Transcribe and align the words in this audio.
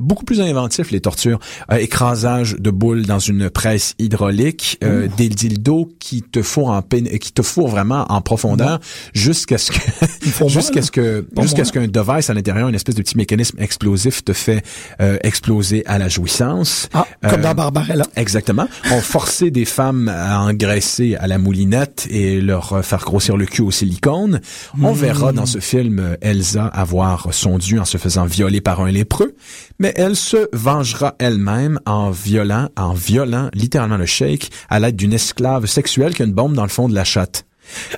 beaucoup 0.00 0.24
plus 0.24 0.40
inventif 0.40 0.90
les 0.90 1.00
tortures. 1.00 1.38
Euh, 1.70 1.76
écrasage 1.76 2.56
de 2.58 2.70
boules 2.70 3.06
dans 3.06 3.18
une 3.18 3.50
presse 3.50 3.94
hydraulique, 3.98 4.78
euh, 4.82 5.08
des 5.16 5.28
dildos 5.28 5.88
qui 5.98 6.22
te 6.22 6.42
fourrent 6.42 6.70
en 6.70 6.80
pén- 6.80 7.18
qui 7.18 7.32
te 7.32 7.42
fourrent 7.42 7.68
vraiment 7.68 8.06
en 8.10 8.20
profondeur 8.20 8.80
jusqu'à 9.14 9.58
ce 9.58 9.70
que 9.72 9.78
jusqu'à 10.48 10.82
ce 10.82 10.90
que 10.90 11.26
jusqu'à 11.40 11.64
ce 11.64 11.72
qu'un 11.72 11.86
device 11.86 12.30
à 12.30 12.34
l'intérieur, 12.34 12.68
une 12.68 12.74
espèce 12.74 12.94
de 12.94 13.02
petit 13.02 13.16
mécanisme 13.16 13.56
explosif 13.60 14.24
te 14.24 14.32
fait 14.32 14.64
euh, 15.00 15.18
exploser 15.22 15.84
à 15.86 15.98
la 15.98 16.08
jouissance. 16.08 16.88
Ah, 16.92 17.06
comme 17.22 17.40
Euh, 17.40 17.42
dans 17.42 17.54
Barbarella. 17.54 18.06
Exactement. 18.16 18.66
On 18.92 19.00
forçait 19.00 19.50
des 19.50 19.64
femmes 19.64 20.08
à 20.08 20.40
engraisser 20.40 21.16
à 21.16 21.26
la 21.26 21.38
moulinette 21.38 22.06
et 22.10 22.40
leur 22.40 22.72
euh, 22.72 22.82
faire 22.82 23.00
grossir 23.04 23.36
le 23.36 23.46
cul 23.46 23.62
au 23.62 23.70
silicone. 23.70 24.40
On 24.82 24.92
verra 24.92 25.32
dans 25.32 25.46
ce 25.46 25.58
film 25.58 26.16
Elsa 26.20 26.66
avoir 26.66 27.28
son 27.32 27.58
dû 27.58 27.78
en 27.78 27.84
se 27.84 27.98
faisant 27.98 28.24
violer 28.24 28.60
par 28.60 28.80
un 28.80 28.90
lépreux, 28.90 29.34
mais 29.78 29.89
elle 29.96 30.16
se 30.16 30.48
vengera 30.52 31.14
elle-même 31.18 31.80
en 31.86 32.10
violant, 32.10 32.68
en 32.76 32.92
violant 32.92 33.50
littéralement 33.54 33.96
le 33.96 34.06
sheik 34.06 34.50
à 34.68 34.80
l'aide 34.80 34.96
d'une 34.96 35.12
esclave 35.12 35.66
sexuelle 35.66 36.14
qui 36.14 36.22
a 36.22 36.24
une 36.24 36.32
bombe 36.32 36.54
dans 36.54 36.62
le 36.62 36.68
fond 36.68 36.88
de 36.88 36.94
la 36.94 37.04
chatte. 37.04 37.46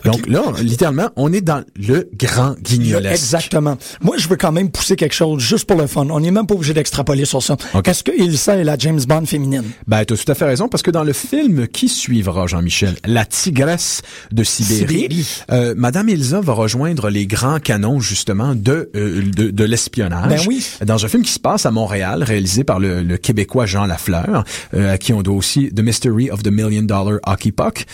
Donc 0.04 0.26
là, 0.26 0.42
littéralement, 0.60 1.10
on 1.16 1.32
est 1.32 1.40
dans 1.40 1.62
le 1.76 2.08
grand 2.16 2.54
guignolesque. 2.60 3.14
Exactement. 3.14 3.76
Moi, 4.00 4.16
je 4.18 4.28
veux 4.28 4.36
quand 4.36 4.52
même 4.52 4.70
pousser 4.70 4.96
quelque 4.96 5.14
chose 5.14 5.42
juste 5.42 5.66
pour 5.66 5.78
le 5.78 5.86
fun. 5.86 6.06
On 6.10 6.20
n'est 6.20 6.30
même 6.30 6.46
pas 6.46 6.54
obligé 6.54 6.74
d'extrapoler 6.74 7.24
sur 7.24 7.42
ça. 7.42 7.56
Ok. 7.74 7.88
Est-ce 7.88 8.02
que 8.02 8.12
Ilsa 8.16 8.56
est 8.56 8.64
la 8.64 8.76
James 8.78 9.00
Bond 9.06 9.26
féminine? 9.26 9.64
Ben, 9.86 10.04
tu 10.04 10.14
as 10.14 10.16
tout 10.16 10.30
à 10.30 10.34
fait 10.34 10.44
raison, 10.44 10.68
parce 10.68 10.82
que 10.82 10.90
dans 10.90 11.04
le 11.04 11.12
film 11.12 11.66
qui 11.68 11.88
suivra, 11.88 12.46
Jean-Michel, 12.46 12.96
La 13.06 13.24
tigresse 13.24 14.02
de 14.30 14.44
Sibérie, 14.44 14.78
Sibérie. 14.78 15.26
euh, 15.50 15.74
Madame 15.76 16.08
Ilsa 16.08 16.40
va 16.40 16.52
rejoindre 16.52 17.08
les 17.10 17.26
grands 17.26 17.58
canons, 17.60 18.00
justement, 18.00 18.54
de, 18.54 18.90
euh, 18.94 19.22
de, 19.36 19.50
de 19.50 19.64
l'espionnage. 19.64 20.28
Ben 20.28 20.40
oui. 20.46 20.64
Dans 20.84 21.04
un 21.04 21.08
film 21.08 21.22
qui 21.22 21.32
se 21.32 21.38
passe 21.40 21.66
à 21.66 21.70
Montréal, 21.70 22.22
réalisé 22.22 22.64
par 22.64 22.80
le, 22.80 23.02
le 23.02 23.16
Québécois 23.16 23.66
Jean 23.66 23.86
Lafleur, 23.86 24.44
euh, 24.74 24.92
à 24.94 24.98
qui 24.98 25.12
on 25.12 25.22
doit 25.22 25.36
aussi 25.36 25.70
The 25.74 25.80
Mystery 25.80 26.30
of 26.30 26.42
the 26.42 26.48
Million 26.50 26.82
Dollar 26.82 27.18
Hockey 27.26 27.52
Puck. 27.52 27.86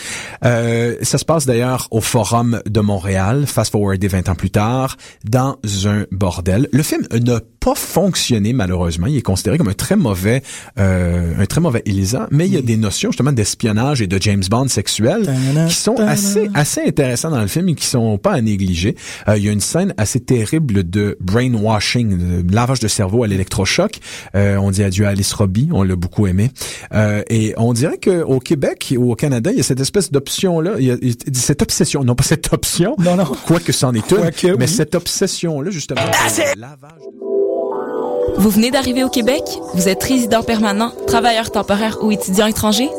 Euh, 0.44 0.96
ça 1.02 1.18
se 1.18 1.24
passe 1.24 1.46
d'ailleurs 1.46 1.67
au 1.90 2.00
Forum 2.00 2.60
de 2.66 2.80
Montréal, 2.80 3.44
fast 3.46 3.72
forwardé 3.72 4.08
20 4.08 4.28
ans 4.28 4.34
plus 4.34 4.50
tard, 4.50 4.96
dans 5.24 5.56
un 5.84 6.06
bordel. 6.10 6.68
Le 6.72 6.82
film 6.82 7.06
n'a 7.12 7.40
pas 7.60 7.74
fonctionné 7.74 8.52
malheureusement. 8.52 9.06
Il 9.06 9.16
est 9.16 9.22
considéré 9.22 9.58
comme 9.58 9.68
un 9.68 9.74
très 9.74 9.96
mauvais, 9.96 10.42
euh, 10.78 11.34
un 11.38 11.46
très 11.46 11.60
mauvais 11.60 11.82
Elisa, 11.86 12.28
mais 12.30 12.46
il 12.46 12.54
y 12.54 12.56
a 12.56 12.62
des 12.62 12.76
notions 12.76 13.10
justement 13.10 13.32
d'espionnage 13.32 14.00
et 14.02 14.06
de 14.06 14.20
James 14.20 14.42
Bond 14.50 14.68
sexuel 14.68 15.28
qui 15.68 15.74
sont 15.74 15.96
assez 15.96 16.48
assez 16.54 16.82
intéressantes 16.86 17.32
dans 17.32 17.40
le 17.40 17.48
film 17.48 17.68
et 17.68 17.74
qui 17.74 17.86
sont 17.86 18.18
pas 18.18 18.32
à 18.32 18.40
négliger. 18.40 18.96
Euh, 19.28 19.36
il 19.36 19.44
y 19.44 19.48
a 19.48 19.52
une 19.52 19.60
scène 19.60 19.94
assez 19.96 20.20
terrible 20.20 20.88
de 20.88 21.16
brainwashing, 21.20 22.42
de 22.44 22.54
lavage 22.54 22.80
de 22.80 22.88
cerveau 22.88 23.24
à 23.24 23.26
l'électrochoc. 23.26 23.98
Euh, 24.34 24.56
on 24.56 24.70
dit 24.70 24.82
adieu 24.82 25.06
à 25.06 25.10
Alice 25.10 25.32
Robbie, 25.32 25.68
on 25.72 25.82
l'a 25.82 25.96
beaucoup 25.96 26.26
aimé. 26.26 26.50
Euh, 26.94 27.22
et 27.28 27.54
on 27.56 27.72
dirait 27.72 27.98
que 27.98 28.22
au 28.22 28.40
Québec 28.40 28.94
ou 28.96 29.12
au 29.12 29.14
Canada, 29.14 29.50
il 29.50 29.58
y 29.58 29.60
a 29.60 29.64
cette 29.64 29.80
espèce 29.80 30.10
d'option 30.10 30.60
là, 30.60 30.72
il 30.78 30.86
y 30.86 30.90
a 30.90 30.96
il 31.00 31.36
cette 31.48 31.62
obsession, 31.62 32.04
non 32.04 32.14
pas 32.14 32.24
cette 32.24 32.52
option, 32.52 32.94
Non, 32.98 33.16
non. 33.16 33.24
quoique 33.46 33.72
c'en 33.72 33.94
est 33.94 34.10
une, 34.10 34.18
mais 34.58 34.66
oui. 34.66 34.68
cette 34.68 34.94
obsession 34.94 35.62
là 35.62 35.70
justement. 35.70 36.00
lavage 36.02 36.90
de- 37.00 38.40
Vous 38.40 38.50
venez 38.50 38.70
d'arriver 38.70 39.02
au 39.02 39.08
Québec? 39.08 39.42
Vous 39.74 39.88
êtes 39.88 40.02
résident 40.02 40.42
permanent, 40.42 40.92
travailleur 41.06 41.50
temporaire 41.50 41.96
ou 42.02 42.12
étudiant 42.12 42.46
étranger? 42.46 42.90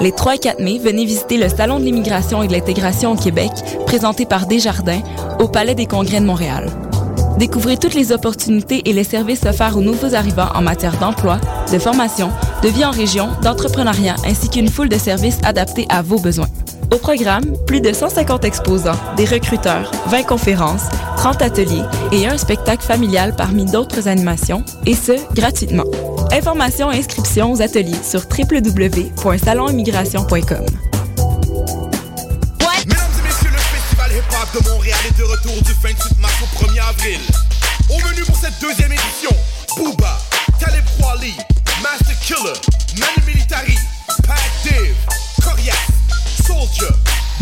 Les 0.00 0.10
3 0.10 0.34
et 0.34 0.38
4 0.38 0.60
mai, 0.60 0.80
venez 0.82 1.04
visiter 1.04 1.36
le 1.36 1.48
Salon 1.48 1.78
de 1.78 1.84
l'immigration 1.84 2.42
et 2.42 2.48
de 2.48 2.52
l'intégration 2.52 3.12
au 3.12 3.16
Québec, 3.16 3.52
présenté 3.86 4.26
par 4.26 4.46
Desjardins, 4.46 5.02
au 5.38 5.46
Palais 5.46 5.76
des 5.76 5.86
Congrès 5.86 6.18
de 6.18 6.26
Montréal. 6.26 6.72
Découvrez 7.38 7.76
toutes 7.76 7.94
les 7.94 8.10
opportunités 8.10 8.82
et 8.88 8.92
les 8.92 9.04
services 9.04 9.44
offerts 9.44 9.76
aux 9.76 9.82
nouveaux 9.82 10.16
arrivants 10.16 10.48
en 10.56 10.62
matière 10.62 10.98
d'emploi, 10.98 11.38
de 11.72 11.78
formation, 11.78 12.30
de 12.64 12.68
vie 12.68 12.84
en 12.84 12.90
région, 12.90 13.28
d'entrepreneuriat, 13.42 14.16
ainsi 14.26 14.48
qu'une 14.48 14.68
foule 14.68 14.88
de 14.88 14.98
services 14.98 15.38
adaptés 15.44 15.86
à 15.88 16.02
vos 16.02 16.18
besoins. 16.18 16.48
Au 16.90 16.98
programme, 16.98 17.56
plus 17.66 17.80
de 17.80 17.92
150 17.92 18.44
exposants, 18.44 18.98
des 19.16 19.24
recruteurs, 19.24 19.90
20 20.06 20.22
conférences, 20.24 20.82
30 21.16 21.42
ateliers 21.42 21.82
et 22.12 22.26
un 22.26 22.36
spectacle 22.38 22.84
familial 22.84 23.34
parmi 23.36 23.64
d'autres 23.64 24.06
animations, 24.08 24.62
et 24.86 24.94
ce, 24.94 25.12
gratuitement. 25.34 25.84
Informations 26.32 26.90
et 26.92 26.98
inscriptions 26.98 27.52
aux 27.52 27.60
ateliers 27.62 28.02
sur 28.02 28.20
www.salonimmigration.com. 28.22 30.66
Mesdames 32.86 33.14
et 33.18 33.22
messieurs, 33.22 33.50
le 33.50 33.58
festival 33.58 34.12
hip-hop 34.12 34.62
de 34.62 34.68
Montréal 34.70 34.98
est 35.08 35.18
de 35.18 35.24
retour 35.24 35.54
du 35.62 35.72
28 35.82 36.20
mars 36.20 36.34
au 36.42 36.46
1er 36.64 36.80
avril. 36.88 37.18
Au 37.90 37.98
menu 38.08 38.22
pour 38.24 38.36
cette 38.36 38.58
deuxième 38.60 38.92
édition, 38.92 39.30
Booba, 39.76 40.18
Talib 40.60 40.84
Kweli, 40.98 41.34
Master 41.82 42.16
Killer, 42.20 42.58
Manu 42.98 43.22
Militari, 43.26 43.76
Pat 44.26 44.38
Div, 44.62 44.94
Soldier, 46.54 46.94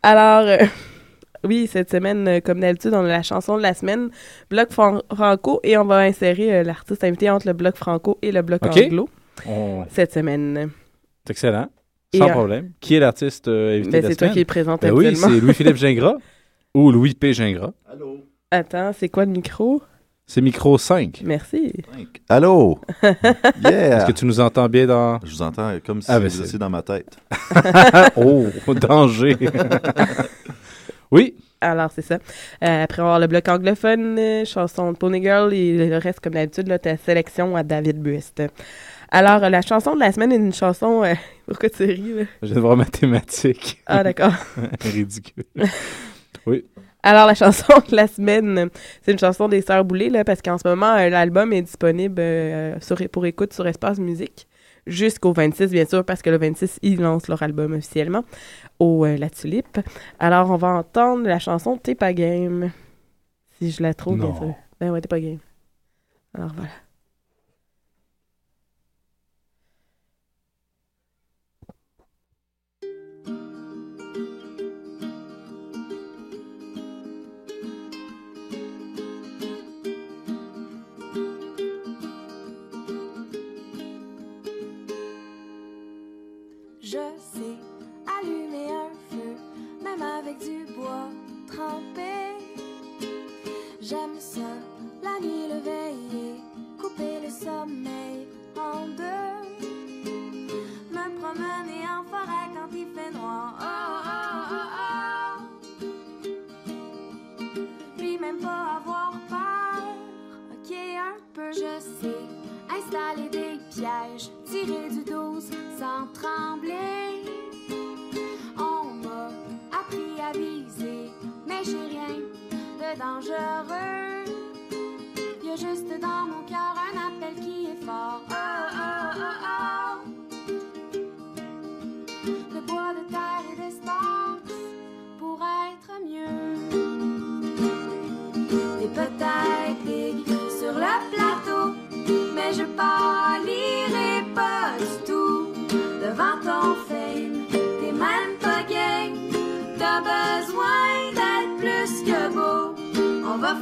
Alors, 0.03 0.45
euh, 0.45 0.65
oui, 1.43 1.67
cette 1.71 1.89
semaine, 1.91 2.27
euh, 2.27 2.39
comme 2.39 2.59
d'habitude, 2.59 2.93
on 2.93 3.03
a 3.05 3.07
la 3.07 3.23
chanson 3.23 3.57
de 3.57 3.61
la 3.61 3.73
semaine, 3.73 4.09
Bloc 4.49 4.71
fran- 4.71 5.01
franco, 5.13 5.59
et 5.63 5.77
on 5.77 5.85
va 5.85 5.99
insérer 5.99 6.53
euh, 6.59 6.63
l'artiste 6.63 7.03
invité 7.03 7.29
entre 7.29 7.47
le 7.47 7.53
Bloc 7.53 7.75
franco 7.75 8.17
et 8.21 8.31
le 8.31 8.41
Bloc 8.41 8.65
Ok. 8.65 8.77
anglo 8.77 9.09
On- 9.47 9.85
cette 9.89 10.13
semaine. 10.13 10.69
C'est 11.25 11.31
excellent. 11.31 11.67
Et, 12.13 12.17
Sans 12.17 12.27
euh, 12.29 12.31
problème. 12.31 12.71
Qui 12.79 12.95
est 12.95 12.99
l'artiste 12.99 13.47
euh, 13.47 13.75
invité 13.77 13.91
Ben, 13.91 13.97
de 14.01 14.03
la 14.03 14.09
c'est 14.09 14.15
toi 14.17 14.29
qui 14.29 14.39
le 14.39 14.45
présente 14.45 14.81
Ben 14.81 14.91
oui, 14.91 15.15
c'est 15.15 15.29
Louis-Philippe 15.39 15.75
Gingras 15.77 16.15
ou 16.73 16.91
Louis 16.91 17.13
P. 17.13 17.33
Gingras. 17.33 17.71
Attends, 18.51 18.91
c'est 18.97 19.09
quoi 19.09 19.25
le 19.25 19.31
micro? 19.31 19.81
C'est 20.25 20.41
micro 20.41 20.77
5. 20.77 21.21
Merci. 21.25 21.73
Allô? 22.29 22.79
Yeah! 23.63 23.97
Est-ce 23.97 24.05
que 24.05 24.11
tu 24.11 24.25
nous 24.25 24.39
entends 24.39 24.67
bien 24.69 24.85
dans... 24.85 25.19
Je 25.23 25.31
vous 25.31 25.41
entends 25.41 25.71
comme 25.83 26.01
si 26.03 26.11
Ah, 26.11 26.19
ben, 26.19 26.27
vous 26.27 26.35
c'est- 26.37 26.45
étiez 26.45 26.59
dans 26.59 26.69
ma 26.69 26.81
tête. 26.83 27.17
oh, 28.15 28.45
danger! 28.75 29.35
Oui. 31.11 31.35
Alors, 31.61 31.91
c'est 31.93 32.01
ça. 32.01 32.19
Euh, 32.63 32.83
après, 32.83 33.01
avoir 33.01 33.19
le 33.19 33.27
bloc 33.27 33.47
anglophone, 33.47 34.17
euh, 34.17 34.45
chanson 34.45 34.93
de 34.93 34.97
Pony 34.97 35.21
Girl 35.21 35.53
et 35.53 35.89
le 35.89 35.97
reste, 35.97 36.19
comme 36.21 36.33
d'habitude, 36.33 36.73
ta 36.81 36.97
sélection 36.97 37.55
à 37.55 37.63
David 37.63 38.01
Buist. 38.01 38.41
Alors, 39.11 39.43
euh, 39.43 39.49
la 39.49 39.61
chanson 39.61 39.95
de 39.95 39.99
la 39.99 40.11
semaine 40.11 40.31
est 40.31 40.37
une 40.37 40.53
chanson... 40.53 41.03
pourquoi 41.47 41.69
tu 41.69 41.83
ris, 41.83 42.13
là? 42.13 42.23
Je 42.43 42.53
de 42.53 42.59
voir 42.59 42.77
mathématiques. 42.77 43.81
Ah, 43.87 44.03
d'accord. 44.03 44.33
Ridicule. 44.81 45.43
Oui. 46.45 46.65
Alors, 47.03 47.27
la 47.27 47.35
chanson 47.35 47.73
de 47.89 47.95
la 47.95 48.07
semaine, 48.07 48.69
c'est 49.01 49.11
une 49.11 49.19
chanson 49.19 49.49
des 49.49 49.61
Sœurs 49.61 49.83
Boulay, 49.83 50.09
là, 50.09 50.23
parce 50.23 50.41
qu'en 50.41 50.57
ce 50.57 50.67
moment, 50.67 50.95
l'album 50.95 51.51
est 51.51 51.63
disponible 51.63 52.21
sur, 52.81 52.97
pour 53.09 53.25
écoute 53.25 53.53
sur 53.53 53.67
Espace 53.67 53.99
Musique 53.99 54.47
jusqu'au 54.87 55.33
26, 55.33 55.71
bien 55.71 55.85
sûr, 55.85 56.03
parce 56.05 56.21
que 56.21 56.29
le 56.29 56.37
26, 56.37 56.79
ils 56.81 56.99
lancent 56.99 57.27
leur 57.27 57.41
album 57.43 57.73
officiellement 57.73 58.23
au 58.79 59.05
euh, 59.05 59.17
La 59.17 59.29
Tulipe. 59.29 59.79
Alors, 60.19 60.51
on 60.51 60.57
va 60.57 60.69
entendre 60.69 61.27
la 61.27 61.39
chanson 61.39 61.77
T'es 61.77 61.95
pas 61.95 62.13
game. 62.13 62.71
Si 63.57 63.71
je 63.71 63.83
la 63.83 63.93
trouve, 63.93 64.19
bien 64.19 64.35
sûr. 64.35 64.55
Ben 64.79 64.91
ouais, 64.91 65.01
T'es 65.01 65.07
pas 65.07 65.19
game. 65.19 65.39
Alors, 66.33 66.51
voilà. 66.53 66.69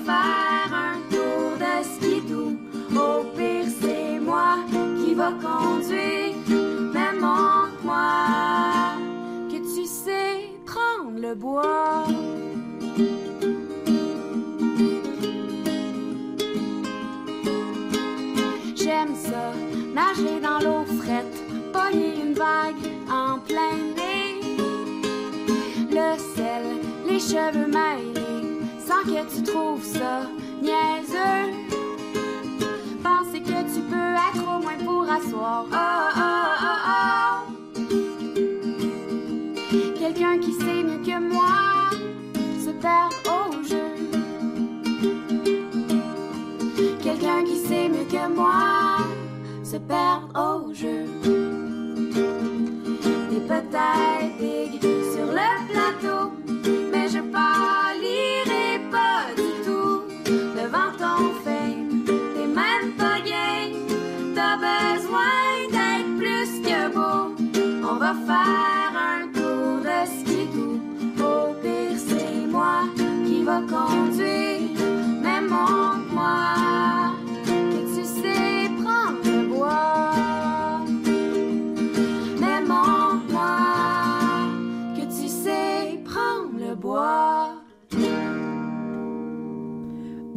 Un 0.09 1.06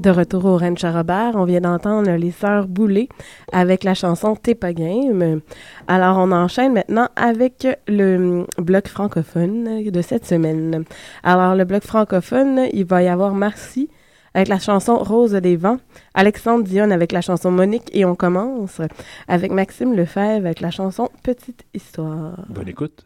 De 0.01 0.09
retour 0.09 0.47
au 0.47 0.57
Ranch 0.57 0.83
à 0.83 0.93
Robert, 0.93 1.33
on 1.35 1.45
vient 1.45 1.61
d'entendre 1.61 2.11
les 2.13 2.31
Sœurs 2.31 2.69
Boulay 2.69 3.11
avec 3.53 3.85
la 3.85 3.93
chanson 3.93 4.35
T'es 4.35 4.55
pas 4.55 4.73
game. 4.73 5.43
Alors, 5.89 6.17
on 6.17 6.33
enchaîne 6.33 6.73
maintenant 6.73 7.09
avec 7.17 7.67
le 7.87 8.47
bloc 8.57 8.89
francophone 8.89 9.85
de 9.85 10.01
cette 10.01 10.25
semaine. 10.25 10.85
Alors, 11.23 11.55
le 11.55 11.67
bloc 11.67 11.83
francophone, 11.83 12.63
il 12.73 12.87
va 12.87 13.03
y 13.03 13.09
avoir 13.09 13.35
Marcy 13.35 13.91
avec 14.33 14.49
la 14.49 14.59
chanson 14.59 14.97
Rose 14.97 15.33
des 15.33 15.57
vents, 15.57 15.77
Alexandre 16.15 16.65
Dionne 16.65 16.93
avec 16.93 17.13
la 17.13 17.21
chanson 17.21 17.51
Monique 17.51 17.91
et 17.93 18.07
on 18.07 18.15
commence 18.15 18.81
avec 19.29 19.53
Maxime 19.53 19.95
Lefebvre 19.95 20.47
avec 20.47 20.63
la 20.63 20.71
chanson 20.71 21.11
Petite 21.23 21.67
Histoire. 21.75 22.47
Bonne 22.49 22.69
écoute. 22.69 23.05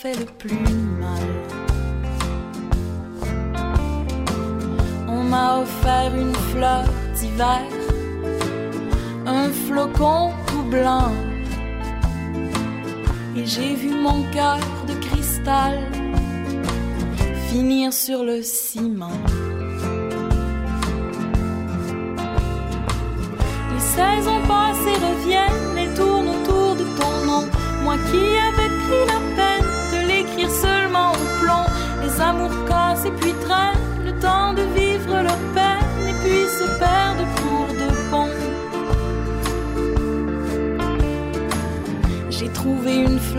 Fait 0.00 0.16
le 0.16 0.26
plus 0.26 0.74
mal. 1.00 1.28
On 5.08 5.24
m'a 5.24 5.58
offert 5.58 6.14
une 6.14 6.34
fleur 6.52 6.84
d'hiver, 7.16 7.66
un 9.26 9.48
flocon 9.66 10.30
tout 10.46 10.62
blanc. 10.70 11.12
Et 13.36 13.44
j'ai 13.44 13.74
vu 13.74 13.90
mon 13.90 14.22
cœur 14.30 14.60
de 14.86 14.94
cristal 15.06 15.78
finir 17.48 17.92
sur 17.92 18.22
le 18.22 18.40
ciment. 18.42 19.20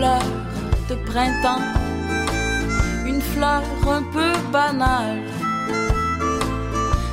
Fleur 0.00 0.22
de 0.88 0.94
printemps 1.10 1.66
une 3.06 3.20
fleur 3.20 3.62
un 3.86 4.02
peu 4.14 4.32
banale. 4.50 5.24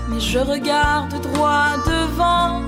Mais 0.08 0.22
je 0.22 0.39
regarde 0.39 1.13
droit 1.22 1.72
devant, 1.86 2.62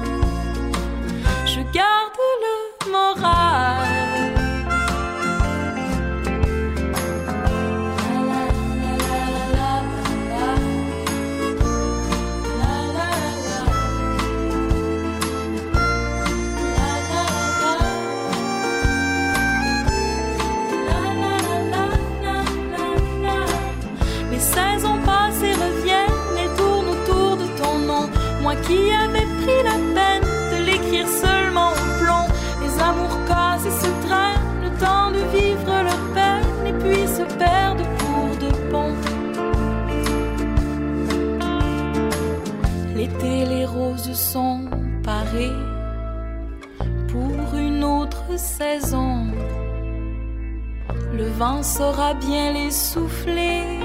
L'été, 43.00 43.46
les 43.46 43.66
roses 43.66 44.12
sont 44.12 44.66
parées 45.06 45.56
pour 47.08 47.56
une 47.56 47.82
autre 47.82 48.38
saison. 48.38 49.28
Le 51.14 51.30
vent 51.30 51.64
saura 51.64 52.14
bien 52.14 52.52
les 52.52 52.72
souffler 52.72 53.80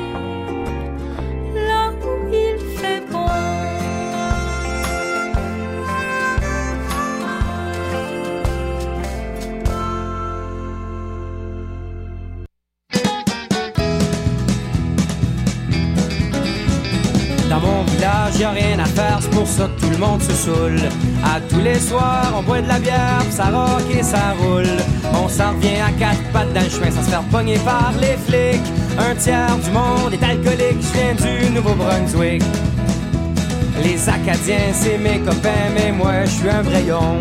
pour 19.32 19.46
ça 19.46 19.68
tout 19.80 19.90
le 19.90 19.96
monde 19.98 20.22
se 20.22 20.32
saoule. 20.32 20.80
À 21.24 21.40
tous 21.40 21.60
les 21.60 21.78
soirs, 21.78 22.32
on 22.36 22.42
boit 22.42 22.60
de 22.60 22.68
la 22.68 22.78
bière, 22.78 23.22
ça 23.30 23.44
rock 23.44 23.82
et 23.90 24.02
ça 24.02 24.34
roule. 24.38 24.64
On 25.12 25.28
s'en 25.28 25.52
revient 25.54 25.80
à 25.80 25.90
quatre 25.98 26.22
pattes 26.32 26.52
dans 26.52 26.60
le 26.60 26.68
chemin 26.68 26.90
sans 26.90 27.02
se 27.02 27.10
faire 27.10 27.22
pogner 27.24 27.58
par 27.58 27.92
les 28.00 28.16
flics. 28.26 28.62
Un 28.98 29.14
tiers 29.16 29.56
du 29.64 29.70
monde 29.70 30.12
est 30.12 30.24
alcoolique, 30.24 30.80
je 30.80 30.98
viens 30.98 31.14
du 31.14 31.50
Nouveau-Brunswick. 31.50 32.42
Les 33.82 34.08
Acadiens, 34.08 34.72
c'est 34.72 34.98
mes 34.98 35.18
copains, 35.18 35.70
mais 35.74 35.90
moi, 35.90 36.24
je 36.24 36.30
suis 36.30 36.48
un 36.48 36.62
vrai 36.62 36.90
homme. 36.90 37.20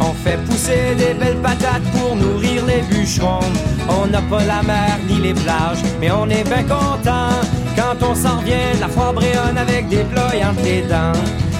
On 0.00 0.12
fait 0.12 0.38
pousser 0.44 0.94
des 0.98 1.14
belles 1.14 1.40
patates 1.42 1.82
pour 1.92 2.16
nourrir 2.16 2.64
les 2.66 2.82
bûcherons. 2.94 3.40
On 3.88 4.06
n'a 4.06 4.20
pas 4.22 4.44
la 4.44 4.62
mer 4.62 4.98
ni 5.08 5.20
les 5.20 5.34
plages, 5.34 5.82
mais 6.00 6.10
on 6.10 6.28
est 6.28 6.44
bien 6.44 6.64
content 6.64 7.30
quand 7.76 7.96
on 8.02 8.14
s'en 8.14 8.38
revient. 8.38 8.78
La 8.80 8.88
foire 8.88 9.12
bréonne 9.12 9.58
avec 9.58 9.88
des 9.88 10.04
ploys 10.04 10.44
entre 10.48 10.88
dents. 10.88 11.18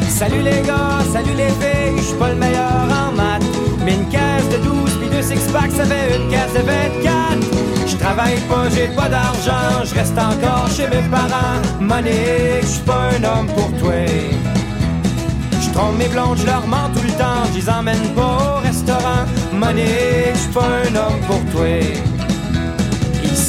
Salut 0.09 0.42
les 0.42 0.62
gars, 0.62 1.00
salut 1.12 1.35
les 1.37 1.49
filles, 1.61 1.99
je 1.99 2.02
suis 2.02 2.16
pas 2.16 2.28
le 2.28 2.37
meilleur 2.37 2.87
en 2.88 3.12
maths. 3.12 3.42
Mais 3.85 3.94
une 3.94 4.09
caisse 4.09 4.49
de 4.50 4.59
12 4.59 4.99
puis 4.99 5.09
deux 5.09 5.23
six-packs, 5.23 5.73
ça 5.73 5.85
fait 5.85 6.16
une 6.16 6.30
caisse 6.30 6.52
de 6.54 6.61
24. 6.61 7.64
Je 7.87 7.97
travaille 7.97 8.38
pas, 8.49 8.68
j'ai 8.75 8.88
pas 8.94 9.09
d'argent, 9.09 9.85
je 9.85 9.94
reste 9.94 10.16
encore 10.16 10.68
chez 10.71 10.87
mes 10.87 11.02
parents. 11.11 11.61
Monique, 11.80 12.62
je 12.62 12.66
suis 12.66 12.83
pas 12.83 13.11
un 13.18 13.25
homme 13.25 13.47
pour 13.49 13.71
toi. 13.78 14.06
Je 15.61 15.71
trompe 15.73 15.99
mes 15.99 16.09
blondes, 16.09 16.38
je 16.38 16.47
leur 16.47 16.66
mens 16.66 16.90
tout 16.94 17.02
le 17.04 17.12
temps, 17.12 17.44
je 17.52 17.71
emmène 17.71 18.14
pas 18.14 18.59
au 18.59 18.66
restaurant. 18.66 19.25
Monique, 19.52 20.35
je 20.35 20.38
suis 20.38 20.52
pas 20.52 20.68
un 20.87 20.94
homme 20.94 21.21
pour 21.26 21.40
toi. 21.52 22.13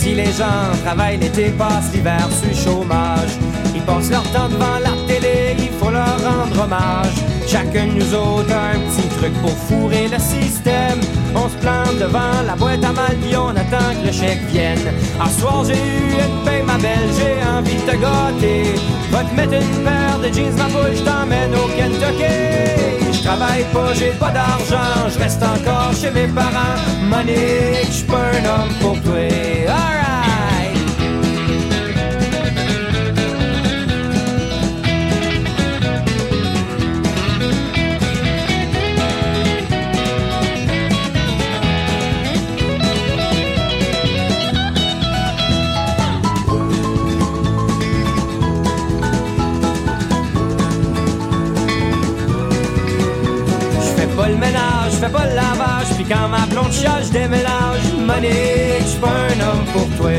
Ici 0.06 0.14
les 0.14 0.34
gens 0.34 0.70
travaillent 0.86 1.18
l'été, 1.18 1.50
passent 1.58 1.92
l'hiver 1.92 2.28
sur 2.30 2.54
chômage. 2.64 3.40
Ils 3.74 3.82
passent 3.82 4.12
leur 4.12 4.22
temps 4.32 4.50
devant 4.50 4.78
la 4.84 4.92
télé, 5.08 5.56
il 5.58 5.72
faut 5.80 5.90
leur 5.90 6.18
rendre 6.24 6.64
hommage. 6.64 7.16
Chacun 7.48 7.88
nous 7.88 8.14
autres 8.14 8.54
un 8.54 8.78
petit 8.86 9.08
truc 9.18 9.34
pour 9.42 9.58
fourrer 9.66 10.08
le 10.08 10.20
système. 10.20 11.00
On 11.34 11.50
se 11.50 11.56
plante 11.56 11.98
devant 12.00 12.44
la 12.46 12.56
boîte 12.56 12.84
à 12.84 12.92
mal, 12.92 13.18
on 13.36 13.50
attend 13.50 13.96
que 14.00 14.06
le 14.06 14.12
chèque 14.12 14.46
vienne. 14.52 14.94
À 15.20 15.28
soir 15.28 15.64
j'ai 15.66 15.74
eu 15.74 16.12
une 16.12 16.46
paye, 16.46 16.62
ma 16.62 16.78
belle, 16.78 17.10
j'ai 17.18 17.38
envie 17.50 17.74
de 17.74 17.92
te 17.92 17.98
gâter. 17.98 18.76
Va 19.10 19.24
te 19.24 19.34
mettre 19.34 19.54
une 19.54 19.84
paire 19.84 20.20
de 20.22 20.32
jeans, 20.32 20.56
ma 20.56 20.66
poule, 20.66 20.96
je 20.96 21.02
t'emmène 21.02 21.56
au 21.56 21.68
Kentucky. 21.76 23.12
Je 23.12 23.24
travaille 23.24 23.64
pas, 23.74 23.92
j'ai 23.96 24.14
pas 24.20 24.30
d'argent, 24.30 25.10
je 25.12 25.18
reste 25.18 25.42
encore 25.42 25.94
chez 26.00 26.12
mes 26.12 26.28
parents. 26.28 26.78
Monique, 27.10 27.90
je 27.90 28.14
un 28.14 28.46
homme 28.46 28.74
pour 28.80 29.02
toi. 29.02 29.95
Chiale, 56.72 57.04
je 57.06 57.12
déménage. 57.12 57.94
Monique, 57.98 58.82
je 58.82 58.88
suis 58.88 59.00
pas 59.00 59.08
un 59.08 59.40
homme 59.48 59.66
pour 59.74 59.88
toi. 59.98 60.12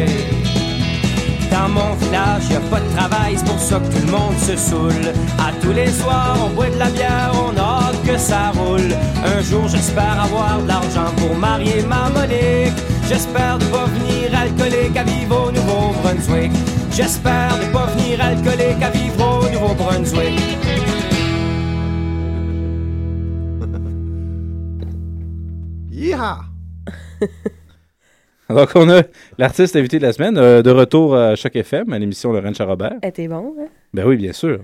Dans 1.51 1.69
mon 1.69 1.95
village, 1.95 2.51
y 2.51 2.57
a 2.57 2.61
pas 2.71 2.81
de 2.81 2.89
travail, 2.97 3.35
c'est 3.37 3.47
pour 3.47 3.59
ça 3.59 3.77
que 3.77 3.87
tout 3.93 4.07
le 4.07 4.13
monde 4.13 4.37
se 4.39 4.57
saoule. 4.57 5.13
À 5.39 5.53
tous 5.63 5.73
les 5.73 5.91
soirs, 5.91 6.37
on 6.45 6.51
boit 6.51 6.69
de 6.69 6.79
la 6.79 6.91
bière, 6.91 7.33
on 7.35 7.57
a 7.59 7.93
que 8.05 8.19
ça 8.19 8.53
roule. 8.55 8.93
Un 9.25 9.43
jour, 9.43 9.69
j'espère 9.69 10.21
avoir 10.23 10.61
de 10.63 10.69
l'argent 10.69 11.11
pour 11.17 11.35
marier 11.37 11.83
ma 11.83 12.11
Monique. 12.11 12.77
J'espère 13.09 13.59
ne 13.59 13.65
pas 13.67 13.87
venir 13.87 14.39
alcoolique 14.39 14.97
à 14.97 15.05
vivre 15.05 15.47
au 15.47 15.53
Nouveau-Brunswick. 15.53 16.53
J'espère 16.93 17.57
ne 17.59 17.73
pas 17.73 17.87
venir 17.97 18.21
alcoolique 18.23 18.83
à 18.83 18.91
vivre 18.91 19.41
au 19.41 19.49
Nouveau-Brunswick. 19.49 20.76
Yeehaw! 26.17 26.39
Donc, 28.49 28.71
on 28.75 28.89
a 28.89 29.03
l'artiste 29.39 29.77
invité 29.77 29.99
de 29.99 30.05
la 30.05 30.13
semaine, 30.13 30.39
euh, 30.39 30.63
de 30.63 30.71
retour 30.71 31.17
à 31.17 31.35
Choc 31.35 31.57
FM, 31.57 31.93
à 31.93 31.99
l'émission 31.99 32.33
Laurent 32.33 32.55
Charrobert. 32.55 32.95
Eh, 33.03 33.11
t'es 33.11 33.27
bon, 33.29 33.55
hein? 33.61 33.67
Ben 33.93 34.07
oui, 34.07 34.17
bien 34.17 34.33
sûr. 34.33 34.61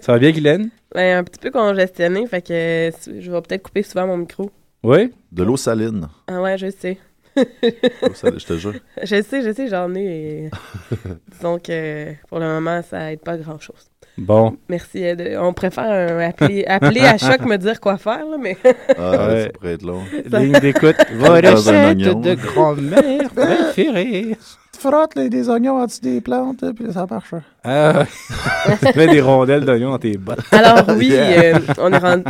Ça 0.00 0.12
va 0.12 0.18
bien, 0.18 0.30
Guylaine? 0.30 0.70
Ben, 0.94 1.20
un 1.20 1.24
petit 1.24 1.40
peu 1.40 1.50
congestionné, 1.50 2.26
fait 2.26 2.42
que 2.46 2.52
euh, 2.52 2.90
je 3.18 3.32
vais 3.32 3.40
peut-être 3.40 3.62
couper 3.62 3.82
souvent 3.82 4.06
mon 4.06 4.18
micro. 4.18 4.50
Oui? 4.82 5.10
De 5.32 5.42
l'eau 5.42 5.56
saline. 5.56 6.06
Ah 6.26 6.42
ouais, 6.42 6.58
je 6.58 6.68
sais. 6.68 6.98
L'eau 7.36 8.12
saline, 8.12 8.38
je 8.38 8.46
te 8.46 8.58
jure. 8.58 8.74
Je 9.02 9.22
sais, 9.22 9.40
je 9.40 9.54
sais, 9.54 9.68
j'en 9.68 9.94
ai. 9.94 10.04
Et... 10.04 10.50
Disons 11.32 11.58
que 11.58 12.12
pour 12.28 12.40
le 12.40 12.46
moment, 12.46 12.82
ça 12.82 13.10
aide 13.10 13.20
pas 13.20 13.38
grand-chose. 13.38 13.90
Bon. 14.18 14.56
Merci. 14.68 15.04
euh, 15.04 15.40
On 15.40 15.52
préfère 15.54 15.84
un- 15.84 16.18
appeler, 16.28 16.64
appeler 16.68 17.00
à 17.00 17.16
choc 17.16 17.40
me 17.46 17.56
dire 17.56 17.80
quoi 17.80 17.96
faire, 17.96 18.24
là, 18.26 18.36
mais. 18.38 18.56
Ah, 18.98 19.28
Ouais. 19.28 19.42
ça 19.44 19.48
pourrait 19.50 19.72
être 19.72 19.82
long. 19.86 20.02
Ligne 20.38 20.58
d'écoute. 20.60 20.96
Dans 21.18 21.32
Va 21.32 21.48
un 21.48 21.54
recette 21.54 21.74
oignon. 21.98 22.20
de 22.20 22.34
grand-mère 22.34 23.30
préférée. 23.34 24.36
Tu 24.72 24.80
frottes 24.88 25.14
les- 25.16 25.28
des 25.30 25.48
oignons 25.48 25.78
en 25.80 25.86
dessous 25.86 26.00
des 26.02 26.20
plantes, 26.20 26.64
puis 26.74 26.92
ça 26.92 27.06
marche. 27.08 27.34
Ah, 27.64 28.04
tu 28.80 28.98
mets 28.98 29.06
des 29.06 29.20
rondelles 29.20 29.64
d'oignon 29.64 29.90
dans 29.90 29.98
tes 29.98 30.16
bottes. 30.18 30.40
Alors, 30.50 30.84
oui, 30.96 31.08
Yeah. 31.08 31.56
euh, 31.56 31.58
on 31.78 31.92
est 31.92 31.98
rendu. 31.98 32.24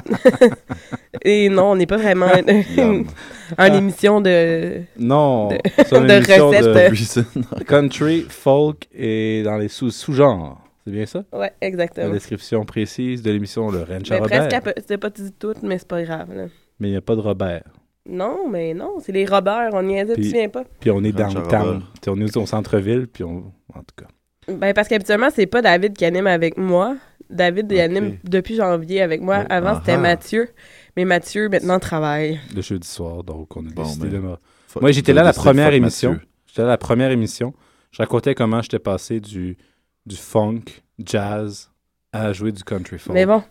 Et 1.25 1.49
non, 1.49 1.73
on 1.73 1.77
n'est 1.77 1.87
pas 1.87 1.97
vraiment 1.97 2.27
une 2.37 3.75
émission 3.75 4.21
de. 4.21 4.83
Non, 4.99 5.49
De- 5.49 5.57
de 5.57 6.13
émission 6.13 6.49
recettes. 6.49 7.25
De 7.59 7.65
country, 7.65 8.27
folk 8.29 8.89
et 8.95 9.43
dans 9.45 9.57
les 9.57 9.69
sous- 9.69 9.91
sous-genres. 9.91 10.59
C'est 10.85 10.93
bien 10.93 11.07
ça? 11.07 11.25
Ouais, 11.33 11.53
La 11.61 11.69
exactement. 11.69 12.11
description 12.13 12.65
précise 12.65 13.23
de 13.23 13.31
l'émission 13.31 13.71
Le 13.71 13.81
Ranch 13.83 14.11
à 14.11 14.15
Mais 14.15 14.21
Robert. 14.21 14.49
presque, 14.49 14.73
c'était 14.79 14.99
pas 14.99 15.11
dit 15.11 15.33
tout, 15.39 15.55
mais 15.63 15.79
c'est 15.79 15.89
pas 15.89 16.03
grave, 16.03 16.35
là. 16.35 16.47
Mais 16.81 16.89
il 16.89 16.91
n'y 16.93 16.97
a 16.97 17.01
pas 17.03 17.15
de 17.15 17.21
Robert. 17.21 17.63
Non, 18.09 18.49
mais 18.51 18.75
non, 18.75 18.97
c'est 19.01 19.13
les 19.13 19.25
Robert, 19.25 19.71
on 19.75 19.89
y 19.89 19.95
est, 19.95 20.07
tu 20.07 20.15
te 20.15 20.23
souviens 20.23 20.49
pas? 20.49 20.65
Puis 20.81 20.91
on 20.91 21.05
est 21.05 21.17
Ranch 21.17 21.35
downtown. 21.35 21.83
On 22.09 22.21
est 22.21 22.37
au 22.37 22.47
centre-ville, 22.47 23.07
puis 23.07 23.23
on... 23.23 23.53
En 23.75 23.81
tout 23.81 23.95
cas. 23.97 24.07
Ben, 24.53 24.75
parce 24.75 24.89
qu'habituellement, 24.89 25.29
c'est 25.33 25.47
pas 25.47 25.63
David 25.63 25.97
qui 25.97 26.05
anime 26.05 26.27
avec 26.27 26.57
moi. 26.59 26.97
David, 27.31 27.71
il 27.71 27.77
Ok. 27.77 27.81
anime 27.81 28.19
depuis 28.25 28.57
janvier 28.57 29.01
avec 29.03 29.21
moi. 29.23 29.43
Oh, 29.45 29.47
Avant, 29.51 29.79
c'était 29.79 29.93
ah. 29.93 29.99
Mathieu. 29.99 30.49
Mais 30.97 31.05
Mathieu, 31.05 31.49
maintenant, 31.49 31.79
travaille. 31.79 32.41
Le 32.55 32.61
jeudi 32.61 32.87
soir, 32.89 33.23
donc 33.23 33.57
on 33.57 33.65
a 33.65 33.71
Bon, 33.71 33.83
décidé 33.85 34.09
ben, 34.09 34.37
de... 34.75 34.81
Moi, 34.81 34.91
j'étais 34.91 35.13
là 35.13 35.23
la 35.23 35.33
première 35.33 35.73
émission. 35.73 36.13
Mathieu. 36.13 36.27
J'étais 36.49 36.63
là 36.63 36.69
la 36.69 36.77
première 36.79 37.11
émission. 37.13 37.55
Je 37.93 37.99
racontais 37.99 38.35
comment 38.35 38.61
j'étais 38.63 38.79
passé 38.81 39.21
du, 39.21 39.57
du 40.07 40.17
funk, 40.17 40.63
jazz, 41.05 41.71
à 42.13 42.33
jouer 42.33 42.53
du 42.53 42.63
country 42.63 42.99
folk. 42.99 43.15
Mais 43.15 43.27
bon, 43.27 43.43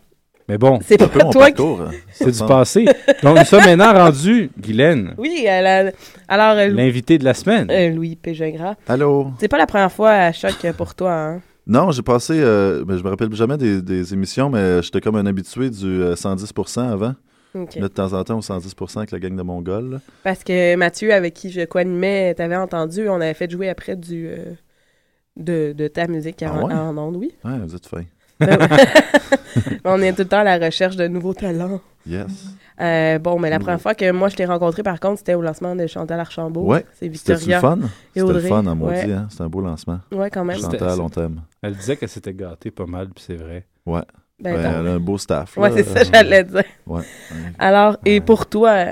Mais 0.47 0.57
bon, 0.57 0.79
c'est 0.83 0.97
peu 0.97 1.07
pas 1.07 1.23
mon 1.25 1.31
toi 1.31 1.51
qui... 1.51 1.61
hein. 1.61 1.91
c'est 2.11 2.31
du 2.31 2.39
passé. 2.47 2.85
Donc, 3.23 3.37
nous 3.39 3.45
sommes 3.45 3.63
maintenant 3.65 3.93
rendus, 3.93 4.51
Guylaine, 4.59 5.13
Oui, 5.17 5.47
alors, 5.47 6.57
euh, 6.57 6.67
l'invité 6.67 7.17
de 7.17 7.23
la 7.23 7.33
semaine. 7.33 7.69
euh, 7.71 7.89
Louis 7.89 8.15
Pégingras. 8.15 8.75
Allô? 8.87 9.31
C'est 9.39 9.47
pas 9.47 9.57
la 9.57 9.67
première 9.67 9.91
fois 9.91 10.11
à 10.11 10.31
choc 10.31 10.55
pour 10.77 10.93
toi, 10.95 11.13
hein? 11.13 11.41
Non, 11.67 11.91
j'ai 11.91 12.01
passé, 12.01 12.33
euh, 12.37 12.83
ben, 12.85 12.97
je 12.97 13.03
me 13.03 13.09
rappelle 13.09 13.33
jamais 13.35 13.55
des, 13.57 13.81
des 13.81 14.13
émissions, 14.13 14.49
mais 14.49 14.81
j'étais 14.81 14.99
comme 14.99 15.15
un 15.15 15.25
habitué 15.25 15.69
du 15.69 15.85
euh, 16.01 16.15
110% 16.15 16.91
avant. 16.91 17.15
Là, 17.53 17.65
de 17.81 17.87
temps 17.87 18.13
en 18.13 18.23
temps, 18.23 18.37
au 18.37 18.41
110% 18.41 18.97
avec 18.97 19.11
la 19.11 19.19
gang 19.19 19.35
de 19.35 19.41
Mongols. 19.43 19.91
là. 19.91 19.97
Parce 20.23 20.43
que 20.43 20.75
Mathieu, 20.75 21.13
avec 21.13 21.33
qui 21.33 21.51
je 21.51 21.61
co-animais, 21.65 22.33
t'avais 22.33 22.55
entendu, 22.55 23.07
on 23.09 23.15
avait 23.15 23.33
fait 23.33 23.49
jouer 23.51 23.69
après 23.69 23.95
du... 23.95 24.29
de, 25.38 25.74
de 25.74 25.88
ta 25.88 26.08
musique 26.08 26.44
Ah 26.44 26.54
en, 26.54 26.67
ouais? 26.67 26.74
en 26.74 26.98
ondes, 26.98 27.15
oui. 27.17 27.32
Ouais, 27.44 27.58
vous 27.60 27.76
êtes 27.76 27.86
fin. 27.88 28.04
On 29.86 30.02
est 30.02 30.12
tout 30.13 30.22
le 30.24 30.28
temps 30.28 30.39
à 30.39 30.44
la 30.44 30.58
recherche 30.65 30.96
de 30.96 31.08
nouveaux 31.08 31.34
talents. 31.34 31.82
Yes. 32.08 32.26
Euh, 32.80 33.20
bon, 33.20 33.38
mais 33.39 33.50
la 33.52 33.60
première 33.60 33.80
fois 33.82 33.94
que 33.94 34.12
moi 34.12 34.30
je 34.30 34.36
t'ai 34.36 34.46
rencontré, 34.46 34.82
par 34.82 35.00
contre, 35.00 35.20
c'était 35.20 35.36
au 35.36 35.41
lancement 35.41 35.76
de 35.76 35.86
Chantal 35.86 36.20
Archambault. 36.20 36.65
Ouais. 36.65 36.84
C'est 36.94 37.13
C'était 37.15 37.34
le 37.34 37.38
Victoria. 37.38 37.60
fun? 37.60 37.80
C'était 38.13 38.20
le 38.22 38.26
Audrey. 38.26 38.50
fun 38.50 38.65
à 38.65 38.74
maudit, 38.76 38.94
Ouais. 38.96 39.12
hein? 39.13 39.28
C'était 39.30 39.44
un 39.44 39.50
beau 39.50 39.62
lancement. 39.62 40.00
Ouais, 40.12 40.30
quand 40.32 40.44
même. 40.44 40.58
C'était- 40.58 40.80
Chantal, 40.80 41.00
on 41.02 41.10
t'aime. 41.10 41.41
Elle 41.62 41.76
disait 41.76 41.96
qu'elle 41.98 42.10
s'était 42.10 42.34
gâtée 42.34 42.72
pas 42.72 42.86
mal, 42.88 43.10
puis 43.10 43.24
c'est 43.28 43.36
vrai. 43.36 43.67
Ouais. 43.86 44.02
Ben, 44.41 44.56
Ouais, 44.56 44.60
elle 44.62 44.88
a 44.88 44.94
un 44.94 45.00
beau 45.00 45.20
staff. 45.20 45.56
Ouais, 45.58 45.70
là. 45.70 45.76
c'est 45.78 45.84
ça, 45.84 46.04
j'allais 46.12 46.44
dire. 46.44 46.63
Ouais. 46.88 47.04
Alors, 47.60 47.98
et 48.06 48.13
Ouais. 48.15 48.22
pour 48.22 48.48
toi, 48.48 48.86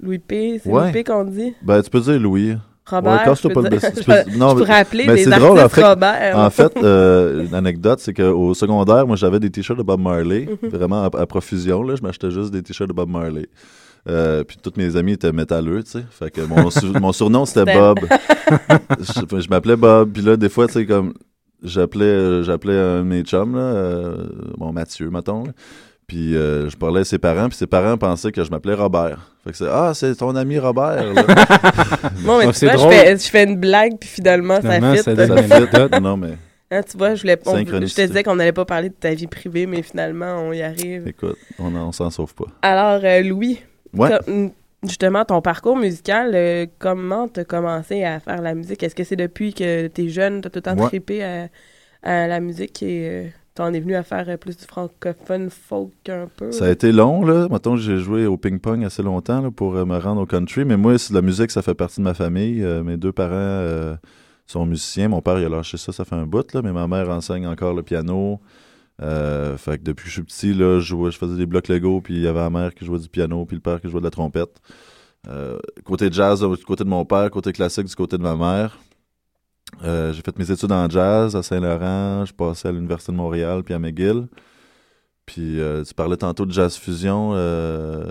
Louis 0.00 0.18
P, 0.18 0.58
c'est 0.62 0.70
Ouais. 0.70 0.84
Louis 0.84 0.92
P 0.92 1.04
qu'on 1.04 1.24
dit? 1.24 1.54
Ben, 1.60 1.82
tu 1.82 1.90
peux 1.90 2.00
dire 2.00 2.18
Louis. 2.18 2.56
Robert, 2.88 3.12
Ouais, 3.12 3.24
casse-toi 3.24 3.50
je 3.50 3.54
pas 3.54 3.62
peux 3.62 3.68
le 3.74 3.78
dire- 3.78 3.90
bes- 3.90 4.00
je 4.00 4.04
peux- 4.30 4.38
non, 4.38 4.50
je 4.50 4.54
mais- 4.54 4.60
pourrais 4.62 4.78
appeler 4.78 5.06
mais 5.06 5.14
des 5.24 5.30
drôle, 5.30 5.60
en 5.60 5.68
fait- 5.68 5.82
Robert. 5.84 6.38
En 6.38 6.50
fait, 6.50 6.72
euh, 6.82 7.44
une 7.46 7.54
anecdote, 7.54 8.00
c'est 8.00 8.14
qu'au 8.14 8.54
secondaire, 8.54 9.06
moi, 9.06 9.16
j'avais 9.16 9.40
des 9.40 9.50
t-shirts 9.50 9.78
de 9.78 9.82
Bob 9.84 10.00
Marley, 10.00 10.48
Mhm. 10.62 10.70
vraiment 10.70 11.04
à, 11.04 11.10
à 11.20 11.26
profusion. 11.26 11.82
Là, 11.82 11.94
je 11.96 12.02
m'achetais 12.02 12.30
juste 12.30 12.50
des 12.50 12.62
t-shirts 12.62 12.88
de 12.88 12.94
Bob 12.94 13.08
Marley. 13.10 13.46
Euh, 14.08 14.42
puis 14.44 14.56
tous 14.62 14.72
mes 14.76 14.96
amis 14.96 15.12
étaient 15.12 15.32
métalleux, 15.32 15.82
tu 15.82 15.90
sais. 15.90 16.04
Fait 16.10 16.30
que 16.30 16.40
mon, 16.40 16.68
mon 17.00 17.12
surnom, 17.12 17.44
c'était 17.44 17.74
Bob. 17.74 17.98
je 19.00 19.40
je 19.40 19.48
m'appelais 19.48 19.76
Bob. 19.76 20.10
Puis 20.12 20.22
là, 20.22 20.36
des 20.36 20.48
fois, 20.48 20.66
tu 20.66 20.74
sais, 20.74 20.86
comme 20.86 21.12
j'appelais 21.62 22.04
euh, 22.04 22.42
j'appelais 22.42 22.78
un 22.78 22.98
de 23.00 23.02
mes 23.02 23.22
chums, 23.22 23.54
là, 23.54 23.60
euh, 23.60 24.16
bon, 24.56 24.72
Mathieu, 24.72 25.10
mettons. 25.10 25.44
là. 25.44 25.52
Puis 26.08 26.34
euh, 26.34 26.70
je 26.70 26.76
parlais 26.76 27.02
à 27.02 27.04
ses 27.04 27.18
parents, 27.18 27.48
puis 27.48 27.58
ses 27.58 27.66
parents 27.66 27.98
pensaient 27.98 28.32
que 28.32 28.42
je 28.42 28.50
m'appelais 28.50 28.72
Robert. 28.74 29.30
Fait 29.44 29.50
que 29.50 29.56
c'est 29.58 29.68
Ah, 29.70 29.92
c'est 29.94 30.14
ton 30.16 30.34
ami 30.36 30.58
Robert. 30.58 31.12
Là. 31.12 31.22
Bon, 32.24 32.38
mais 32.38 32.46
tu 32.52 32.66
je 32.66 32.88
fais, 32.88 33.16
je 33.16 33.28
fais 33.28 33.44
une 33.44 33.56
blague, 33.56 33.98
puis 34.00 34.08
finalement, 34.08 34.58
Finalement, 34.60 34.96
ça 34.96 35.02
ça 35.02 35.10
fit. 35.10 35.16
donne- 35.16 35.48
Ça 35.48 35.88
fit. 35.88 36.00
Non, 36.00 36.16
mais 36.16 36.30
Hein, 36.70 36.82
tu 36.82 36.98
vois, 36.98 37.14
je, 37.14 37.22
voulais, 37.22 37.38
on- 37.46 37.56
je 37.56 37.94
te 37.94 38.06
disais 38.06 38.22
qu'on 38.22 38.36
n'allait 38.36 38.52
pas 38.52 38.64
parler 38.66 38.88
de 38.90 38.94
ta 38.94 39.14
vie 39.14 39.26
privée, 39.26 39.66
mais 39.66 39.80
finalement, 39.82 40.36
on 40.46 40.52
y 40.52 40.60
arrive. 40.62 41.06
écoute, 41.08 41.36
on, 41.58 41.74
on 41.74 41.92
s'en 41.92 42.10
sauve 42.10 42.34
pas. 42.34 42.44
Alors, 42.62 43.00
euh, 43.04 43.22
Louis, 43.22 43.58
Ouais. 43.94 44.10
comme- 44.26 44.50
justement, 44.86 45.24
ton 45.24 45.40
parcours 45.42 45.76
musical, 45.76 46.32
euh, 46.34 46.66
comment 46.78 47.26
t'as 47.28 47.44
commencé 47.44 48.04
à 48.04 48.20
faire 48.20 48.42
la 48.42 48.54
musique? 48.54 48.82
Est-ce 48.82 48.94
que 48.94 49.04
c'est 49.04 49.16
depuis 49.16 49.54
que 49.54 49.86
t'es 49.88 50.08
jeune, 50.08 50.40
t'as 50.42 50.50
tout 50.50 50.56
le 50.58 50.62
temps 50.62 50.76
Ouais. 50.76 50.86
trippé 50.88 51.22
à, 51.24 51.48
à 52.02 52.26
la 52.26 52.40
musique 52.40 52.82
et 52.82 53.08
euh, 53.08 53.24
t'en 53.58 53.72
es 53.72 53.80
venu 53.80 53.94
à 53.94 54.02
faire 54.02 54.28
euh, 54.28 54.36
plus 54.36 54.56
du 54.56 54.64
francophone 54.64 55.50
folk 55.50 56.08
un 56.08 56.28
peu? 56.36 56.52
Ça 56.52 56.66
a 56.66 56.70
été 56.70 56.92
long, 56.92 57.24
là. 57.24 57.48
Mettons 57.50 57.76
j'ai 57.76 57.98
joué 57.98 58.26
au 58.26 58.36
ping-pong 58.36 58.84
assez 58.84 59.02
longtemps 59.02 59.40
là, 59.40 59.50
pour 59.50 59.76
euh, 59.76 59.84
me 59.84 59.98
rendre 59.98 60.20
au 60.22 60.26
country. 60.26 60.64
Mais 60.64 60.76
moi, 60.76 60.96
c'est 60.98 61.12
de 61.12 61.18
la 61.18 61.22
musique, 61.22 61.50
ça 61.50 61.62
fait 61.62 61.74
partie 61.74 62.00
de 62.00 62.04
ma 62.04 62.14
famille. 62.14 62.62
Euh, 62.62 62.82
mes 62.82 62.96
deux 62.96 63.12
parents 63.12 63.96
sont 64.46 64.64
musiciens. 64.64 65.08
Mon 65.08 65.20
père, 65.20 65.38
il 65.38 65.44
a 65.44 65.48
lâché 65.48 65.76
ça, 65.76 65.92
ça 65.92 66.04
fait 66.04 66.14
un 66.14 66.26
bout, 66.26 66.52
là. 66.54 66.62
Mais 66.62 66.72
ma 66.72 66.86
mère 66.86 67.10
enseigne 67.10 67.46
encore 67.46 67.74
le 67.74 67.82
piano. 67.82 68.40
Euh, 69.00 69.56
fait 69.56 69.78
que 69.78 69.84
depuis 69.84 70.04
que 70.04 70.08
je 70.08 70.14
suis 70.14 70.22
petit, 70.22 70.54
là, 70.54 70.80
je, 70.80 70.86
jouais, 70.86 71.10
je 71.10 71.18
faisais 71.18 71.36
des 71.36 71.46
blocs 71.46 71.68
Lego, 71.68 72.00
puis 72.00 72.14
il 72.14 72.22
y 72.22 72.26
avait 72.26 72.40
la 72.40 72.50
mère 72.50 72.74
qui 72.74 72.84
jouait 72.84 72.98
du 72.98 73.08
piano, 73.08 73.44
puis 73.44 73.56
le 73.56 73.62
père 73.62 73.80
qui 73.80 73.88
jouait 73.88 74.00
de 74.00 74.04
la 74.04 74.10
trompette. 74.10 74.60
Euh, 75.28 75.58
côté 75.84 76.08
jazz, 76.10 76.40
du 76.42 76.64
côté 76.64 76.84
de 76.84 76.88
mon 76.88 77.04
père, 77.04 77.30
côté 77.30 77.52
classique, 77.52 77.86
du 77.86 77.94
côté 77.94 78.16
de 78.18 78.22
ma 78.22 78.36
mère. 78.36 78.78
Euh, 79.84 80.12
j'ai 80.12 80.22
fait 80.22 80.36
mes 80.38 80.50
études 80.50 80.72
en 80.72 80.88
jazz 80.88 81.36
à 81.36 81.42
Saint-Laurent, 81.42 82.24
je 82.24 82.32
passais 82.32 82.68
à 82.68 82.72
l'Université 82.72 83.12
de 83.12 83.16
Montréal, 83.16 83.62
puis 83.62 83.74
à 83.74 83.78
McGill. 83.78 84.26
Puis 85.26 85.60
euh, 85.60 85.84
tu 85.84 85.92
parlais 85.92 86.16
tantôt 86.16 86.46
de 86.46 86.52
jazz 86.52 86.74
fusion, 86.76 87.32
euh, 87.34 88.06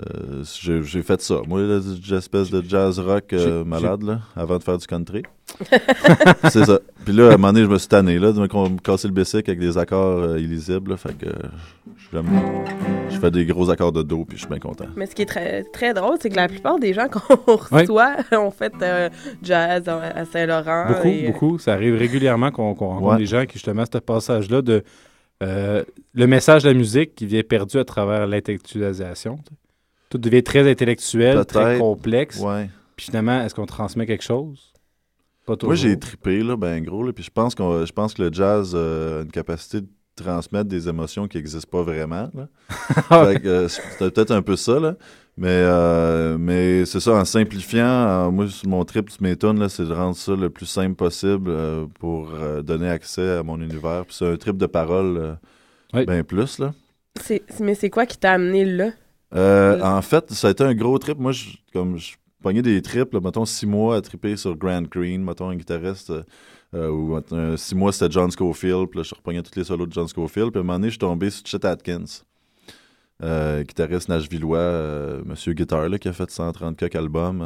j'ai 0.60 0.84
j'ai 0.84 1.02
fait 1.02 1.20
ça. 1.20 1.40
Moi, 1.48 1.60
là, 1.62 1.80
du 1.80 2.14
espèce 2.14 2.48
de 2.48 2.62
jazz 2.62 3.00
rock 3.00 3.24
J'ai- 3.32 3.64
malade, 3.64 4.04
là, 4.04 4.20
avant 4.36 4.56
de 4.56 4.62
faire 4.62 4.78
du 4.78 4.86
country. 4.86 5.22
c'est 6.50 6.64
ça. 6.64 6.78
Puis 7.04 7.12
là, 7.12 7.24
à 7.24 7.34
un 7.34 7.36
moment 7.36 7.52
donné, 7.52 7.64
je 7.64 7.70
me 7.70 7.78
suis 7.78 7.88
tanné, 7.88 8.20
là, 8.20 8.30
de 8.30 8.38
me 8.40 8.78
casser 8.78 9.08
le 9.08 9.14
bicycle 9.14 9.50
avec 9.50 9.58
des 9.58 9.76
accords 9.76 10.36
illisibles, 10.38 10.92
là, 10.92 10.96
fait 10.96 11.14
que 11.18 11.26
j'aime- 12.12 12.28
je 13.18 13.26
fais 13.26 13.30
des 13.30 13.46
gros 13.46 13.68
accords 13.70 13.92
de 13.92 14.02
do, 14.02 14.24
puis 14.24 14.36
je 14.36 14.42
suis 14.42 14.48
bien 14.50 14.58
content. 14.58 14.86
Mais 14.96 15.06
ce 15.06 15.14
qui 15.14 15.22
est 15.22 15.26
très, 15.26 15.62
très 15.64 15.92
drôle, 15.94 16.16
c'est 16.20 16.30
que 16.30 16.36
la 16.36 16.48
plupart 16.48 16.78
des 16.78 16.92
gens 16.94 17.08
qu'on 17.08 17.56
reçoit 17.70 18.16
ont 18.32 18.50
fait 18.50 18.72
euh, 18.82 19.08
jazz 19.42 19.88
à 19.88 19.98
à 19.98 20.24
Saint-Laurent. 20.24 20.86
Beaucoup, 20.88 21.08
et, 21.08 21.24
euh, 21.24 21.32
beaucoup. 21.32 21.58
Ça 21.58 21.74
arrive 21.74 21.96
régulièrement 21.96 22.50
qu'on 22.50 22.74
qu'on 22.74 22.88
rencontre 22.88 23.12
Ouais. 23.12 23.18
des 23.18 23.26
gens 23.26 23.44
qui, 23.46 23.54
justement, 23.54 23.84
ce 23.92 23.98
passage-là 23.98 24.62
de 24.62 24.82
euh, 25.42 25.84
le 26.14 26.26
message 26.26 26.64
de 26.64 26.68
la 26.68 26.74
musique 26.74 27.14
qui 27.14 27.26
vient 27.26 27.42
perdu 27.42 27.78
à 27.78 27.84
travers 27.84 28.26
l'intellectualisation. 28.26 29.38
Tout 30.10 30.18
devient 30.18 30.42
très 30.42 30.68
intellectuel, 30.70 31.44
très 31.44 31.78
complexe. 31.78 32.40
Ouais. 32.40 32.68
Puis 32.96 33.06
finalement, 33.06 33.42
est-ce 33.42 33.54
qu'on 33.54 33.66
transmet 33.66 34.06
quelque 34.06 34.24
chose? 34.24 34.72
Pas 35.46 35.56
toujours. 35.56 35.68
Moi, 35.68 35.76
j'ai 35.76 35.98
trippé, 35.98 36.42
là, 36.42 36.56
ben 36.56 36.82
gros, 36.82 37.02
là, 37.04 37.12
puis 37.12 37.22
je 37.24 37.30
pense, 37.30 37.54
qu'on, 37.54 37.84
je 37.86 37.92
pense 37.92 38.14
que 38.14 38.22
le 38.22 38.32
jazz 38.32 38.72
euh, 38.74 39.20
a 39.20 39.22
une 39.22 39.30
capacité 39.30 39.80
de 39.82 39.86
transmettre 40.18 40.68
des 40.68 40.88
émotions 40.88 41.26
qui 41.28 41.36
n'existent 41.38 41.68
pas 41.70 41.82
vraiment. 41.82 42.30
Que, 43.10 43.46
euh, 43.48 43.68
c'était 43.68 44.10
peut-être 44.10 44.30
un 44.32 44.42
peu 44.42 44.56
ça, 44.56 44.78
là. 44.80 44.94
Mais, 45.36 45.48
euh, 45.50 46.36
mais 46.38 46.84
c'est 46.84 46.98
ça, 47.00 47.12
en 47.12 47.24
simplifiant, 47.24 47.84
euh, 47.86 48.30
moi, 48.30 48.48
sur 48.48 48.68
mon 48.68 48.84
trip, 48.84 49.08
tu 49.08 49.22
m'étonnes, 49.22 49.60
là, 49.60 49.68
c'est 49.68 49.84
de 49.86 49.92
rendre 49.92 50.16
ça 50.16 50.34
le 50.34 50.50
plus 50.50 50.66
simple 50.66 50.96
possible 50.96 51.48
euh, 51.50 51.86
pour 52.00 52.30
euh, 52.34 52.60
donner 52.62 52.88
accès 52.88 53.36
à 53.36 53.42
mon 53.44 53.60
univers. 53.60 54.04
Puis 54.04 54.16
c'est 54.18 54.26
un 54.32 54.36
trip 54.36 54.56
de 54.56 54.66
parole 54.66 55.16
euh, 55.16 55.34
Oui. 55.94 56.06
bien 56.06 56.24
plus, 56.24 56.58
là. 56.58 56.72
mais 57.60 57.74
c'est 57.76 57.90
quoi 57.90 58.04
qui 58.06 58.18
t'a 58.18 58.32
amené 58.32 58.64
là? 58.64 58.90
Euh, 59.34 59.80
en 59.82 60.02
fait, 60.02 60.32
ça 60.32 60.48
a 60.48 60.50
été 60.50 60.64
un 60.64 60.74
gros 60.74 60.98
trip. 60.98 61.18
Moi, 61.18 61.32
je, 61.32 61.50
comme 61.72 61.98
je 61.98 62.14
pognais 62.42 62.62
des 62.62 62.82
trips, 62.82 63.12
là, 63.12 63.20
mettons 63.20 63.44
six 63.44 63.66
mois 63.66 63.96
à 63.96 64.00
triper 64.00 64.36
sur 64.36 64.56
Grant 64.56 64.82
Green, 64.82 65.22
mettons 65.22 65.50
un 65.50 65.56
guitariste, 65.56 66.12
euh, 66.74 66.90
ou 66.90 67.16
euh, 67.32 67.56
six 67.56 67.74
mois 67.74 67.92
c'était 67.92 68.12
John 68.12 68.30
Scofield, 68.30 68.88
puis 68.88 68.98
là, 68.98 69.02
je 69.02 69.14
repognais 69.14 69.42
tous 69.42 69.56
les 69.56 69.64
solos 69.64 69.86
de 69.86 69.92
John 69.92 70.06
Scofield, 70.06 70.50
puis 70.50 70.58
à 70.58 70.60
un 70.60 70.64
moment 70.64 70.78
donné, 70.78 70.88
je 70.88 70.92
suis 70.92 70.98
tombé 70.98 71.30
sur 71.30 71.46
Chet 71.46 71.64
Atkins, 71.64 72.04
euh, 73.22 73.62
guitariste 73.62 74.08
nashvillois, 74.08 74.58
euh, 74.58 75.22
monsieur 75.24 75.54
guitar, 75.54 75.88
là, 75.88 75.98
qui 75.98 76.08
a 76.08 76.12
fait 76.12 76.30
130 76.30 76.76
quelques 76.76 76.96
albums. 76.96 77.44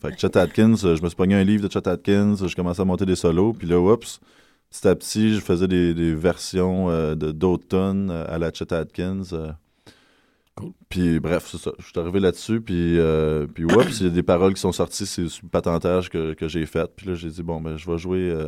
fait 0.00 0.12
que 0.12 0.18
Chet 0.18 0.36
Atkins, 0.36 0.76
je 0.76 1.00
me 1.02 1.08
suis 1.08 1.16
pogné 1.16 1.36
un 1.36 1.44
livre 1.44 1.66
de 1.66 1.72
Chet 1.72 1.86
Atkins, 1.88 2.34
je 2.36 2.54
commençais 2.54 2.82
à 2.82 2.84
monter 2.84 3.06
des 3.06 3.16
solos, 3.16 3.52
puis 3.52 3.68
là, 3.68 3.78
oups, 3.78 4.20
petit 4.70 4.88
à 4.88 4.94
petit, 4.96 5.34
je 5.34 5.40
faisais 5.40 5.68
des, 5.68 6.14
versions 6.14 6.88
de 6.88 7.32
d'autres 7.32 7.66
euh, 7.72 8.24
à 8.28 8.38
la 8.38 8.52
Chet 8.52 8.72
Atkins. 8.72 9.22
Euh, 10.60 10.66
puis 10.88 11.20
bref, 11.20 11.46
c'est 11.50 11.58
ça. 11.58 11.72
Je 11.78 11.84
suis 11.86 11.98
arrivé 11.98 12.20
là-dessus, 12.20 12.60
puis, 12.60 12.98
euh, 12.98 13.46
puis 13.46 13.64
oups, 13.64 14.00
il 14.00 14.06
y 14.06 14.10
a 14.10 14.12
des 14.12 14.22
paroles 14.22 14.54
qui 14.54 14.60
sont 14.60 14.72
sorties, 14.72 15.06
c'est 15.06 15.22
le 15.22 15.48
patentage 15.50 16.08
que, 16.10 16.34
que 16.34 16.48
j'ai 16.48 16.66
fait. 16.66 16.90
Puis 16.96 17.06
là, 17.08 17.14
j'ai 17.14 17.28
dit, 17.28 17.42
bon, 17.42 17.60
ben, 17.60 17.76
je 17.76 17.90
vais 17.90 17.98
jouer 17.98 18.30
euh, 18.30 18.46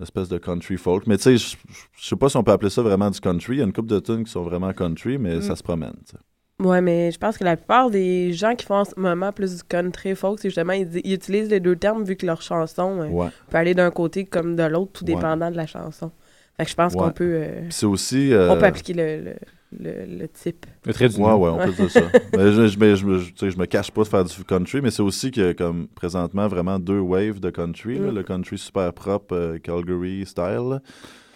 une 0.00 0.02
espèce 0.04 0.28
de 0.28 0.38
country 0.38 0.76
folk. 0.76 1.06
Mais 1.06 1.16
tu 1.16 1.24
sais, 1.24 1.36
je 1.36 1.56
je 1.98 2.08
sais 2.08 2.16
pas 2.16 2.28
si 2.28 2.36
on 2.36 2.42
peut 2.42 2.52
appeler 2.52 2.70
ça 2.70 2.82
vraiment 2.82 3.10
du 3.10 3.20
country. 3.20 3.56
Il 3.56 3.58
y 3.58 3.62
a 3.62 3.64
une 3.64 3.72
couple 3.72 3.88
de 3.88 3.98
tunes 4.00 4.24
qui 4.24 4.30
sont 4.30 4.42
vraiment 4.42 4.72
country, 4.72 5.18
mais 5.18 5.36
Mm. 5.36 5.42
ça 5.42 5.56
se 5.56 5.62
promène. 5.62 5.94
tu 6.06 6.12
sais. 6.12 6.18
Ouais, 6.66 6.80
mais 6.80 7.10
je 7.10 7.18
pense 7.18 7.36
que 7.38 7.42
la 7.44 7.56
plupart 7.56 7.90
des 7.90 8.32
gens 8.32 8.54
qui 8.54 8.64
font 8.64 8.76
en 8.76 8.84
ce 8.84 8.92
moment 8.96 9.32
plus 9.32 9.56
du 9.56 9.62
country 9.64 10.14
folk, 10.14 10.38
c'est 10.38 10.48
justement, 10.48 10.74
ils, 10.74 11.12
utilisent 11.12 11.48
les 11.50 11.58
deux 11.58 11.74
termes 11.74 12.04
vu 12.04 12.14
que 12.14 12.24
leur 12.24 12.40
chanson 12.40 13.00
euh, 13.00 13.08
Ouais. 13.08 13.28
peut 13.50 13.56
aller 13.56 13.74
d'un 13.74 13.90
côté 13.90 14.24
comme 14.26 14.54
de 14.54 14.62
l'autre, 14.62 14.92
tout 14.92 15.04
Ouais. 15.04 15.14
dépendant 15.14 15.50
de 15.50 15.56
la 15.56 15.66
chanson. 15.66 16.12
Fait 16.56 16.64
que 16.64 16.70
je 16.70 16.76
pense 16.76 16.92
Ouais. 16.92 17.00
qu'on 17.00 17.10
peut, 17.10 17.32
euh, 17.34 17.62
Puis 17.62 17.72
c'est 17.72 17.86
aussi. 17.86 18.30
on 18.32 18.56
peut 18.56 18.64
appliquer 18.66 18.92
le, 18.92 19.24
le, 19.24 19.34
le, 19.78 20.04
le 20.06 20.28
type. 20.28 20.66
Le 20.84 20.92
trait 20.92 21.14
Ouais, 21.16 21.32
ouais, 21.32 21.50
on 21.50 21.58
peut 21.58 21.72
dire 21.72 21.90
ça. 21.90 22.00
mais 22.36 22.52
je, 22.52 22.66
je, 22.68 22.78
mais 22.78 22.96
je, 22.96 23.18
sais, 23.36 23.50
je 23.50 23.58
me 23.58 23.66
cache 23.66 23.90
pas 23.90 24.02
de 24.02 24.08
faire 24.08 24.24
du 24.24 24.44
country, 24.44 24.80
mais 24.80 24.90
c'est 24.90 25.02
aussi 25.02 25.30
qu'il 25.30 25.42
y 25.42 25.46
a 25.46 25.54
comme 25.54 25.88
présentement 25.88 26.48
vraiment 26.48 26.78
deux 26.78 26.98
waves 27.00 27.40
de 27.40 27.50
country. 27.50 27.98
là. 27.98 28.10
Mm. 28.10 28.14
le 28.14 28.22
country 28.22 28.58
super 28.58 28.92
propre, 28.92 29.34
euh, 29.34 29.58
Calgary 29.58 30.24
style. 30.26 30.80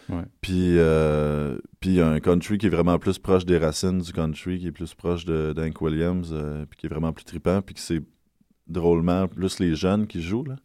Ouais. 0.08 0.22
Puis, 0.40 0.78
euh, 0.78 1.58
puis 1.80 1.90
il 1.90 1.96
y 1.96 2.00
a 2.00 2.08
un 2.08 2.20
country 2.20 2.58
qui 2.58 2.66
est 2.66 2.70
vraiment 2.70 2.98
plus 2.98 3.18
proche 3.18 3.44
des 3.44 3.58
racines 3.58 3.98
du 3.98 4.12
country, 4.12 4.58
qui 4.58 4.68
est 4.68 4.72
plus 4.72 4.94
proche 4.94 5.24
de 5.24 5.52
d'Hank 5.52 5.80
Williams, 5.80 6.30
euh, 6.32 6.64
puis 6.68 6.78
qui 6.78 6.86
est 6.86 6.88
vraiment 6.88 7.12
plus 7.12 7.24
trippant, 7.24 7.60
puis 7.60 7.74
que 7.74 7.80
c'est 7.80 8.02
drôlement 8.68 9.26
plus 9.26 9.58
les 9.58 9.74
jeunes 9.74 10.06
qui 10.06 10.22
jouent. 10.22 10.44
Là. 10.44 10.56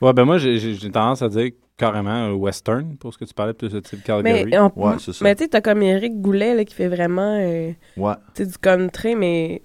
Ouais, 0.00 0.12
ben 0.12 0.24
moi, 0.24 0.38
j'ai 0.38 0.76
tendance 0.90 1.22
à 1.22 1.28
dire 1.28 1.50
carrément 1.82 2.28
euh, 2.28 2.32
western, 2.32 2.96
pour 2.96 3.12
ce 3.12 3.18
que 3.18 3.24
tu 3.24 3.34
parlais 3.34 3.52
plus 3.54 3.72
de 3.72 3.80
type 3.80 4.02
Calgary. 4.04 4.44
Mais, 4.44 4.58
on- 4.58 4.72
Ouais, 4.76 4.94
c'est 4.98 5.12
ça. 5.12 5.24
mais 5.24 5.34
tu 5.34 5.44
sais, 5.44 5.48
t'as 5.50 5.60
comme 5.60 5.82
Eric 5.82 6.20
Goulet 6.20 6.54
là, 6.54 6.64
qui 6.64 6.74
fait 6.74 6.88
vraiment 6.88 7.36
euh, 7.40 7.72
Ouais. 7.96 8.14
tu 8.34 8.44
sais, 8.44 8.46
du 8.50 8.58
country, 8.58 9.14
mais 9.16 9.60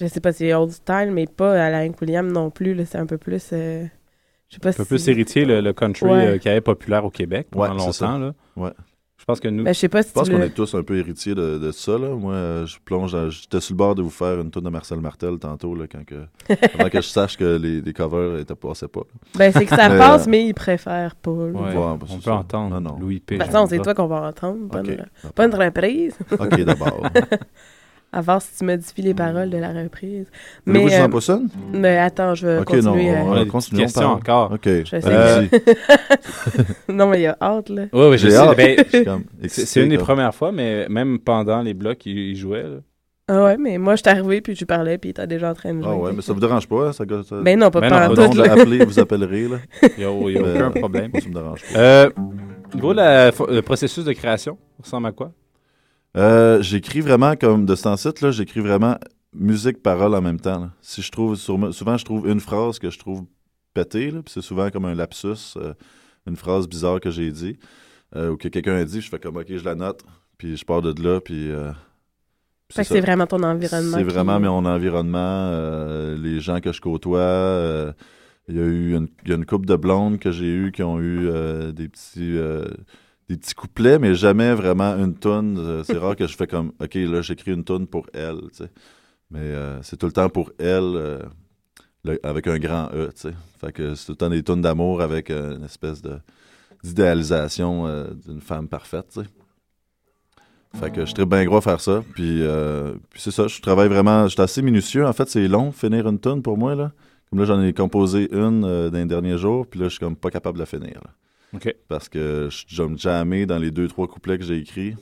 je 0.00 0.06
sais 0.06 0.20
pas 0.20 0.32
si 0.32 0.38
c'est 0.38 0.54
old 0.54 0.70
style, 0.72 1.10
mais 1.12 1.26
pas 1.26 1.52
à 1.66 1.70
la 1.70 1.84
Hank 1.84 2.00
Williams 2.00 2.32
non 2.32 2.50
plus. 2.50 2.74
là, 2.74 2.84
C'est 2.84 2.98
un 2.98 3.06
peu 3.06 3.18
plus. 3.18 3.50
euh, 3.52 3.84
je 4.48 4.54
sais 4.54 4.60
pas 4.60 4.70
un 4.70 4.72
peu 4.72 4.82
si. 4.84 4.88
plus 4.88 5.08
héritier, 5.08 5.44
le, 5.44 5.60
le 5.60 5.72
country 5.72 6.06
Ouais. 6.06 6.26
euh, 6.26 6.38
qui 6.38 6.48
est 6.48 6.60
populaire 6.60 7.04
au 7.04 7.10
Québec 7.10 7.48
pendant 7.50 7.74
longtemps. 7.74 8.18
Là. 8.18 8.32
Ouais. 8.56 8.70
Je 9.24 9.26
pense 9.26 9.40
que 9.40 9.48
nous... 9.48 9.64
Ben, 9.64 9.72
je 9.72 9.78
sais 9.78 9.88
pas 9.88 10.02
si 10.02 10.10
Je 10.10 10.14
pense 10.14 10.28
qu'on 10.28 10.36
le- 10.36 10.44
est 10.44 10.50
tous 10.50 10.74
un 10.74 10.82
peu 10.82 10.98
héritiers 10.98 11.34
de, 11.34 11.56
de 11.56 11.72
ça. 11.72 11.96
Là. 11.96 12.10
Moi, 12.10 12.66
je 12.66 12.76
plonge 12.84 13.12
dans- 13.12 13.30
J'étais 13.30 13.58
sur 13.58 13.72
le 13.72 13.78
bord 13.78 13.94
de 13.94 14.02
vous 14.02 14.10
faire 14.10 14.38
une 14.38 14.50
tourne 14.50 14.66
de 14.66 14.70
Marcel 14.70 15.00
Martel 15.00 15.38
tantôt, 15.38 15.74
là, 15.74 15.86
quand 15.90 16.04
que, 16.04 16.26
avant 16.78 16.90
que 16.90 17.00
je 17.00 17.08
sache 17.08 17.38
que 17.38 17.56
les, 17.56 17.80
les 17.80 17.92
covers 17.94 18.40
ne 18.46 18.54
passaient 18.54 18.86
pas. 18.86 19.00
Ben, 19.34 19.50
c'est 19.50 19.64
que 19.64 19.74
ça 19.74 19.88
Mais, 19.88 19.96
passe, 19.96 20.26
euh, 20.26 20.30
mais 20.30 20.46
ils 20.48 20.52
préfèrent 20.52 21.14
pas. 21.16 21.30
là. 21.30 21.36
Ouais, 21.36 21.52
Ouais, 21.52 21.72
ben, 21.74 21.98
on 22.10 22.16
peut 22.18 22.20
ça. 22.22 22.34
entendre 22.34 22.78
Non, 22.78 22.90
non. 22.92 22.98
Louis 23.00 23.20
P. 23.20 23.38
De 23.38 23.42
toute 23.42 23.50
façon, 23.50 23.66
c'est 23.66 23.78
toi 23.78 23.94
qu'on 23.94 24.08
va 24.08 24.28
entendre. 24.28 24.58
Bonne, 24.66 24.90
Ok. 25.24 25.32
bonne 25.34 25.54
reprise. 25.54 26.18
OK, 26.32 26.60
d'abord. 26.62 27.02
À 28.16 28.20
voir 28.20 28.40
si 28.40 28.56
tu 28.56 28.64
modifies 28.64 29.02
les 29.02 29.12
paroles 29.12 29.50
de 29.50 29.58
la 29.58 29.72
reprise. 29.72 30.26
Je 30.68 30.72
euh, 30.72 31.02
vous 31.02 31.08
passe 31.08 31.28
une? 31.30 31.48
mais 31.72 31.98
attends, 31.98 32.34
je 32.36 32.46
vais 32.46 32.58
Ok, 32.58 32.72
non, 32.74 32.92
continuer. 32.92 33.10
on- 33.10 33.14
euh, 33.14 33.22
On 33.26 33.32
a 33.32 33.44
des 33.44 33.50
continuons, 33.50 33.82
petites 33.82 33.94
questions 33.96 34.18
parle. 34.20 34.44
encore. 34.44 34.52
OK. 34.52 34.64
Je 34.66 34.90
vais 34.90 34.98
essayer. 34.98 35.16
allez-y. 35.16 36.92
non, 36.92 37.08
mais 37.08 37.18
il 37.18 37.22
y 37.22 37.26
a 37.26 37.36
hâte, 37.42 37.68
là. 37.70 37.82
Oui, 37.92 38.06
oui, 38.10 38.18
je 38.18 38.26
J'ai 38.28 38.30
sais. 38.30 38.36
hâte. 38.36 38.56
ben, 38.56 38.76
Je 39.42 39.48
c'est 39.48 39.82
une 39.82 39.88
des 39.88 39.98
premières 39.98 40.32
fois, 40.34 40.52
mais 40.52 40.86
même 40.88 41.18
pendant 41.18 41.60
les 41.62 41.74
blocs, 41.74 42.06
il, 42.06 42.16
il 42.16 42.36
jouait. 42.36 42.62
là. 42.62 42.76
Ah 43.26 43.42
ouais, 43.44 43.56
mais 43.56 43.78
moi, 43.78 43.96
je 43.96 44.02
suis 44.02 44.08
arrivé, 44.10 44.40
puis 44.42 44.54
tu 44.54 44.66
parlais, 44.66 44.98
puis 44.98 45.12
t'es 45.14 45.26
déjà 45.26 45.50
en 45.50 45.54
train 45.54 45.72
de 45.74 45.82
jouer. 45.82 45.90
Ah 45.92 45.96
ouais, 45.96 46.12
mais 46.14 46.22
ça 46.22 46.32
vous 46.34 46.40
dérange 46.40 46.68
pas? 46.68 46.88
hein, 46.88 46.92
Ça, 46.92 47.04
ça... 47.28 47.36
Ben 47.42 47.58
non, 47.58 47.70
pas 47.70 47.80
Ben 47.80 47.88
pas 47.90 48.08
non, 48.08 48.14
tout, 48.14 48.20
donc 48.22 48.34
là. 48.36 48.54
vous 48.86 48.98
appellerez. 49.00 49.48
Là. 49.48 49.56
Il 49.82 49.88
n'y 49.98 50.04
a, 50.04 50.10
il 50.28 50.34
y 50.34 50.38
a 50.38 50.42
Mais, 50.42 50.52
aucun 50.52 50.66
euh, 50.66 50.70
problème. 50.70 51.10
moi, 51.12 51.20
ça 51.20 51.28
me 51.28 51.34
dérange 51.34 51.62
pas. 51.72 51.78
Euh, 51.80 52.10
le 53.48 53.60
processus 53.62 54.04
de 54.04 54.12
création, 54.12 54.56
ressemble 54.80 55.06
à 55.08 55.12
quoi? 55.12 55.32
Euh, 56.16 56.62
j'écris 56.62 57.00
vraiment 57.00 57.34
comme 57.36 57.66
de 57.66 57.74
ce 57.74 57.96
site 57.96 58.20
là, 58.20 58.30
j'écris 58.30 58.60
vraiment 58.60 58.96
musique 59.34 59.82
parole 59.82 60.14
en 60.14 60.22
même 60.22 60.38
temps. 60.38 60.60
là. 60.60 60.70
Si 60.80 61.02
je 61.02 61.10
trouve 61.10 61.34
sur- 61.36 61.74
souvent 61.74 61.96
je 61.96 62.04
trouve 62.04 62.28
une 62.28 62.40
phrase 62.40 62.78
que 62.78 62.90
je 62.90 62.98
trouve 62.98 63.24
pétée 63.74 64.10
là, 64.12 64.22
puis 64.22 64.32
c'est 64.32 64.42
souvent 64.42 64.70
comme 64.70 64.84
un 64.84 64.94
lapsus, 64.94 65.54
euh, 65.56 65.74
une 66.26 66.36
phrase 66.36 66.68
bizarre 66.68 67.00
que 67.00 67.10
j'ai 67.10 67.30
dit 67.32 67.58
euh, 68.14 68.30
ou 68.30 68.36
que 68.36 68.46
quelqu'un 68.48 68.76
a 68.76 68.84
dit, 68.84 69.00
je 69.00 69.08
fais 69.08 69.18
comme 69.18 69.36
OK, 69.36 69.46
je 69.48 69.64
la 69.64 69.74
note, 69.74 70.02
puis 70.38 70.56
je 70.56 70.64
pars 70.64 70.82
de 70.82 71.02
là, 71.02 71.20
puis 71.20 71.50
euh, 71.50 71.72
puis 72.68 72.76
Fait 72.76 72.82
que 72.82 72.88
ça. 72.88 72.94
c'est 72.94 73.00
vraiment 73.00 73.26
ton 73.26 73.42
environnement. 73.42 73.98
C'est 73.98 74.04
qui- 74.04 74.10
vraiment 74.10 74.38
mon 74.38 74.64
environnement, 74.64 75.18
euh, 75.18 76.16
les 76.16 76.38
gens 76.40 76.60
que 76.60 76.72
je 76.72 76.80
côtoie. 76.80 77.18
euh, 77.18 77.92
Il 78.46 78.56
y 78.56 78.60
a 78.60 78.62
eu 78.62 78.94
une, 78.94 79.08
il 79.24 79.30
y 79.30 79.32
a 79.32 79.36
une 79.36 79.46
couple 79.46 79.64
de 79.66 79.74
blondes 79.74 80.18
que 80.18 80.30
j'ai 80.30 80.52
eu 80.54 80.70
qui 80.70 80.82
ont 80.82 81.00
eu 81.00 81.28
euh, 81.28 81.72
des 81.72 81.88
petits 81.88 82.36
euh, 82.36 82.66
des 83.28 83.36
petits 83.36 83.54
couplets, 83.54 83.98
mais 83.98 84.14
jamais 84.14 84.54
vraiment 84.54 84.96
une 84.96 85.14
tonne. 85.14 85.56
Euh, 85.58 85.82
c'est 85.84 85.96
rare 85.96 86.16
que 86.16 86.26
je 86.26 86.36
fais 86.36 86.46
comme 86.46 86.72
OK, 86.80 86.94
là, 86.94 87.22
j'écris 87.22 87.52
une 87.52 87.64
tonne 87.64 87.86
pour 87.86 88.06
elle. 88.12 88.40
Mais 89.30 89.40
euh, 89.40 89.82
c'est 89.82 89.96
tout 89.96 90.06
le 90.06 90.12
temps 90.12 90.28
pour 90.28 90.52
elle 90.58 90.94
euh, 90.96 91.22
avec 92.22 92.46
un 92.46 92.58
grand 92.58 92.90
E. 92.92 93.10
Fait 93.60 93.72
que 93.72 93.94
c'est 93.94 94.06
tout 94.06 94.12
le 94.12 94.16
temps 94.16 94.30
des 94.30 94.42
tonnes 94.42 94.60
d'amour 94.60 95.00
avec 95.00 95.30
une 95.30 95.64
espèce 95.64 96.02
de 96.02 96.18
d'idéalisation 96.82 97.86
d'une 98.26 98.42
femme 98.42 98.68
parfaite. 98.68 99.18
Fait 100.74 100.90
que 100.90 101.06
je 101.06 101.14
très 101.14 101.24
bien 101.24 101.42
gros 101.46 101.56
à 101.56 101.60
faire 101.62 101.80
ça. 101.80 102.04
Puis, 102.12 102.42
c'est 103.16 103.30
ça, 103.30 103.46
je 103.46 103.58
travaille 103.62 103.88
vraiment. 103.88 104.24
Je 104.24 104.34
suis 104.34 104.42
assez 104.42 104.60
minutieux. 104.60 105.06
En 105.06 105.14
fait, 105.14 105.26
c'est 105.30 105.48
long, 105.48 105.72
finir 105.72 106.06
une 106.06 106.18
tonne 106.18 106.42
pour 106.42 106.58
moi. 106.58 106.74
Là. 106.74 106.92
Comme 107.30 107.38
là, 107.38 107.46
j'en 107.46 107.62
ai 107.62 107.72
composé 107.72 108.28
une 108.34 108.60
dans 108.60 108.90
les 108.92 109.06
derniers 109.06 109.38
jours. 109.38 109.66
Puis 109.66 109.80
là, 109.80 109.86
je 109.86 109.92
suis 109.92 110.00
comme 110.00 110.14
pas 110.14 110.30
capable 110.30 110.58
de 110.58 110.62
la 110.62 110.66
finir. 110.66 111.00
Parce 111.88 112.08
que 112.08 112.48
je 112.50 112.82
vais 112.82 112.88
me 112.88 112.96
jammer 112.96 113.46
dans 113.46 113.58
les 113.58 113.70
deux, 113.70 113.88
trois 113.88 114.06
couplets 114.06 114.38
que 114.38 114.44
j'ai 114.44 114.58
écrits. 114.58 114.94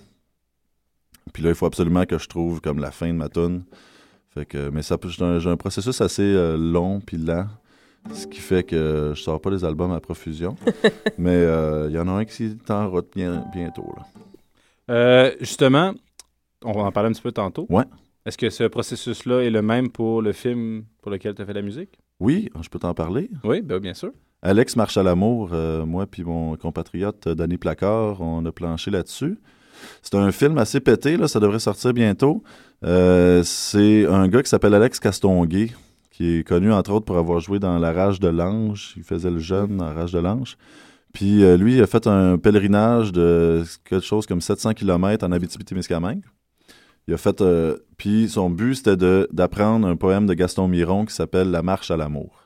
Puis 1.33 1.43
là, 1.43 1.51
il 1.51 1.55
faut 1.55 1.67
absolument 1.67 2.05
que 2.05 2.19
je 2.19 2.29
trouve 2.29 2.61
comme 2.61 2.79
la 2.79 2.91
fin 2.91 3.09
de 3.09 3.13
ma 3.13 3.29
tune. 3.29 3.65
Fait 4.35 4.47
que, 4.47 4.71
mais 4.71 4.83
ça, 4.83 4.97
j'ai 5.05 5.51
un, 5.51 5.57
processus 5.57 6.01
assez 6.01 6.23
euh, 6.23 6.57
long 6.57 7.01
puis 7.01 7.17
lent. 7.17 7.47
Ce 8.13 8.27
qui 8.27 8.41
fait 8.41 8.65
que 8.65 9.13
je 9.15 9.23
sors 9.23 9.41
pas 9.41 9.51
des 9.51 9.65
albums 9.65 9.93
à 9.93 10.01
profusion. 10.01 10.57
mais 11.19 11.31
euh, 11.31 11.87
il 11.89 11.95
y 11.95 11.99
en 11.99 12.09
a 12.09 12.13
un 12.13 12.25
qui 12.25 12.45
est 12.45 12.71
en 12.71 12.91
route 12.91 13.11
bien, 13.15 13.45
bientôt. 13.53 13.93
Là. 13.97 14.07
Euh, 14.91 15.35
justement, 15.41 15.95
on 16.65 16.73
va 16.73 16.83
en 16.83 16.93
parler 16.93 17.11
un 17.11 17.13
petit 17.13 17.23
peu 17.23 17.33
tantôt. 17.33 17.67
Ouais. 17.71 17.85
Est-ce 18.27 18.39
que 18.39 18.51
ce 18.51 18.65
processus-là 18.65 19.41
est 19.41 19.51
le 19.51 19.63
même 19.63 19.91
pour 19.91 20.23
le 20.23 20.33
film 20.33 20.85
pour 21.01 21.11
lequel 21.11 21.35
tu 21.35 21.43
as 21.43 21.47
fait 21.47 21.53
la 21.53 21.63
musique? 21.63 21.99
Oui, 22.21 22.49
je 22.61 22.69
peux 22.69 22.79
t'en 22.79 22.95
parler. 22.95 23.31
Oui, 23.45 23.63
ben, 23.63 23.79
bien 23.79 23.95
sûr. 23.95 24.13
Alex 24.45 24.75
marche 24.75 24.97
à 24.97 25.05
l'amour, 25.05 25.51
euh, 25.53 25.87
moi 25.87 26.07
puis 26.07 26.25
mon 26.25 26.57
compatriote 26.57 27.29
euh, 27.29 27.35
Danny 27.37 27.59
Placard, 27.59 28.21
on 28.21 28.45
a 28.45 28.51
planché 28.51 28.91
là-dessus. 28.91 29.39
C'est 30.03 30.17
un 30.17 30.33
film 30.33 30.59
assez 30.59 30.81
pété, 30.81 31.17
ça 31.29 31.39
devrait 31.39 31.61
sortir 31.61 31.93
bientôt. 31.93 32.43
Euh, 32.85 33.45
c'est 33.45 34.05
un 34.07 34.27
gars 34.27 34.43
qui 34.43 34.49
s'appelle 34.49 34.75
Alex 34.75 34.99
Castonguay, 34.99 35.71
qui 36.11 36.39
est 36.39 36.47
connu 36.47 36.73
entre 36.73 36.91
autres 36.91 37.05
pour 37.05 37.19
avoir 37.19 37.39
joué 37.39 37.61
dans 37.61 37.79
La 37.79 37.93
Rage 37.93 38.19
de 38.19 38.27
l'Ange. 38.27 38.95
Il 38.97 39.05
faisait 39.05 39.31
le 39.31 39.39
jeune 39.39 39.77
dans 39.77 39.87
La 39.87 39.93
Rage 39.93 40.13
de 40.13 40.19
l'Ange. 40.19 40.57
Puis 41.13 41.43
lui, 41.59 41.77
il 41.77 41.83
a 41.83 41.87
fait 41.87 42.07
un 42.07 42.39
pèlerinage 42.39 43.13
de 43.13 43.65
quelque 43.85 44.05
chose 44.05 44.27
comme 44.27 44.41
700 44.41 44.75
km 44.75 45.27
en 45.27 45.33
Abitibi-Témiscamingue. 45.33 46.23
Il 47.07 47.15
a 47.15 47.17
fait. 47.17 47.43
puis 47.97 48.29
son 48.29 48.51
but, 48.51 48.77
c'était 48.77 48.97
d'apprendre 49.31 49.87
un 49.87 49.97
poème 49.97 50.27
de 50.27 50.35
Gaston 50.35 50.69
Miron 50.69 51.05
qui 51.05 51.15
s'appelle 51.15 51.51
La 51.51 51.63
Marche 51.63 51.91
à 51.91 51.97
l'amour 51.97 52.42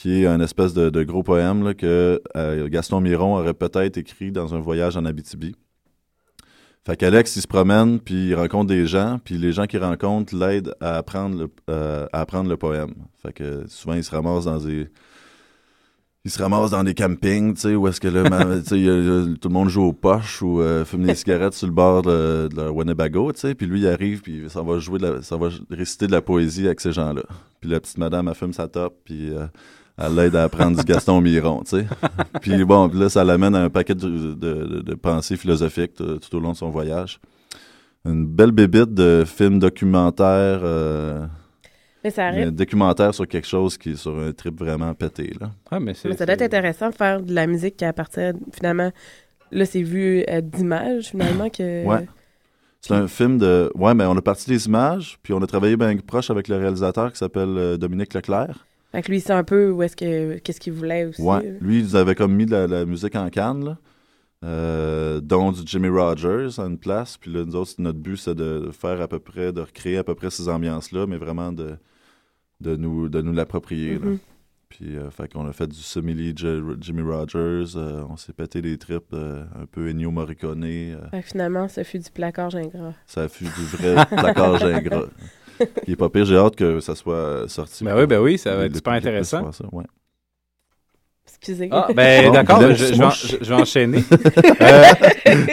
qui 0.00 0.22
est 0.22 0.26
un 0.26 0.40
espèce 0.40 0.72
de, 0.72 1.02
gros 1.02 1.22
poème 1.22 1.74
que 1.74 2.22
euh, 2.34 2.68
Gaston 2.70 3.02
Miron 3.02 3.36
aurait 3.36 3.52
peut-être 3.52 3.98
écrit 3.98 4.32
dans 4.32 4.54
un 4.54 4.58
voyage 4.58 4.96
en 4.96 5.04
Abitibi. 5.04 5.54
Fait 6.86 6.96
qu'Alex, 6.96 7.36
il 7.36 7.42
se 7.42 7.46
promène, 7.46 8.00
puis 8.00 8.28
il 8.28 8.34
rencontre 8.34 8.68
des 8.68 8.86
gens, 8.86 9.18
puis 9.22 9.36
les 9.36 9.52
gens 9.52 9.66
qu'il 9.66 9.84
rencontre 9.84 10.34
l'aident 10.34 10.74
à 10.80 10.96
apprendre 10.96 11.36
le, 11.38 11.50
euh, 11.68 12.56
poème. 12.56 12.94
Fait 13.22 13.34
que 13.34 13.66
souvent, 13.68 13.92
il 13.92 14.02
se 14.02 14.10
ramasse 14.10 14.46
dans 14.46 14.56
des... 14.56 14.88
Il 16.24 16.30
se 16.30 16.42
ramasse 16.42 16.70
dans 16.70 16.84
des 16.84 16.94
campings, 16.94 17.52
tu 17.54 17.60
sais, 17.60 17.74
où 17.74 17.86
est-ce 17.86 18.00
que 18.00 18.08
là, 18.08 18.22
tout 19.40 19.48
le 19.48 19.52
monde 19.52 19.68
joue 19.68 19.82
aux 19.82 19.92
poches 19.92 20.40
ou 20.40 20.62
euh, 20.62 20.86
fume 20.86 21.04
des 21.04 21.14
cigarettes 21.14 21.52
sur 21.54 21.66
le 21.66 21.74
bord 21.74 22.00
de, 22.00 22.48
de 22.50 22.56
la 22.56 22.72
Winnebago, 22.72 23.32
tu 23.32 23.40
sais, 23.40 23.54
puis 23.54 23.66
lui, 23.66 23.80
il 23.80 23.86
arrive, 23.86 24.22
puis 24.22 24.44
ça 24.48 24.62
va 24.62 24.78
jouer, 24.78 24.98
de 24.98 25.06
la- 25.06 25.22
ça 25.22 25.36
va 25.36 25.50
réciter 25.70 26.06
de 26.06 26.12
la 26.12 26.22
poésie 26.22 26.64
avec 26.64 26.80
ces 26.80 26.92
gens-là. 26.92 27.22
Puis 27.60 27.68
la 27.68 27.80
petite 27.80 27.98
madame, 27.98 28.28
elle 28.28 28.34
fume 28.34 28.54
sa 28.54 28.66
top, 28.66 28.98
puis 29.04 29.32
elle 30.00 30.14
l'aide 30.14 30.36
à 30.36 30.44
apprendre 30.44 30.76
du 30.78 30.84
Gaston 30.84 31.20
Miron, 31.20 31.62
tu 31.62 31.76
sais. 31.78 31.86
Puis 32.40 32.64
bon, 32.64 32.88
là, 32.94 33.08
ça 33.08 33.22
l'amène 33.24 33.54
à 33.54 33.62
un 33.64 33.70
paquet 33.70 33.94
de, 33.94 34.08
de- 34.08 34.34
de- 34.34 34.80
de 34.80 34.94
pensées 34.94 35.36
philosophiques 35.36 35.94
tout, 35.94 36.18
tout 36.18 36.36
au 36.36 36.40
long 36.40 36.52
de 36.52 36.56
son 36.56 36.70
voyage. 36.70 37.20
Une 38.06 38.26
belle 38.26 38.52
bébite 38.52 38.94
de 38.94 39.24
film 39.26 39.58
documentaire, 39.58 40.60
euh, 40.62 41.26
Mais 42.02 42.10
ça 42.10 42.24
un 42.24 42.28
arrête. 42.28 42.54
documentaire 42.56 43.14
sur 43.14 43.28
quelque 43.28 43.46
chose 43.46 43.76
qui 43.76 43.90
est 43.90 43.96
sur 43.96 44.18
un 44.18 44.32
trip 44.32 44.58
vraiment 44.58 44.94
pété, 44.94 45.34
là. 45.38 45.50
Ah, 45.70 45.80
mais 45.80 45.92
c'est. 45.94 46.08
Mais 46.08 46.16
ça 46.16 46.24
doit 46.24 46.34
être 46.34 46.42
intéressant 46.42 46.88
de 46.88 46.94
faire 46.94 47.20
de 47.20 47.34
la 47.34 47.46
musique 47.46 47.76
qui 47.76 47.84
appartient 47.84 48.32
finalement. 48.54 48.90
Là, 49.52 49.66
c'est 49.66 49.82
vu 49.82 50.24
euh, 50.30 50.40
d'images 50.40 51.08
finalement 51.08 51.50
que. 51.50 51.84
Ouais. 51.84 52.06
C'est 52.80 52.94
un 52.94 53.06
film 53.08 53.36
de. 53.36 53.70
Ouais, 53.74 53.92
mais 53.92 54.04
on 54.06 54.16
a 54.16 54.22
parti 54.22 54.48
des 54.48 54.66
images, 54.66 55.18
puis 55.22 55.34
on 55.34 55.42
a 55.42 55.46
travaillé 55.46 55.76
bien 55.76 55.94
proche 55.98 56.30
avec 56.30 56.48
le 56.48 56.56
réalisateur 56.56 57.12
qui 57.12 57.18
s'appelle 57.18 57.54
euh, 57.58 57.76
Dominique 57.76 58.14
Leclerc. 58.14 58.64
Fait 58.92 59.02
que 59.02 59.10
lui, 59.10 59.20
c'est 59.20 59.32
un 59.32 59.44
peu 59.44 59.70
où 59.70 59.82
est-ce 59.82 59.94
que 59.96 60.38
qu'est-ce 60.38 60.58
qu'il 60.60 60.72
voulait 60.72 61.04
aussi. 61.06 61.22
Ouais. 61.22 61.58
Lui, 61.60 61.78
il 61.78 61.84
nous 61.84 61.96
avait 61.96 62.14
comme 62.14 62.34
mis 62.34 62.46
de 62.46 62.50
la, 62.52 62.66
la 62.66 62.84
musique 62.84 63.14
en 63.16 63.28
canne, 63.30 63.64
là. 63.64 63.78
Euh, 64.42 65.20
dont 65.20 65.52
du 65.52 65.60
Jimmy 65.66 65.88
Rogers 65.88 66.58
à 66.58 66.62
une 66.64 66.78
place. 66.78 67.18
Puis 67.18 67.30
là, 67.30 67.44
nous 67.44 67.54
autres, 67.56 67.72
notre 67.78 67.98
but, 67.98 68.16
c'est 68.16 68.34
de 68.34 68.70
faire 68.72 69.00
à 69.02 69.06
peu 69.06 69.18
près, 69.18 69.52
de 69.52 69.60
recréer 69.60 69.98
à 69.98 70.04
peu 70.04 70.14
près 70.14 70.30
ces 70.30 70.48
ambiances-là, 70.48 71.06
mais 71.06 71.18
vraiment 71.18 71.52
de, 71.52 71.76
de 72.62 72.74
nous, 72.74 73.08
de 73.10 73.20
nous 73.20 73.34
l'approprier. 73.34 73.98
Mhm. 73.98 74.18
Puis, 74.70 74.96
euh, 74.96 75.10
fait 75.10 75.30
qu'on 75.32 75.46
a 75.48 75.52
fait 75.52 75.66
du 75.66 75.76
simili 75.76 76.32
Jimmy 76.34 77.02
Rogers. 77.02 77.76
euh, 77.76 78.02
on 78.08 78.16
s'est 78.16 78.32
pété 78.32 78.62
des 78.62 78.78
tripes 78.78 79.12
euh, 79.12 79.44
un 79.60 79.66
peu 79.66 79.90
Ennio 79.90 80.10
Morricone. 80.10 80.64
euh, 80.64 81.08
Fait 81.10 81.20
que 81.22 81.26
finalement, 81.28 81.66
ça 81.68 81.82
fut 81.84 81.98
du 81.98 82.08
placard 82.10 82.54
ingrat. 82.54 82.94
ça 83.04 83.28
fut 83.28 83.44
du 83.44 83.50
vrai 83.76 84.06
placage 84.06 84.62
ingrat. 84.64 85.06
Il 85.86 85.92
est 85.92 85.96
pas 85.96 86.08
pire. 86.08 86.24
J'ai 86.24 86.36
hâte 86.36 86.56
que 86.56 86.80
ça 86.80 86.94
soit 86.94 87.48
sorti. 87.48 87.84
Ben 87.84 87.96
oui, 87.98 88.06
ben 88.06 88.20
oui, 88.20 88.38
ça 88.38 88.54
va 88.56 88.64
être 88.66 88.76
super 88.76 88.92
intéressant. 88.94 89.40
voir 89.40 89.54
ça, 89.54 89.64
ouais. 89.72 89.84
Excusez. 91.26 91.68
Ah, 91.72 91.88
ben 91.94 92.32
d'accord, 92.32 92.60
je, 92.60 92.84
vais, 92.84 93.00
en- 93.02 93.06
mouches. 93.06 93.26
je- 93.28 93.36
je 93.44 93.48
vais 93.54 93.60
enchaîner. 93.60 94.04
Euh, 94.60 94.82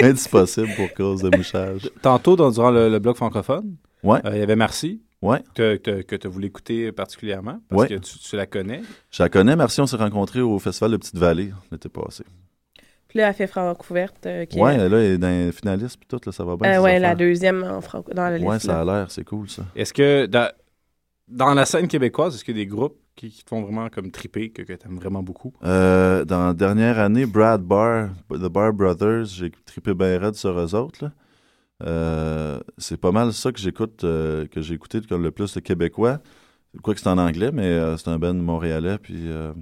Indisponible 0.04 0.74
pour 0.76 0.94
cause 0.94 1.22
de 1.22 1.36
mouchage. 1.36 1.90
tantôt, 2.02 2.36
dans- 2.36 2.52
durant 2.52 2.72
le, 2.72 2.90
le 2.90 3.00
bloc 3.00 3.16
francophone, 3.16 3.76
Ouais. 4.04 4.20
euh, 4.26 4.32
il 4.34 4.40
y 4.40 4.42
avait 4.42 4.56
Marcy, 4.56 5.02
Ouais. 5.22 5.42
que, 5.56 5.76
que, 5.78 6.02
que 6.02 6.16
tu 6.16 6.28
voulu 6.28 6.48
écouter 6.48 6.92
particulièrement, 6.92 7.60
parce 7.70 7.82
Ouais. 7.84 7.88
que 7.88 7.94
tu, 7.96 8.18
tu 8.20 8.36
la 8.36 8.46
connais. 8.46 8.82
Je 9.12 9.24
la 9.24 9.30
connais. 9.30 9.56
Merci, 9.56 9.80
on 9.82 9.88
s'est 9.88 9.96
rencontrés 9.98 10.42
au 10.42 10.60
Festival 10.60 10.92
de 10.92 10.98
Petite-Vallée 10.98 11.52
l'été 11.72 11.90
passé. 11.90 12.24
Là, 13.18 13.28
elle 13.30 13.34
fait 13.34 13.48
francouverte. 13.48 14.26
Euh, 14.26 14.46
qui 14.46 14.58
est- 14.58 14.62
Ouais, 14.62 14.78
là, 14.78 14.86
elle 14.86 15.12
est 15.14 15.18
dans 15.18 15.28
les 15.28 15.52
finalistes, 15.52 15.98
puis 15.98 16.08
tout, 16.08 16.20
là, 16.26 16.32
ça 16.32 16.44
va 16.46 16.56
bien. 16.56 16.78
Euh, 16.80 16.82
ouais, 16.84 17.00
la 17.00 17.16
deuxième 17.16 17.64
en 17.64 17.82
franco 17.82 18.14
dans 18.14 18.30
la 18.30 18.38
liste. 18.38 18.48
Ouais, 18.50 18.60
ça 18.60 18.82
a 18.82 18.86
l'air, 18.86 19.12
c'est 19.12 19.24
cool, 19.26 19.50
ça. 19.50 19.64
Est-ce 19.76 19.94
que 19.94 20.26
dans, 20.28 20.50
dans 21.28 21.54
la 21.54 21.66
scène 21.66 21.88
québécoise, 21.88 22.36
est-ce 22.36 22.46
qu'il 22.46 22.56
y 22.58 22.62
a 22.62 22.64
des 22.64 22.68
groupes 22.68 22.98
qui, 23.16 23.30
qui 23.32 23.44
te 23.44 23.50
font 23.50 23.64
vraiment 23.64 23.90
comme 23.90 24.12
triper, 24.12 24.50
que, 24.52 24.62
que 24.62 24.74
tu 24.74 24.88
aimes 24.88 24.98
vraiment 24.98 25.24
beaucoup? 25.24 25.52
Euh, 25.64 26.24
dans 26.26 26.48
la 26.48 26.54
dernière 26.54 27.00
année, 27.00 27.26
Brad 27.26 27.62
Barr, 27.62 28.10
The 28.30 28.48
Barr 28.48 28.72
Brothers, 28.74 29.26
j'ai 29.26 29.52
trippé 29.66 29.94
bien 29.94 30.20
raide 30.20 30.36
sur 30.36 30.58
eux 30.60 30.76
autres. 30.76 31.04
là. 31.04 31.12
Euh, 31.84 32.60
c'est 32.78 32.98
pas 33.00 33.12
mal 33.12 33.34
ça 33.34 33.52
que 33.52 33.60
j'écoute, 33.60 34.04
euh, 34.04 34.48
que 34.48 34.62
j'ai 34.62 34.74
écouté 34.74 35.00
le 35.10 35.32
plus 35.32 35.54
de 35.54 35.60
Québécois. 35.60 36.20
Quoi 36.84 36.94
que 36.94 37.00
c'est 37.00 37.10
en 37.10 37.18
anglais, 37.18 37.52
mais 37.52 37.66
euh, 37.66 37.98
c'est 37.98 38.10
un 38.10 38.20
band 38.20 38.34
montréalais. 38.34 38.98
Puis, 39.00 39.16
euh, 39.28 39.54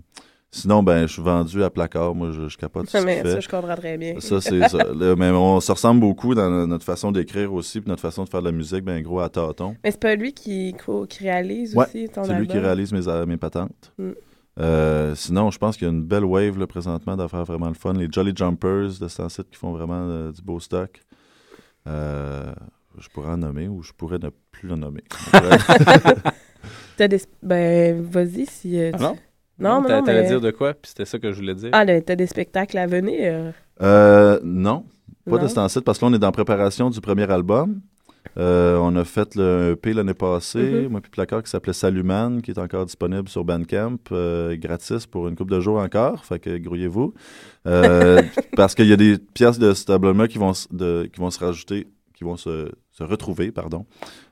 sinon, 0.56 0.84
ben, 0.84 1.08
je 1.08 1.13
suis 1.13 1.22
vendu 1.22 1.63
à 1.63 1.70
placard. 1.70 2.15
Moi, 2.15 2.32
je, 2.32 2.48
je 2.48 2.58
capote 2.58 2.89
ce 2.89 2.98
Mais 3.00 3.24
ça, 3.24 3.36
fait. 3.36 3.41
je 3.41 3.50
comprends 3.50 3.76
très 3.76 3.98
bien. 3.98 4.20
Ça, 4.20 4.39
c'est 4.41 4.68
ça. 4.70 4.78
Mais 5.18 5.30
on 5.32 5.60
se 5.60 5.72
ressemble 5.72 6.00
beaucoup 6.02 6.34
dans 6.36 6.50
no- 6.50 6.68
notre 6.68 6.86
façon 6.86 7.12
d'écrire 7.12 7.54
aussi, 7.54 7.82
puis 7.82 7.89
notre 7.89 8.02
façon 8.02 8.24
de 8.24 8.30
faire 8.30 8.41
de 8.41 8.46
la 8.48 8.52
musique, 8.52 8.84
ben 8.84 9.02
gros 9.02 9.20
à 9.20 9.30
tâtons. 9.30 9.76
Mais 9.84 9.91
c'est 9.91 10.00
pas 10.00 10.15
lui 10.15 10.34
qui, 10.34 10.76
qui 11.10 11.24
réalise 11.24 11.76
Ouais, 11.76 11.86
aussi 11.86 12.08
ton 12.10 12.24
C'est 12.24 12.32
album. 12.32 12.39
lui 12.39 12.48
qui 12.48 12.58
réalise 12.60 12.91
mes, 12.94 13.08
a- 13.08 13.26
mes 13.26 13.38
patentes. 13.38 13.94
Mm. 13.98 14.12
Euh, 14.58 15.13
sinon, 15.15 15.52
je 15.52 15.58
pense 15.58 15.76
qu'il 15.76 15.86
y 15.86 15.89
a 15.89 15.94
une 15.94 16.04
belle 16.04 16.24
wave 16.24 16.58
là, 16.58 16.65
présentement 16.65 17.18
d'affaires 17.18 17.44
vraiment 17.44 17.68
le 17.68 17.74
fun. 17.74 17.91
Les 17.94 18.08
Jolly 18.10 18.32
Jumpers 18.34 18.91
de 19.02 19.08
site 19.10 19.50
qui 19.52 19.58
font 19.58 19.72
vraiment 19.74 20.08
euh, 20.08 20.32
du 20.32 20.41
beau 20.41 20.60
stock. 20.62 21.02
Euh, 21.88 22.54
je 22.98 23.10
pourrais 23.10 23.32
en 23.32 23.38
nommer 23.38 23.68
ou 23.68 23.84
je 23.84 23.91
pourrais 23.91 24.18
ne 24.20 24.30
plus 24.52 24.70
le 24.70 24.76
nommer. 24.78 25.04
T'as 26.98 27.08
des... 27.10 27.20
Ben, 27.44 28.02
vas-y 28.02 28.46
si... 28.46 28.80
euh, 28.80 28.91
Ah 28.94 28.98
non? 29.00 29.18
Non, 29.60 29.82
non, 29.82 29.88
T'allais 30.04 30.24
mais- 30.24 30.28
dire 30.28 30.41
de 30.41 30.52
quoi? 30.52 30.74
Puis 30.74 30.89
c'était 30.89 31.06
ça 31.06 31.18
que 31.20 31.32
je 31.32 31.38
voulais 31.38 31.56
dire. 31.56 31.70
Ah, 31.72 31.86
t'as 31.86 32.15
des 32.15 32.28
spectacles 32.28 32.78
à 32.78 32.88
venir? 32.88 33.54
Euh, 33.82 34.39
non, 34.44 34.86
pas 35.30 35.38
Non? 35.38 35.44
de 35.44 35.48
cet 35.48 35.68
site 35.70 35.82
parce 35.86 35.98
que 36.00 36.06
là, 36.06 36.12
on 36.12 36.13
est 36.13 36.20
dans 36.20 36.28
la 36.28 36.32
préparation 36.34 36.89
du 36.89 37.00
premier 37.02 37.30
album. 37.32 37.80
Euh, 38.38 38.78
on 38.82 38.96
a 38.98 39.06
fait 39.06 39.36
le 39.36 39.74
EP 39.74 39.94
l'année 39.94 40.13
passée, 40.15 40.84
Mhm. 40.84 40.88
moi 40.89 41.00
puis 41.00 41.12
Placard, 41.12 41.44
qui 41.44 41.50
s'appelait 41.50 41.74
Saluman, 41.74 42.41
qui 42.41 42.52
est 42.52 42.60
encore 42.60 42.86
disponible 42.86 43.30
sur 43.30 43.46
Bandcamp, 43.46 43.98
euh, 44.12 44.58
gratis 44.58 45.06
pour 45.06 45.28
une 45.30 45.36
couple 45.36 45.54
de 45.54 45.60
jours 45.62 45.78
encore. 45.78 46.26
Fait 46.26 46.39
que 46.39 46.58
grouillez-vous. 46.58 47.13
Euh, 47.68 48.22
parce 48.58 48.76
qu'il 48.76 48.88
y 48.88 48.94
a 48.94 48.98
des 48.98 49.18
pièces 49.34 49.60
de 49.60 49.74
cet 49.74 49.89
album-là 49.89 50.28
qui 50.28 50.38
vont, 50.38 50.52
de- 50.72 51.08
qui 51.13 51.20
vont 51.22 51.30
se 51.30 51.39
rajouter, 51.39 51.88
qui 52.13 52.24
vont 52.24 52.36
se, 52.36 52.72
se 52.97 53.03
retrouver, 53.03 53.51
pardon, 53.51 53.86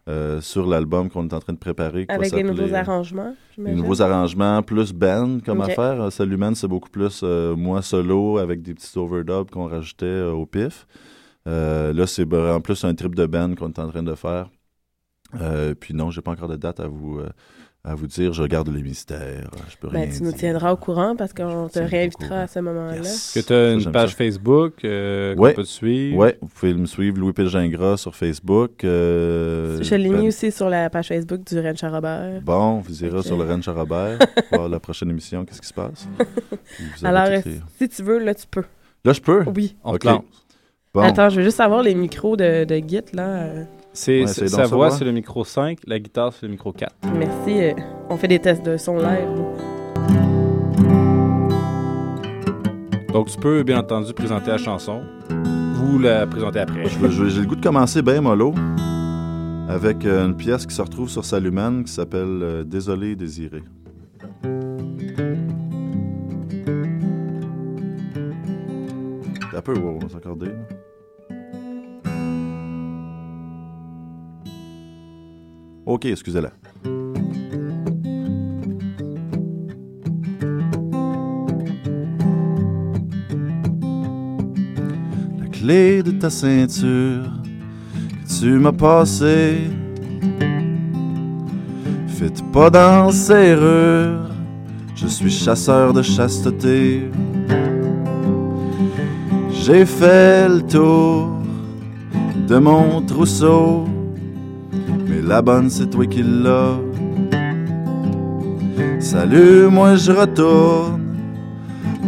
euh, 0.08 0.40
sur 0.40 0.66
l'album 0.66 1.10
qu'on 1.10 1.28
est 1.28 1.34
en 1.34 1.40
train 1.40 1.52
de 1.52 1.58
préparer. 1.58 2.06
Avec 2.08 2.34
des 2.34 2.44
nouveaux 2.44 2.74
arrangements, 2.74 3.30
les 3.30 3.56
j'imagine. 3.56 3.78
nouveaux 3.78 4.02
arrangements, 4.02 4.62
plus 4.64 4.94
band 4.94 5.40
comme 5.46 5.60
affaire. 5.60 6.02
Euh, 6.02 6.10
Saluman, 6.10 6.56
c'est 6.56 6.70
beaucoup 6.70 6.90
plus 6.90 7.22
euh, 7.24 7.58
moi 7.58 7.82
solo 7.82 8.38
avec 8.38 8.62
des 8.62 8.74
petits 8.74 8.98
overdubs 8.98 9.52
qu'on 9.52 9.68
rajoutait 9.68 10.06
euh, 10.06 10.32
au 10.32 10.46
pif. 10.46 10.88
Là, 11.46 12.08
c'est 12.08 12.26
en 12.34 12.62
plus 12.62 12.86
un 12.86 12.96
trip 12.96 13.16
de 13.16 13.26
band 13.26 13.54
qu'on 13.56 13.68
est 13.68 13.80
en 13.80 13.90
train 13.90 14.04
de 14.04 14.16
faire. 14.16 14.50
Puis 15.82 15.94
non, 15.94 16.10
j'ai 16.10 16.22
pas 16.22 16.32
encore 16.32 16.48
de 16.48 16.56
date 16.56 16.80
à 16.80 16.88
vous, 16.88 17.20
à 17.86 17.96
vous 17.96 18.08
dire. 18.08 18.32
Je 18.34 18.44
garde 18.44 18.70
les 18.70 18.82
mystères. 18.82 19.50
Je 19.70 19.76
peux 19.78 19.88
rien 19.90 20.06
Ben, 20.06 20.10
tu 20.12 20.24
nous 20.24 20.30
dire. 20.30 20.40
tiendras 20.40 20.72
au 20.72 20.78
courant 20.78 21.16
parce 21.18 21.34
qu'on 21.34 21.68
te 21.68 21.80
réinvitera 21.80 22.42
à 22.42 22.48
ce 22.48 22.60
moment-là. 22.60 22.96
Yes. 22.98 23.32
Que 23.34 23.40
tu 23.42 23.54
as 23.54 23.80
Ça, 23.82 23.88
une 23.88 23.92
page 23.92 24.10
ça. 24.12 24.16
Facebook 24.16 24.86
euh, 24.86 25.36
qu'on 25.36 25.42
Ouais. 25.42 25.54
peut 25.54 25.64
te 25.64 25.68
suivre? 25.68 26.18
Ouais, 26.18 26.38
vous 26.42 26.48
pouvez 26.48 26.74
me 26.74 26.86
suivre, 26.86 27.18
Louis 27.20 27.34
Pilgingras 27.34 27.98
sur 27.98 28.16
Facebook. 28.16 28.84
euh, 28.86 29.80
Je 29.82 29.96
l'ai 29.96 30.10
ben- 30.10 30.22
mis 30.22 30.28
aussi 30.30 30.52
sur 30.52 30.70
la 30.70 30.90
page 30.90 31.10
Facebook 31.10 31.44
du 31.46 31.60
Rennes 31.60 31.78
Charrobert. 31.78 32.42
Bon, 32.42 32.80
vous 32.80 33.04
irez 33.04 33.22
sur 33.22 33.38
le 33.38 33.44
Rennes 33.44 33.64
Charrobert, 33.64 34.18
voir 34.52 34.70
la 34.70 34.80
prochaine 34.80 35.10
émission, 35.10 35.44
qu'est-ce 35.44 35.62
qui 35.62 35.68
se 35.68 35.74
passe? 35.74 36.08
Alors, 37.04 37.28
si 37.78 37.90
tu 37.90 38.02
veux, 38.04 38.20
là, 38.20 38.34
tu 38.34 38.48
peux. 38.48 38.64
Là, 39.04 39.12
je 39.12 39.20
peux? 39.22 39.44
Oui. 39.54 39.76
On 39.84 39.94
Ok. 39.96 40.00
te 40.02 40.08
lance. 40.08 40.24
Bon. 40.94 41.02
Attends, 41.02 41.28
je 41.30 41.38
veux 41.38 41.44
juste 41.44 41.58
savoir 41.58 41.82
les 41.84 41.96
micros 41.96 42.38
de, 42.38 42.64
de 42.66 42.76
Git, 42.88 43.02
là. 43.14 43.48
C'est, 43.94 44.26
c'est- 44.28 44.34
c'est 44.42 44.48
sa 44.48 44.66
voix, 44.66 44.90
c'est 44.92 45.06
le 45.06 45.12
micro 45.12 45.44
5, 45.46 45.78
la 45.86 46.00
guitare, 46.00 46.34
c'est 46.34 46.46
le 46.48 46.52
micro 46.52 46.72
4. 46.74 46.96
Merci. 47.16 47.62
euh, 47.62 47.74
on 48.10 48.18
fait 48.18 48.28
des 48.28 48.40
tests 48.40 48.66
de 48.66 48.76
son 48.78 48.98
live. 48.98 49.28
Donc, 53.14 53.28
tu 53.30 53.38
peux, 53.38 53.62
bien 53.62 53.78
entendu, 53.80 54.12
présenter 54.14 54.50
la 54.50 54.58
chanson 54.58 55.02
ou 55.30 56.00
la 56.00 56.26
présenter 56.26 56.60
après. 56.60 56.86
J'ai 56.88 57.00
le 57.42 57.46
goût 57.46 57.56
de 57.56 57.62
commencer 57.62 58.02
bien 58.02 58.22
mollo 58.22 58.54
avec 59.70 60.06
euh, 60.06 60.26
une 60.26 60.36
pièce 60.36 60.66
qui 60.66 60.74
se 60.76 60.82
retrouve 60.82 61.10
sur 61.10 61.24
Saluman 61.24 61.84
qui 61.84 61.92
s'appelle 61.92 62.40
euh, 62.42 62.64
Désolé 62.64 63.16
désiré. 63.16 63.62
Un 69.56 69.62
peu, 69.62 69.78
wow, 69.78 69.98
on 69.98 70.00
va 70.00 70.10
s'accorder. 70.10 70.48
là. 70.48 70.54
Ok, 75.86 76.06
excusez-la. 76.06 76.52
La 85.40 85.48
clé 85.52 86.04
de 86.04 86.12
ta 86.12 86.30
ceinture 86.30 87.30
que 88.24 88.40
tu 88.40 88.60
m'as 88.60 88.72
passée 88.72 89.70
fit 92.14 92.44
pas 92.54 92.70
dans 92.70 93.12
serrure. 93.12 94.30
Je 94.96 95.08
suis 95.08 95.32
chasseur 95.32 95.94
de 95.94 96.02
chasteté. 96.02 97.10
J'ai 99.52 99.86
fait 99.86 100.48
le 100.48 100.62
tour 100.62 101.30
de 102.48 102.58
mon 102.58 103.02
trousseau, 103.02 103.86
la 105.26 105.42
bonne 105.42 105.70
c'est 105.70 105.90
toi 105.90 106.06
qui 106.06 106.24
l'as. 106.24 106.78
Salut, 109.00 109.68
moi 109.70 109.96
je 109.96 110.12
retourne 110.12 111.02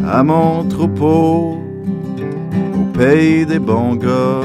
à 0.08 0.24
mon 0.24 0.64
troupeau, 0.66 1.60
au 2.74 2.98
pays 2.98 3.46
des 3.46 3.60
bons 3.60 3.96
gars. 3.96 4.42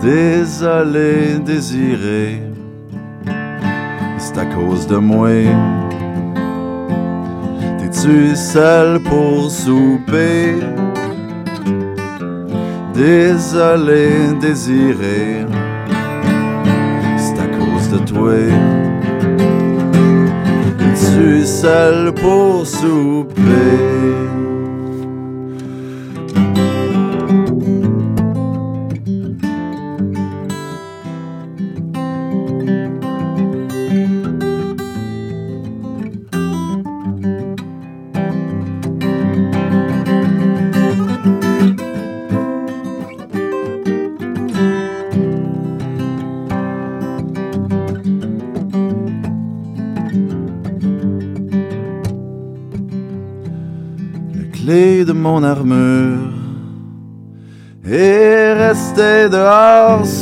Désolé, 0.00 1.38
désiré, 1.44 2.42
c'est 4.18 4.38
à 4.38 4.46
cause 4.46 4.86
de 4.86 4.96
moi. 4.96 5.28
T'es-tu 7.78 8.34
seul 8.34 9.00
pour 9.00 9.50
souper? 9.50 10.56
Désolé, 12.94 14.10
désiré, 14.40 15.46
c'est 17.16 17.38
à 17.40 17.46
cause 17.58 17.88
de 17.90 17.98
toi. 18.04 18.34
T'es-tu 20.78 21.44
seul 21.44 22.12
pour 22.12 22.66
souper? 22.66 23.32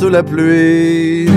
La 0.09 0.23
pluie. 0.23 1.27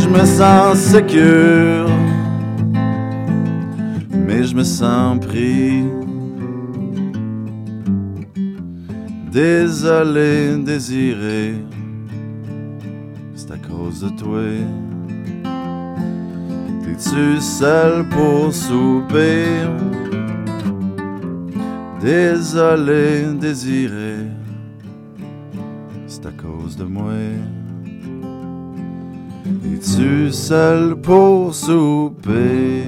Je 0.00 0.08
me 0.08 0.24
sens 0.24 0.78
sécure, 0.78 1.88
mais 4.12 4.44
je 4.44 4.54
me 4.54 4.64
sens 4.64 5.18
pris. 5.24 5.84
Désolé, 9.32 10.56
désiré, 10.56 11.54
c'est 13.34 13.52
à 13.52 13.56
cause 13.56 14.00
de 14.00 14.08
toi. 14.10 14.42
T'es-tu 16.84 17.40
seul 17.40 18.04
pour 18.08 18.52
souper? 18.52 19.46
Désolé, 22.00 23.24
désiré, 23.34 24.16
c'est 26.06 26.24
à 26.26 26.30
cause 26.32 26.76
de 26.76 26.84
moi. 26.84 27.12
Es-tu 29.74 30.30
seul 30.32 30.96
pour 31.00 31.54
souper? 31.54 32.84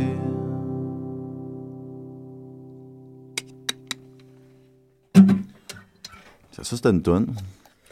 Ça, 6.52 6.64
ça, 6.64 6.76
c'était 6.76 6.90
une 6.90 7.02
tonne. 7.02 7.34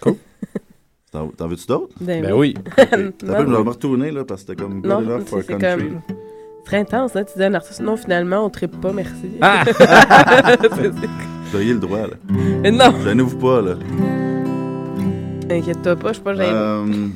Cool. 0.01 0.17
T'en 1.13 1.49
veux-tu 1.49 1.67
d'autres? 1.67 1.95
Ben 2.01 2.23
Ben 2.23 2.33
oui. 2.33 2.55
oui. 2.57 2.75
Peu, 2.87 3.27
Non, 3.27 3.39
je 3.39 3.45
vais 3.45 3.45
me 3.47 3.69
retourner 3.69 4.11
là, 4.11 4.25
parce 4.25 4.43
que 4.45 4.53
c'était 4.53 4.63
comme 4.63 4.81
good 4.81 4.91
Non, 4.91 4.99
enough 5.01 5.27
for 5.27 5.45
country. 5.45 5.59
comme... 5.89 6.01
C'est 6.71 6.85
très 6.85 6.97
intense, 6.99 7.17
hein? 7.17 7.25
Tu 7.25 7.37
dis 7.37 7.43
à 7.43 7.49
un 7.49 7.55
artiste, 7.55 7.81
non, 7.81 7.97
finalement, 7.97 8.45
on 8.47 8.49
tripe 8.51 8.81
pas, 8.81 8.93
merci. 8.93 9.27
Ah! 9.41 9.65
Vous 11.51 11.57
auriez 11.57 11.73
le 11.73 11.81
droit, 11.81 12.03
là. 12.03 12.15
Mais 12.63 12.71
non, 12.71 12.93
Gênez-vous 13.03 13.39
pas, 13.39 13.61
là. 13.61 13.73
inquiète-toi 15.51 15.97
pas, 15.97 16.09
je 16.11 16.15
suis 16.15 16.23
pas. 16.23 16.31
Euh, 16.31 17.09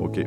OK. 0.00 0.20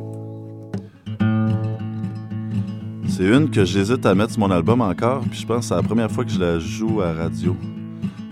C'est 3.08 3.24
une 3.24 3.50
que 3.50 3.64
j'hésite 3.64 4.06
à 4.06 4.14
mettre 4.14 4.30
sur 4.30 4.40
mon 4.40 4.50
album 4.52 4.80
encore, 4.80 5.22
puis 5.28 5.40
je 5.40 5.46
pense 5.46 5.58
que 5.60 5.64
c'est 5.64 5.74
la 5.74 5.82
première 5.82 6.12
fois 6.12 6.24
que 6.24 6.30
je 6.30 6.38
la 6.38 6.60
joue 6.60 7.00
à 7.02 7.12
radio. 7.12 7.56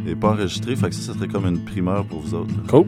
Et 0.06 0.14
pas 0.14 0.28
enregistrée, 0.30 0.76
fait 0.76 0.90
que 0.90 0.94
ça, 0.94 1.12
ça 1.12 1.18
serait 1.18 1.26
comme 1.26 1.46
une 1.46 1.64
primeur 1.64 2.04
pour 2.04 2.20
vous 2.20 2.32
autres. 2.34 2.54
là. 2.54 2.62
Cool. 2.68 2.86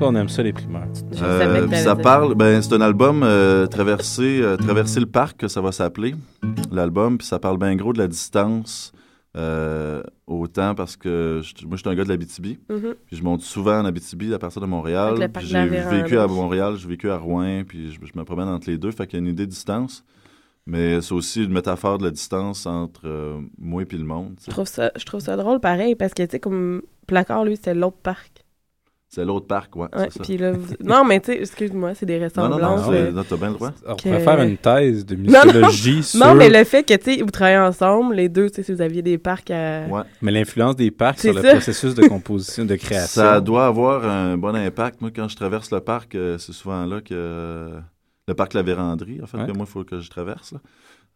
Toi, 0.00 0.08
on 0.08 0.14
aime 0.14 0.30
ça, 0.30 0.42
les 0.42 0.54
primaires. 0.54 0.88
Je 1.12 1.18
savais 1.18 1.60
Euh, 1.60 1.68
ça 1.76 1.94
parle, 1.94 2.34
ben 2.34 2.62
c'est 2.62 2.72
un 2.72 2.80
album 2.80 3.22
euh, 3.22 3.66
traverser, 3.66 4.40
euh, 4.40 4.56
traverser 4.56 4.98
le 4.98 5.04
parc 5.04 5.36
que 5.36 5.46
ça 5.46 5.60
va 5.60 5.72
s'appeler, 5.72 6.14
l'album, 6.72 7.18
puis 7.18 7.26
ça 7.26 7.38
parle 7.38 7.58
bien 7.58 7.76
gros 7.76 7.92
de 7.92 7.98
la 7.98 8.08
distance, 8.08 8.92
euh, 9.36 10.02
autant 10.26 10.74
parce 10.74 10.96
que 10.96 11.42
je- 11.42 11.66
moi 11.66 11.76
je 11.76 11.82
suis 11.82 11.88
un 11.90 11.94
gars 11.94 12.04
de 12.04 12.08
l'Abitibi, 12.08 12.58
Mhm. 12.70 12.94
puis 13.06 13.14
je 13.18 13.22
monte 13.22 13.42
souvent 13.42 13.78
en 13.78 13.84
Abitibi 13.84 14.32
à 14.32 14.38
partir 14.38 14.62
de 14.62 14.66
Montréal, 14.66 15.16
j'ai 15.42 15.66
vécu 15.90 16.16
à 16.18 16.26
Montréal, 16.26 16.76
j'ai 16.78 16.88
vécu 16.88 17.10
à 17.10 17.18
Rouen, 17.18 17.62
puis 17.68 17.92
je, 17.92 17.98
je 18.02 18.18
me 18.18 18.24
promène 18.24 18.48
entre 18.48 18.70
les 18.70 18.78
deux, 18.78 18.92
fait 18.92 19.06
qu'il 19.06 19.18
y 19.18 19.22
a 19.22 19.24
une 19.26 19.30
idée 19.30 19.44
de 19.44 19.50
distance, 19.50 20.02
mais 20.64 21.02
c'est 21.02 21.12
aussi 21.12 21.44
une 21.44 21.52
métaphore 21.52 21.98
de 21.98 22.04
la 22.04 22.10
distance 22.10 22.64
entre 22.64 23.02
euh, 23.04 23.38
moi 23.58 23.82
et 23.82 23.84
puis 23.84 23.98
le 23.98 24.04
monde. 24.04 24.36
Je 24.46 24.50
trouve 24.50 24.66
ça, 24.66 24.92
je 24.96 25.04
trouve 25.04 25.20
ça 25.20 25.36
drôle 25.36 25.60
pareil 25.60 25.94
parce 25.94 26.14
que 26.14 26.22
tu 26.22 26.30
sais 26.30 26.40
comme 26.40 26.80
Placard 27.06 27.44
lui 27.44 27.56
c'était 27.56 27.74
l'autre 27.74 27.98
parc. 28.02 28.39
C'est 29.12 29.24
l'autre 29.24 29.48
parc, 29.48 29.74
ouais, 29.74 29.88
Ouais, 29.92 30.04
c'est 30.08 30.18
ça. 30.18 30.24
puis 30.24 30.36
là 30.38 30.52
vous- 30.52 30.74
non 30.84 31.04
mais 31.04 31.18
tu 31.18 31.32
sais 31.32 31.40
excuse-moi, 31.40 31.94
c'est 31.96 32.06
des 32.06 32.20
Non, 32.20 32.28
non, 32.36 32.48
non, 32.48 32.54
ressemblances. 32.76 32.86
non, 32.86 32.92
euh, 32.92 33.10
non, 33.10 33.24
t'as 33.28 33.36
bien 33.36 33.48
le 33.48 33.54
droit. 33.54 33.72
On 33.88 33.96
Que- 33.96 34.02
pourrait 34.04 34.20
faire 34.20 34.40
une 34.42 34.56
thèse 34.56 35.04
de 35.04 35.16
Non, 35.16 35.22
non. 35.32 35.44
musicologie 35.46 36.02
sur... 36.04 36.20
Non, 36.20 36.34
mais 36.36 36.48
le 36.48 36.62
fait 36.62 36.84
que 36.84 36.94
tu 36.94 37.16
sais 37.16 37.20
vous 37.22 37.30
travaillez 37.32 37.58
ensemble 37.58 38.14
les 38.14 38.28
deux, 38.28 38.48
tu 38.50 38.56
sais 38.56 38.62
si 38.62 38.72
vous 38.72 38.80
aviez 38.80 39.02
des 39.02 39.18
parcs 39.18 39.50
à 39.50 39.86
Ouais. 39.88 40.02
Mais 40.22 40.30
l'influence 40.30 40.76
des 40.76 40.92
parcs 40.92 41.18
sur 41.18 41.32
le 41.34 41.42
processus 41.42 41.96
de 41.96 42.06
composition, 42.06 42.64
de 42.64 42.76
création. 42.76 43.22
Ça 43.22 43.40
doit 43.40 43.66
avoir 43.66 44.04
un 44.06 44.38
bon 44.38 44.54
impact. 44.54 45.00
Moi, 45.00 45.10
quand 45.14 45.26
je 45.26 45.34
traverse 45.34 45.72
le 45.72 45.80
parc, 45.80 46.14
euh, 46.14 46.38
c'est 46.38 46.52
souvent 46.52 46.86
là 46.86 47.00
que. 47.00 47.08
euh, 47.12 47.80
le 48.28 48.34
parc 48.34 48.54
La 48.54 48.62
Vérandrie, 48.62 49.18
en 49.20 49.26
fait, 49.26 49.38
Ouais. 49.38 49.46
que 49.46 49.50
moi, 49.52 49.66
il 49.68 49.72
faut 49.72 49.82
que 49.82 49.98
je 49.98 50.08
traverse. 50.08 50.52
Là. 50.52 50.60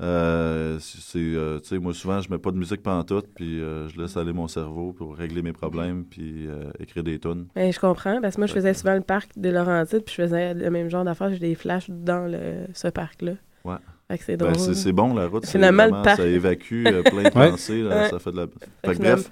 Euh, 0.02 0.76
c'est, 0.80 1.18
euh, 1.18 1.60
tu 1.60 1.68
sais, 1.68 1.78
moi, 1.78 1.94
souvent, 1.94 2.20
je 2.20 2.28
mets 2.30 2.38
pas 2.38 2.50
de 2.50 2.56
musique 2.56 2.82
pantoute, 2.82 3.26
puis 3.34 3.60
euh, 3.62 3.88
je 3.88 4.00
laisse 4.00 4.16
aller 4.16 4.32
mon 4.32 4.48
cerveau 4.48 4.92
pour 4.92 5.16
régler 5.16 5.40
mes 5.40 5.52
problèmes, 5.52 6.04
puis 6.04 6.46
euh, 6.48 6.64
écrire 6.80 7.04
des 7.04 7.18
tunes. 7.20 7.46
Ben, 7.54 7.72
je 7.72 7.78
comprends, 7.78 8.20
parce 8.20 8.34
que 8.34 8.40
moi, 8.40 8.46
je 8.48 8.52
faisais 8.52 8.74
souvent 8.74 8.94
le 8.94 9.02
parc 9.02 9.30
de 9.38 9.50
Laurentides, 9.50 10.02
puis 10.04 10.14
je 10.16 10.22
faisais 10.22 10.52
le 10.54 10.68
même 10.70 10.90
genre 10.90 11.04
d'affaires, 11.04 11.30
j'ai 11.30 11.38
des 11.38 11.54
flashs 11.54 11.88
dans 11.90 12.26
le, 12.26 12.66
ce 12.74 12.88
parc-là. 12.88 13.32
Ouais. 13.64 13.76
Fait 14.10 14.18
que 14.18 14.24
c'est 14.24 14.36
Ben, 14.36 14.46
drôle. 14.52 14.58
c'est, 14.58 14.74
c'est 14.74 14.92
bon, 14.92 15.14
la 15.14 15.26
route. 15.28 15.46
c'est 15.46 15.52
Finalement, 15.52 15.84
le 15.86 15.90
parc. 16.02 16.16
Ça 16.16 16.26
évacue 16.26 16.84
euh, 16.86 17.02
plein 17.04 17.22
de 17.30 17.38
Ouais. 17.38 17.50
pensées. 17.50 17.82
là, 17.82 18.02
Ouais. 18.02 18.08
Ça 18.10 18.18
fait 18.18 18.32
de 18.32 18.36
la... 18.36 18.46
Fait 18.46 18.88
Fait 18.88 18.94
que 18.96 18.98
bref, 19.00 19.30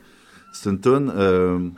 c'est 0.54 0.70
une 0.70 0.80
tune 0.80 1.12
euh, 1.14 1.68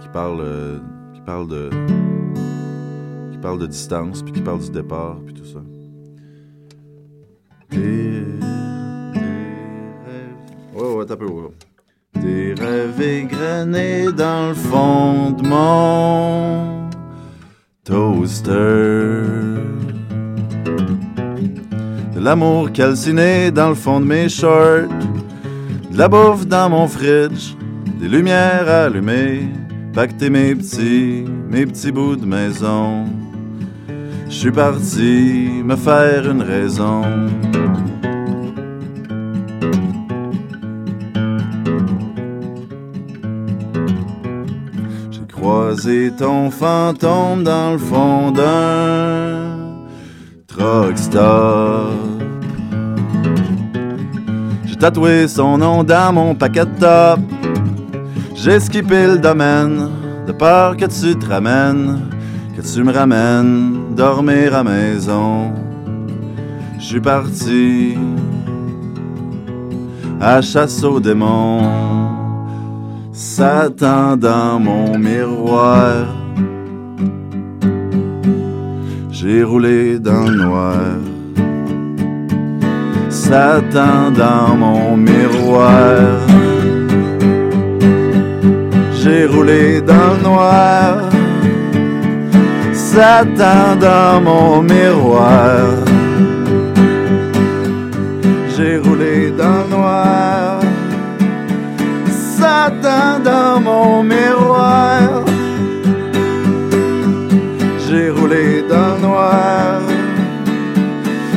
qui 0.00 0.08
parle, 0.12 0.40
euh, 0.40 0.78
qui 1.14 1.20
parle 1.22 1.48
de, 1.48 1.68
qui 3.32 3.38
parle 3.38 3.58
de 3.58 3.66
distance, 3.66 4.22
puis 4.22 4.32
qui 4.32 4.40
parle 4.40 4.60
du 4.60 4.70
départ, 4.70 5.18
puis 5.26 5.34
tout 5.34 5.44
ça. 5.44 5.60
Des, 7.70 8.24
des 9.12 9.20
rêves. 10.06 10.74
Ouais, 10.74 10.94
ouais, 10.96 11.04
t'as 11.06 11.16
peu. 11.16 11.26
ouais. 11.26 11.50
Des 12.20 12.54
rêves 12.54 13.00
égrenés 13.00 14.12
dans 14.12 14.48
le 14.48 14.54
fond 14.54 15.30
de 15.30 15.46
mon 15.46 16.88
toaster. 17.84 18.52
De 22.14 22.20
l'amour 22.20 22.72
calciné 22.72 23.50
dans 23.50 23.70
le 23.70 23.74
fond 23.74 24.00
de 24.00 24.06
mes 24.06 24.28
shorts. 24.28 24.88
De 25.90 25.96
la 25.96 26.08
bouffe 26.08 26.46
dans 26.46 26.68
mon 26.68 26.88
fridge. 26.88 27.54
Des 28.00 28.08
lumières 28.08 28.68
allumées. 28.68 29.48
Pacter 29.92 30.30
mes 30.30 30.54
petits, 30.54 31.24
mes 31.48 31.66
petits 31.66 31.90
bouts 31.92 32.16
de 32.16 32.26
maison. 32.26 33.06
Je 34.28 34.34
suis 34.34 34.52
parti 34.52 35.50
me 35.64 35.74
faire 35.76 36.30
une 36.30 36.42
raison. 36.42 37.02
Croisé 45.40 46.12
ton 46.18 46.50
fantôme 46.50 47.42
dans 47.44 47.72
le 47.72 47.78
fond 47.78 48.30
d'un 48.30 49.56
truck 50.46 50.98
stop. 50.98 51.94
J'ai 54.66 54.76
tatoué 54.76 55.28
son 55.28 55.56
nom 55.56 55.82
dans 55.82 56.12
mon 56.12 56.34
paquet 56.34 56.66
de 56.66 56.78
top. 56.78 57.20
J'ai 58.34 58.60
skippé 58.60 59.06
le 59.06 59.18
domaine 59.18 59.88
de 60.26 60.32
peur 60.32 60.76
que 60.76 60.84
tu 60.84 61.18
te 61.18 61.26
ramènes, 61.26 62.00
que 62.54 62.60
tu 62.60 62.82
me 62.82 62.92
ramènes 62.92 63.94
dormir 63.96 64.54
à 64.54 64.62
maison. 64.62 65.52
Je 66.78 66.84
suis 66.84 67.00
parti 67.00 67.96
à 70.20 70.42
chasse 70.42 70.84
aux 70.84 71.00
démons. 71.00 72.29
Satan 73.22 74.16
dans 74.16 74.58
mon 74.58 74.96
miroir. 74.96 76.06
J'ai 79.10 79.42
roulé 79.42 79.98
dans 79.98 80.24
le 80.24 80.36
noir. 80.38 80.96
Satan 83.10 84.10
dans 84.16 84.56
mon 84.56 84.96
miroir. 84.96 86.16
J'ai 88.94 89.26
roulé 89.26 89.82
dans 89.82 90.14
le 90.16 90.22
noir. 90.22 91.10
Satan 92.72 93.76
dans 93.78 94.22
mon 94.22 94.62
miroir. 94.62 95.66
J'ai 98.56 98.78
roulé 98.78 99.09
Satan 102.70 103.18
dans 103.24 103.60
mon 103.60 104.02
miroir. 104.04 105.24
J'ai 107.86 108.10
roulé 108.10 108.62
dans 108.68 108.94
le 108.94 109.00
noir. 109.02 109.80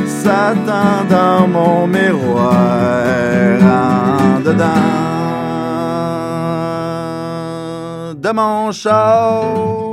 Satan 0.06 1.06
dans 1.10 1.48
mon 1.48 1.88
miroir. 1.88 2.54
En 3.64 4.40
dedans 4.48 4.94
de 8.24 8.32
mon 8.32 8.72
char. 8.72 9.93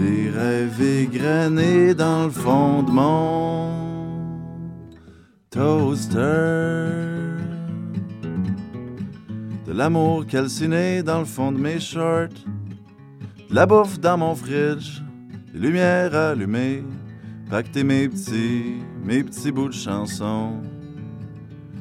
Des 0.00 0.30
rêves 0.30 0.80
égrenés 0.80 1.94
dans 1.94 2.24
le 2.24 2.30
fond 2.30 2.82
de 2.82 2.90
mon 2.90 3.68
toaster. 5.50 6.16
De 9.66 9.72
l'amour 9.72 10.26
calciné 10.26 11.02
dans 11.02 11.18
le 11.18 11.26
fond 11.26 11.52
de 11.52 11.58
mes 11.58 11.78
shorts. 11.80 12.28
De 13.50 13.54
la 13.54 13.66
bouffe 13.66 14.00
dans 14.00 14.16
mon 14.16 14.34
fridge. 14.34 15.02
Des 15.52 15.58
lumières 15.58 16.14
allumées. 16.14 16.82
Pacter 17.50 17.84
mes 17.84 18.08
petits, 18.08 18.76
mes 19.04 19.22
petits 19.22 19.52
bouts 19.52 19.68
de 19.68 19.74
chansons. 19.74 20.62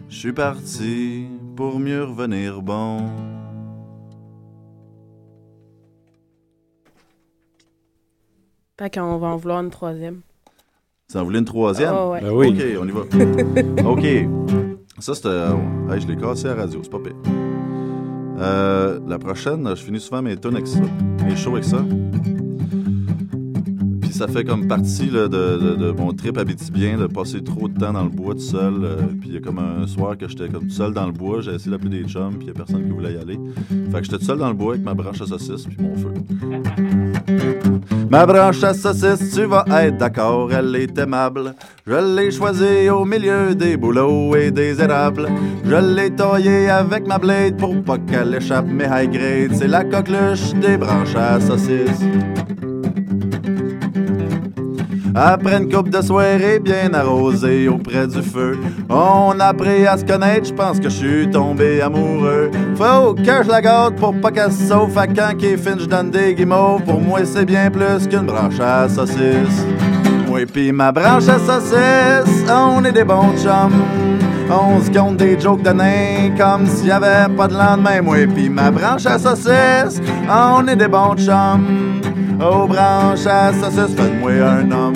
Je 0.10 0.18
suis 0.18 0.34
parti 0.34 1.28
pour 1.56 1.80
mieux 1.80 2.04
revenir 2.04 2.62
bon. 2.62 3.39
Fait 8.80 8.90
qu'on 8.90 9.18
va 9.18 9.28
en 9.28 9.36
vouloir 9.36 9.62
une 9.62 9.72
troisième. 9.72 10.22
Tu 11.12 11.18
en 11.18 11.26
voulais 11.26 11.40
une 11.40 11.46
troisième? 11.46 11.94
Ah 11.94 12.08
ouais. 12.12 12.22
Ben 12.22 12.32
oui. 12.32 12.48
OK, 12.48 12.64
on 12.82 12.88
y 12.88 12.92
va. 12.92 13.02
OK. 13.90 14.06
Ça, 15.00 15.14
c'était... 15.14 15.28
euh, 15.28 15.54
hey, 15.92 16.00
je 16.00 16.08
l'ai 16.08 16.16
cassé 16.16 16.46
à 16.46 16.56
la 16.56 16.62
radio, 16.62 16.80
c'est 16.82 16.90
pas 16.90 17.00
pire. 17.00 17.16
Euh, 18.40 19.02
la 19.06 19.20
prochaine, 19.20 19.68
je 19.76 19.84
finis 19.84 20.00
souvent 20.00 20.22
mes 20.22 20.38
tunes 20.38 20.54
avec 20.54 20.68
ça, 20.68 20.80
mes 21.26 21.36
shows 21.36 21.52
avec 21.52 21.66
ça. 21.66 21.84
Ça 24.20 24.28
fait 24.28 24.44
comme 24.44 24.68
partie 24.68 25.08
de, 25.08 25.92
mon 25.98 26.12
trip 26.12 26.38
habitibien 26.38 26.98
de 26.98 27.08
passer 27.08 27.42
trop 27.42 27.70
de 27.70 27.80
temps 27.80 27.94
dans 27.94 28.04
le 28.04 28.10
bois 28.10 28.34
tout 28.34 28.42
seul. 28.42 28.74
euh, 28.84 28.98
puis 29.18 29.30
il 29.30 29.36
y 29.36 29.38
a 29.38 29.40
comme 29.40 29.60
un 29.60 29.88
soir 29.88 30.18
que 30.18 30.28
j'étais 30.28 30.50
comme 30.50 30.68
tout 30.68 30.74
seul 30.74 30.92
dans 30.92 31.06
le 31.06 31.14
bois, 31.14 31.40
j'ai 31.40 31.54
essayé 31.54 31.72
d'appeler 31.72 32.02
des 32.02 32.10
chums, 32.10 32.34
puis 32.38 32.42
il 32.42 32.48
y 32.48 32.50
a 32.50 32.54
personne 32.54 32.84
qui 32.84 32.90
voulait 32.90 33.14
y 33.14 33.18
aller. 33.18 33.40
Fait 33.70 34.00
que 34.00 34.04
j'étais 34.04 34.18
tout 34.18 34.26
seul 34.26 34.38
dans 34.38 34.50
le 34.50 34.56
bois 34.56 34.74
avec 34.74 34.84
ma 34.84 34.94
branche 34.94 35.22
à 35.22 35.26
saucisse 35.26 35.64
puis 35.64 35.78
mon 35.80 35.96
feu. 35.96 36.10
Ma 38.10 38.26
branche 38.26 38.62
à 38.62 38.74
saucisse, 38.74 39.34
tu 39.34 39.46
vas 39.46 39.64
être 39.84 39.98
d'accord, 39.98 40.52
elle 40.52 40.76
est 40.76 40.98
aimable. 40.98 41.56
Je 41.88 42.18
l'ai 42.18 42.30
choisie 42.30 42.90
au 42.90 43.06
milieu 43.06 43.56
des 43.56 43.78
bouleaux 43.78 44.36
et 44.36 44.52
des 44.52 44.82
érables. 44.82 45.30
Je 45.64 45.96
l'ai 45.96 46.14
taillée 46.14 46.70
avec 46.70 47.08
ma 47.08 47.20
blade 47.20 47.56
pour 47.56 47.82
pas 47.84 47.98
qu'elle 47.98 48.36
échappe 48.36 48.68
mes 48.68 48.84
high 48.84 49.10
grade. 49.10 49.54
C'est 49.54 49.70
la 49.70 49.86
coqueluche 49.86 50.54
des 50.56 50.76
branches 50.76 51.16
à 51.16 51.40
saucisse. 51.40 52.04
Après 55.16 55.58
une 55.58 55.72
coupe 55.72 55.90
de 55.90 56.02
soirée 56.02 56.60
bien 56.60 56.94
arrosée 56.94 57.68
auprès 57.68 58.08
du 58.08 58.22
feu, 58.22 58.58
on 58.90 59.40
a 59.40 59.46
appris 59.46 59.88
à 59.88 59.98
se 59.98 60.06
connaître, 60.06 60.48
je 60.48 60.54
pense 60.54 60.80
que 60.80 60.90
je 60.90 60.96
suis 60.96 61.30
tombé 61.30 61.82
amoureux. 61.82 62.52
Faut 62.76 63.14
que 63.14 63.44
je 63.44 63.50
la 63.50 63.62
garde 63.62 63.96
pour 63.96 64.14
pas 64.20 64.32
qu'elle 64.32 64.52
se 64.52 64.72
à 64.72 65.08
quand 65.08 65.38
qu'il 65.38 65.50
est 65.50 65.58
fin, 65.58 65.78
je 65.78 65.86
donne 65.86 66.12
des 66.12 66.36
guimauves. 66.36 66.84
Pour 66.84 67.02
moi, 67.02 67.20
c'est 67.26 67.46
bien 67.46 67.70
plus 67.72 68.08
qu'une 68.08 68.26
branche 68.26 68.60
à 68.60 68.88
saucisse. 68.88 69.66
Moi 70.28 70.42
pis 70.46 70.72
ma 70.72 70.92
branche 70.92 71.28
à 71.28 71.40
saucisse, 71.40 72.46
on 72.50 72.84
est 72.86 72.92
des 72.92 73.04
bons 73.04 73.36
chums. 73.44 73.84
On 74.52 74.82
se 74.82 74.90
compte 74.92 75.18
des 75.18 75.40
jokes 75.40 75.64
de 75.64 75.72
nains 75.72 76.36
comme 76.38 76.66
s'il 76.68 76.88
y 76.88 76.92
avait 76.92 77.32
pas 77.36 77.48
de 77.48 77.54
lendemain. 77.54 78.02
Moi 78.02 78.28
pis 78.34 78.50
ma 78.50 78.70
branche 78.70 79.06
à 79.06 79.18
saucisse, 79.18 80.02
on 80.30 80.68
est 80.68 80.76
des 80.76 80.88
bons 80.88 81.16
chums. 81.18 81.89
Aux 82.40 82.68
branches 82.68 83.26
à 83.26 83.52
saucisse, 83.52 83.96
faites-moi 83.96 84.32
un 84.32 84.72
homme. 84.72 84.94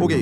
OK. 0.00 0.14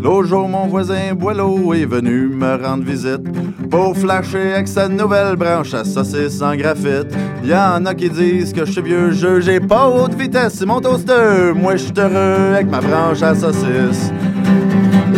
L'autre 0.00 0.28
jour, 0.28 0.48
mon 0.48 0.68
voisin 0.68 1.14
Boileau 1.14 1.74
est 1.74 1.86
venu 1.86 2.28
me 2.28 2.54
rendre 2.56 2.84
visite 2.84 3.43
pour 3.74 3.96
flasher 3.96 4.52
avec 4.52 4.68
sa 4.68 4.86
nouvelle 4.86 5.34
branche 5.34 5.74
à 5.74 5.84
saucisse 5.84 6.40
en 6.40 6.54
graphite. 6.54 7.12
Y 7.42 7.52
en 7.54 7.84
a 7.86 7.92
qui 7.92 8.08
disent 8.08 8.52
que 8.52 8.64
je 8.64 8.70
suis 8.70 8.82
vieux 8.82 9.10
jeu, 9.10 9.40
j'ai 9.40 9.58
pas 9.58 9.88
haute 9.88 10.14
vitesse, 10.14 10.54
c'est 10.54 10.66
mon 10.66 10.80
toaster. 10.80 11.52
Moi, 11.56 11.74
je 11.74 11.86
suis 11.86 11.92
heureux 11.98 12.54
avec 12.54 12.70
ma 12.70 12.80
branche 12.80 13.20
à 13.22 13.34
saucisse. 13.34 14.12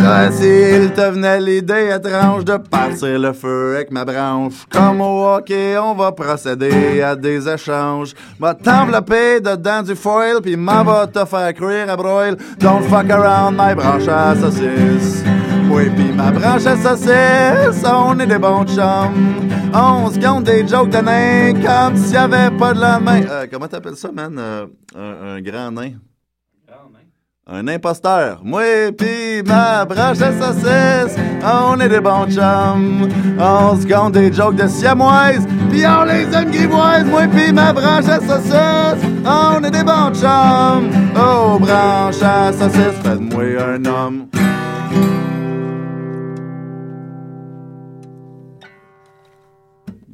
Ah, 0.03 0.31
S'il 0.31 0.91
te 0.91 1.07
venait 1.11 1.39
l'idée 1.39 1.91
étrange 1.95 2.45
de 2.45 2.57
partir 2.57 3.19
le 3.19 3.31
feu 3.33 3.75
avec 3.75 3.91
ma 3.91 4.03
branche, 4.03 4.65
comme 4.71 5.01
au 5.01 5.35
hockey, 5.35 5.77
on 5.77 5.93
va 5.93 6.11
procéder 6.11 7.01
à 7.03 7.15
des 7.15 7.47
échanges. 7.47 8.15
Va 8.39 8.55
t'envelopper 8.55 9.39
dedans 9.39 9.83
du 9.83 9.95
foil, 9.95 10.41
puis 10.41 10.55
m'en 10.55 10.83
va 10.83 11.05
te 11.05 11.23
faire 11.25 11.53
cuire 11.53 11.91
à 11.91 11.95
broil. 11.95 12.35
Don't 12.57 12.81
fuck 12.89 13.11
around 13.11 13.55
my 13.55 13.75
branche 13.75 14.07
à 14.07 14.35
saucisse. 14.35 15.23
Oui, 15.77 15.91
puis 15.95 16.11
ma 16.11 16.31
branche 16.31 16.65
à 16.65 16.75
saucisse, 16.75 17.83
on 17.85 18.19
est 18.19 18.25
des 18.25 18.39
bons 18.39 18.65
chums. 18.65 19.47
On 19.75 20.09
se 20.09 20.19
compte 20.19 20.45
des 20.45 20.67
jokes 20.67 20.89
de 20.89 20.97
nains 20.97 21.53
comme 21.53 21.95
s'il 21.95 22.15
y 22.15 22.17
avait 22.17 22.49
pas 22.49 22.73
de 22.73 22.81
lendemain. 22.81 23.21
Euh, 23.29 23.45
comment 23.51 23.67
t'appelles 23.67 23.95
ça, 23.95 24.09
man? 24.11 24.35
Euh, 24.39 24.65
un, 24.95 25.35
un 25.35 25.41
grand 25.41 25.71
nain? 25.71 25.91
Un 27.49 27.67
imposteur. 27.67 28.41
Moi 28.43 28.91
pis 28.97 29.43
ma 29.45 29.85
branche 29.85 30.19
à 30.19 30.33
saucisse, 30.33 31.15
on 31.45 31.79
est 31.79 31.87
des 31.89 32.01
bons 32.01 32.25
chums. 32.27 33.07
On 33.39 33.79
se 33.79 33.87
compte 33.87 34.13
des 34.13 34.33
jokes 34.33 34.55
de 34.55 34.67
siamoise, 34.67 35.47
pis 35.69 35.85
on 35.85 36.03
les 36.05 36.23
aime 36.35 36.51
grivoises. 36.51 37.05
Moi 37.05 37.27
pis 37.27 37.53
ma 37.53 37.71
branche 37.71 38.09
à 38.09 38.19
saucisse, 38.19 39.05
on 39.25 39.63
est 39.63 39.71
des 39.71 39.83
bons 39.83 40.11
chums. 40.13 40.89
Oh, 41.15 41.59
branche 41.59 42.21
à 42.23 42.51
saucisse, 42.51 42.99
faites-moi 43.03 43.43
un 43.75 43.85
homme. 43.85 44.27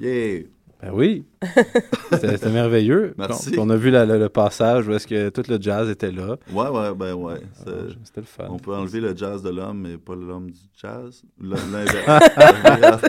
Yeah. 0.04 0.44
Ben 0.82 0.92
oui. 0.94 1.24
C'était 2.12 2.50
merveilleux. 2.50 3.14
Merci. 3.18 3.52
Donc, 3.52 3.66
on 3.66 3.70
a 3.70 3.78
vu 3.78 3.90
la- 3.90 4.06
la- 4.06 4.18
le 4.18 4.28
passage 4.28 4.86
où 4.86 4.92
est-ce 4.94 5.08
que 5.08 5.30
tout 5.30 5.44
le 5.50 5.58
jazz 5.62 5.90
était 5.90 6.12
là. 6.12 6.36
Ouais, 6.52 6.68
ouais, 6.68 6.94
ben 6.94 7.14
ouais. 7.14 7.40
c'est- 7.54 7.96
C'était 8.04 8.20
le 8.22 8.26
fun. 8.28 8.48
On 8.50 8.58
peut 8.60 8.76
enlever 8.76 9.00
le 9.00 9.16
jazz 9.16 9.42
de 9.42 9.50
l'homme, 9.50 9.80
mais 9.80 9.98
pas 9.98 10.14
l'homme 10.14 10.52
du 10.52 10.60
jazz. 10.80 11.24
L'inverse. 11.40 13.02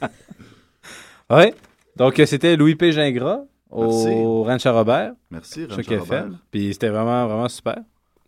Ouais. 1.30 1.54
Donc, 1.96 2.20
c'était 2.26 2.56
Louis 2.56 2.74
P. 2.74 2.92
Gingras 2.92 3.40
au 3.70 4.42
Ranch 4.44 4.66
à 4.66 4.72
Robert. 4.72 5.12
Merci, 5.30 5.64
Ranch 5.64 5.76
Choc 5.76 5.88
à 5.92 5.94
FM. 5.94 6.00
Robert. 6.24 6.38
Puis 6.50 6.72
c'était 6.74 6.90
vraiment, 6.90 7.26
vraiment 7.26 7.48
super. 7.48 7.78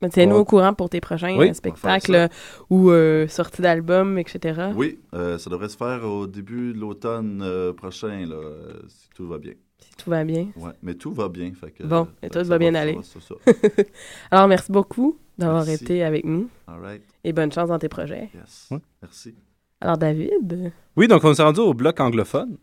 Ben, 0.02 0.10
Tiens-nous 0.10 0.34
Ouais. 0.34 0.40
au 0.40 0.44
courant 0.44 0.74
pour 0.74 0.90
tes 0.90 1.00
prochains 1.00 1.36
Oui, 1.38 1.50
euh, 1.50 1.52
spectacles 1.54 2.14
euh, 2.14 2.28
ou 2.68 2.90
euh, 2.90 3.26
sorties 3.28 3.62
d'albums, 3.62 4.18
etc. 4.18 4.70
Oui, 4.74 4.98
euh, 5.14 5.38
ça 5.38 5.48
devrait 5.50 5.68
se 5.68 5.76
faire 5.76 6.04
au 6.04 6.26
début 6.26 6.72
de 6.74 6.78
l'automne 6.78 7.40
euh, 7.42 7.72
prochain, 7.72 8.26
là, 8.26 8.34
euh, 8.34 8.80
si 8.88 9.08
tout 9.14 9.26
va 9.26 9.38
bien. 9.38 9.52
Si 9.78 9.90
tout 9.96 10.10
va 10.10 10.24
bien. 10.24 10.48
Ouais, 10.56 10.72
mais 10.82 10.94
tout 10.94 11.12
va 11.12 11.28
bien. 11.28 11.52
Fait 11.58 11.70
que, 11.70 11.84
Bon, 11.84 12.08
et 12.22 12.28
tout 12.28 12.42
va 12.44 12.58
bien 12.58 12.74
aller. 12.74 12.98
ça. 13.02 13.34
Alors, 14.30 14.48
merci 14.48 14.70
beaucoup 14.72 15.18
d'avoir 15.38 15.68
été 15.68 16.02
avec 16.02 16.24
nous. 16.24 16.48
All 16.66 16.80
right. 16.80 17.02
Et 17.22 17.32
bonne 17.32 17.50
chance 17.52 17.68
dans 17.68 17.78
tes 17.78 17.88
projets. 17.88 18.30
Yes. 18.34 18.68
Ouais. 18.70 18.78
Merci. 19.02 19.34
Alors, 19.80 19.96
David, 19.98 20.72
Oui, 20.96 21.08
donc 21.08 21.24
on 21.24 21.34
s'est 21.34 21.42
rendu 21.42 21.60
au 21.60 21.72
bloc 21.74 22.00
anglophone, 22.00 22.56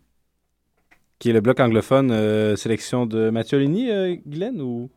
qui 1.18 1.30
est 1.30 1.32
le 1.32 1.40
bloc 1.40 1.60
anglophone 1.60 2.10
euh, 2.10 2.56
sélection 2.56 3.06
de 3.06 3.30
Mathieu 3.30 3.58
Ligny, 3.58 3.90
euh, 3.90 4.16
Glenn, 4.26 4.60
ou... 4.60 4.90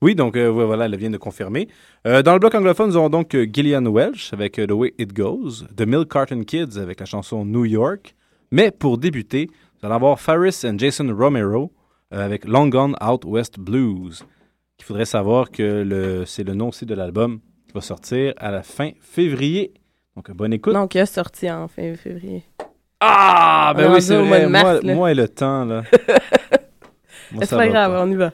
Oui, 0.00 0.14
donc 0.14 0.36
euh, 0.36 0.48
voilà, 0.48 0.84
elle 0.84 0.96
vient 0.96 1.10
de 1.10 1.16
confirmer. 1.16 1.68
Euh, 2.06 2.22
dans 2.22 2.32
le 2.32 2.38
bloc 2.38 2.54
anglophone, 2.54 2.90
nous 2.90 2.96
aurons 2.96 3.08
donc 3.08 3.34
euh, 3.34 3.46
Gillian 3.52 3.82
Welch 3.84 4.32
avec 4.32 4.52
The 4.54 4.70
Way 4.70 4.94
It 4.98 5.12
Goes, 5.12 5.64
The 5.76 5.86
Milk 5.86 6.08
Carton 6.12 6.42
Kids 6.44 6.78
avec 6.78 7.00
la 7.00 7.06
chanson 7.06 7.44
New 7.44 7.64
York. 7.64 8.14
Mais 8.52 8.70
pour 8.70 8.98
débuter, 8.98 9.48
nous 9.50 9.86
allons 9.86 9.96
avoir 9.96 10.20
Faris 10.20 10.64
and 10.64 10.78
Jason 10.78 11.12
Romero 11.16 11.72
avec 12.12 12.44
Long 12.46 12.68
Gone 12.68 12.94
Out 13.04 13.24
West 13.24 13.58
Blues. 13.58 14.24
Il 14.78 14.84
faudrait 14.84 15.04
savoir 15.04 15.50
que 15.50 16.22
c'est 16.26 16.44
le 16.44 16.54
nom 16.54 16.68
aussi 16.68 16.86
de 16.86 16.94
l'album 16.94 17.40
qui 17.66 17.72
va 17.74 17.80
sortir 17.80 18.32
à 18.38 18.52
la 18.52 18.62
fin 18.62 18.90
février. 19.00 19.74
Donc, 20.14 20.30
bonne 20.30 20.52
écoute. 20.52 20.72
donc, 20.74 20.94
il 20.94 21.00
a 21.00 21.06
sorti 21.06 21.50
en 21.50 21.66
fin 21.66 21.94
février. 21.96 22.44
Ah, 23.00 23.74
ben 23.76 23.90
On 23.90 23.94
oui, 23.94 24.02
c'est 24.02 24.16
vrai. 24.16 24.48
mars, 24.48 24.80
moi, 24.84 24.94
moi 24.94 25.10
et 25.10 25.14
le 25.14 25.28
temps, 25.28 25.64
là. 25.64 25.82
C'est 27.42 27.50
pas 27.50 27.68
grave, 27.68 27.92
pas. 27.92 28.02
on 28.04 28.10
y 28.10 28.14
va. 28.14 28.32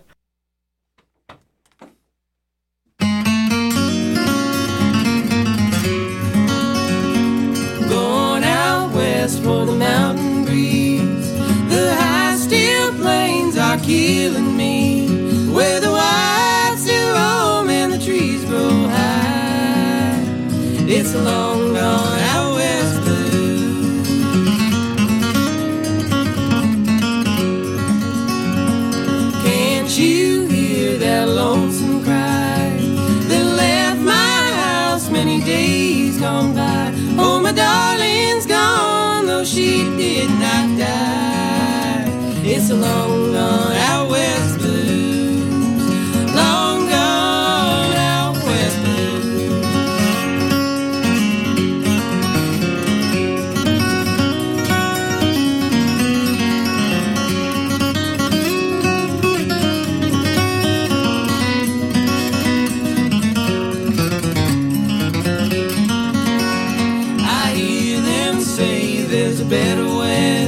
slow. 21.15 21.53
and 68.35 68.43
say 68.43 69.03
there's 69.03 69.41
a 69.41 69.45
better 69.45 69.87
way. 69.99 70.43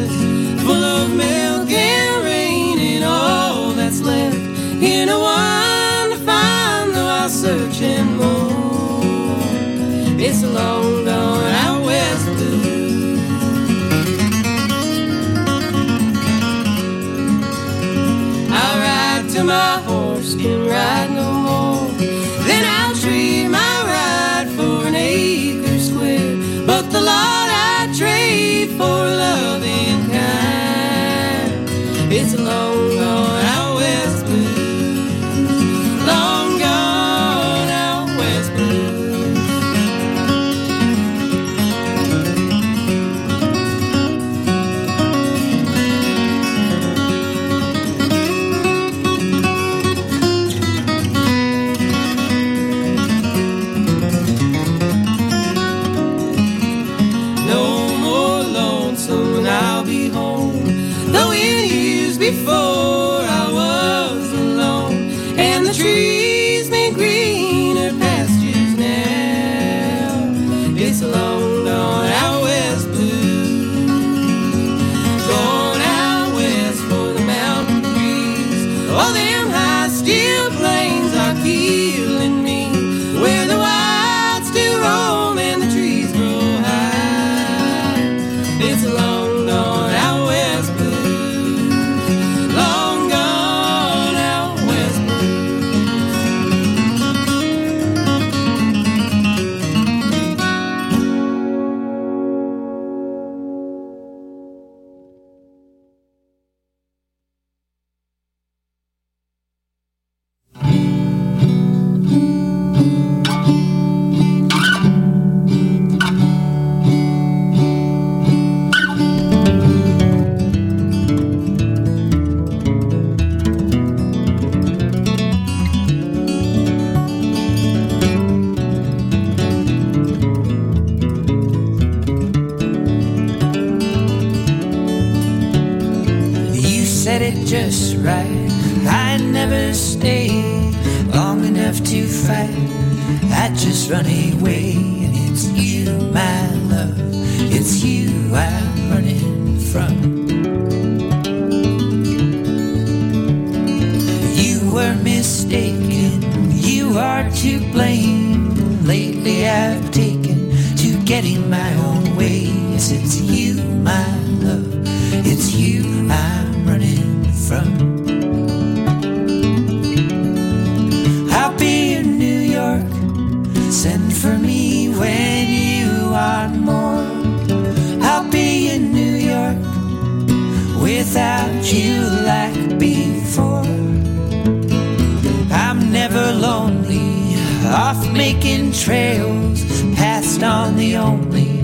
Trails, 188.82 189.82
passed 189.94 190.42
on 190.42 190.76
the 190.76 190.96
only 190.96 191.62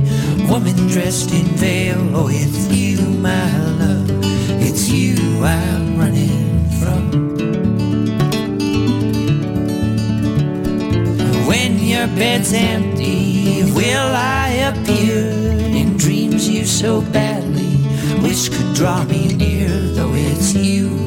woman 0.48 0.74
dressed 0.88 1.32
in 1.32 1.44
veil. 1.56 2.16
Oh, 2.16 2.28
it's 2.30 2.68
you, 2.68 3.00
my 3.18 3.58
love, 3.78 4.10
it's 4.60 4.88
you 4.88 5.14
I'm 5.44 5.98
running 5.98 6.68
from. 6.80 7.02
When 11.46 11.78
your 11.78 12.06
bed's 12.08 12.52
empty, 12.52 13.62
will 13.72 14.12
I 14.14 14.72
appear 14.72 15.28
in 15.80 15.96
dreams 15.96 16.48
you 16.48 16.64
so 16.64 17.02
badly 17.02 17.76
wish 18.22 18.48
could 18.48 18.74
draw 18.74 19.04
me 19.04 19.34
near? 19.34 19.68
Though 19.68 20.14
it's 20.14 20.54
you, 20.54 21.01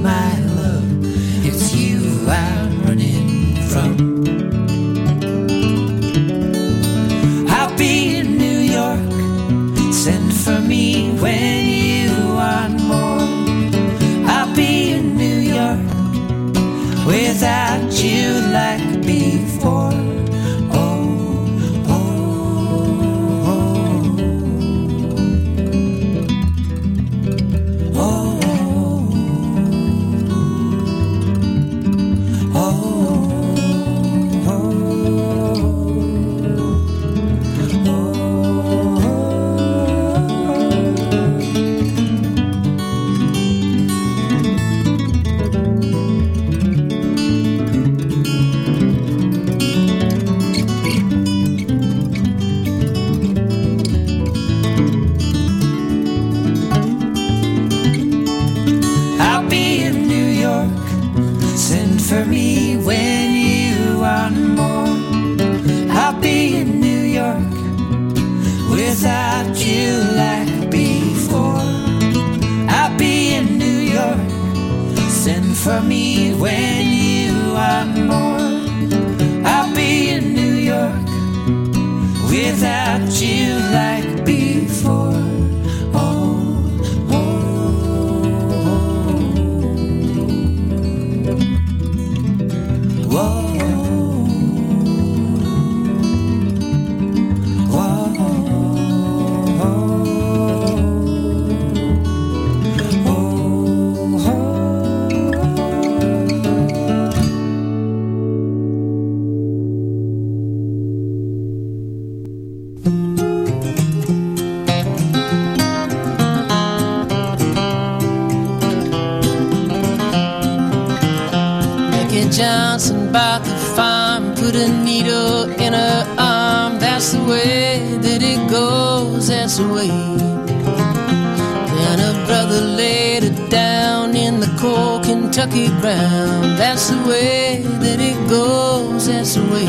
way 127.28 127.98
that 128.02 128.22
it 128.22 128.50
goes, 128.50 129.28
that's 129.28 129.58
the 129.58 129.68
way. 129.68 129.88
Then 129.88 132.00
her 132.00 132.26
brother 132.26 132.62
laid 132.62 133.24
her 133.24 133.50
down 133.50 134.16
in 134.16 134.40
the 134.40 134.48
cold 134.60 135.04
Kentucky 135.04 135.68
ground. 135.82 136.58
That's 136.58 136.90
the 136.90 136.98
way 137.08 137.62
that 137.84 138.00
it 138.00 138.30
goes, 138.30 139.08
that's 139.08 139.36
the 139.36 139.44
way. 139.54 139.66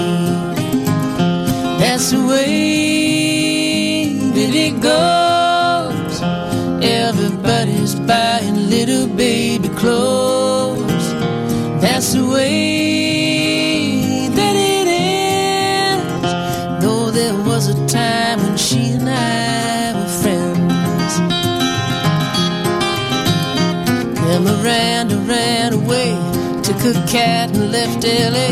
That's 1.80 2.10
the 2.10 2.20
way 2.26 4.14
that 4.36 4.54
it 4.66 4.80
goes. 4.80 6.22
Everybody's 6.82 7.94
buying 7.94 8.68
little 8.70 9.08
baby 9.08 9.68
clothes. 9.70 11.06
That's 11.80 12.12
the 12.12 12.24
way 12.26 12.85
her 26.92 27.06
cat 27.06 27.50
and 27.50 27.72
left 27.72 28.04
LA. 28.04 28.50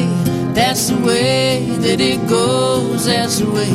That's 0.54 0.88
the 0.88 0.96
way 0.96 1.66
that 1.84 2.00
it 2.00 2.28
goes, 2.28 3.06
that's 3.06 3.38
the 3.38 3.48
way. 3.48 3.74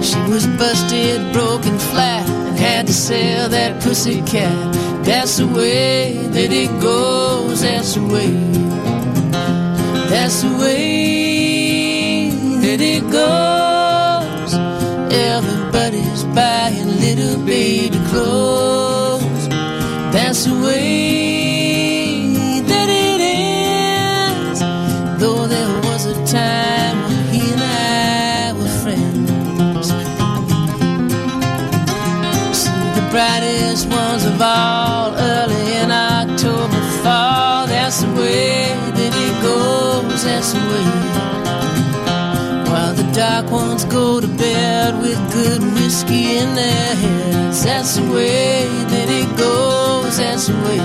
She 0.00 0.18
was 0.32 0.46
busted, 0.58 1.32
broken 1.32 1.78
flat, 1.78 2.26
and 2.28 2.58
had 2.58 2.86
to 2.86 2.94
sell 2.94 3.48
that 3.50 3.82
pussy 3.82 4.22
cat. 4.22 4.74
That's 5.04 5.36
the 5.36 5.46
way 5.46 6.16
that 6.36 6.50
it 6.52 6.70
goes, 6.80 7.60
that's 7.60 7.94
the 7.94 8.02
way. 8.02 8.32
That's 10.10 10.42
the 10.42 10.56
way 10.58 12.30
that 12.64 12.80
it 12.80 13.02
goes. 13.10 14.54
Everybody's 15.12 16.24
buying 16.34 16.88
little 17.04 17.44
baby 17.44 17.98
clothes. 18.08 19.48
That's 20.14 20.44
the 20.44 20.54
way 20.64 21.25
dark 43.16 43.50
ones 43.50 43.86
go 43.86 44.20
to 44.20 44.28
bed 44.28 45.00
with 45.00 45.16
good 45.32 45.62
whiskey 45.72 46.36
in 46.36 46.54
their 46.54 46.94
heads. 46.96 47.64
That's 47.64 47.96
the 47.96 48.02
way 48.12 48.66
that 48.92 49.08
it 49.08 49.38
goes. 49.38 50.18
that's 50.18 50.48
the 50.48 50.52
way. 50.52 50.76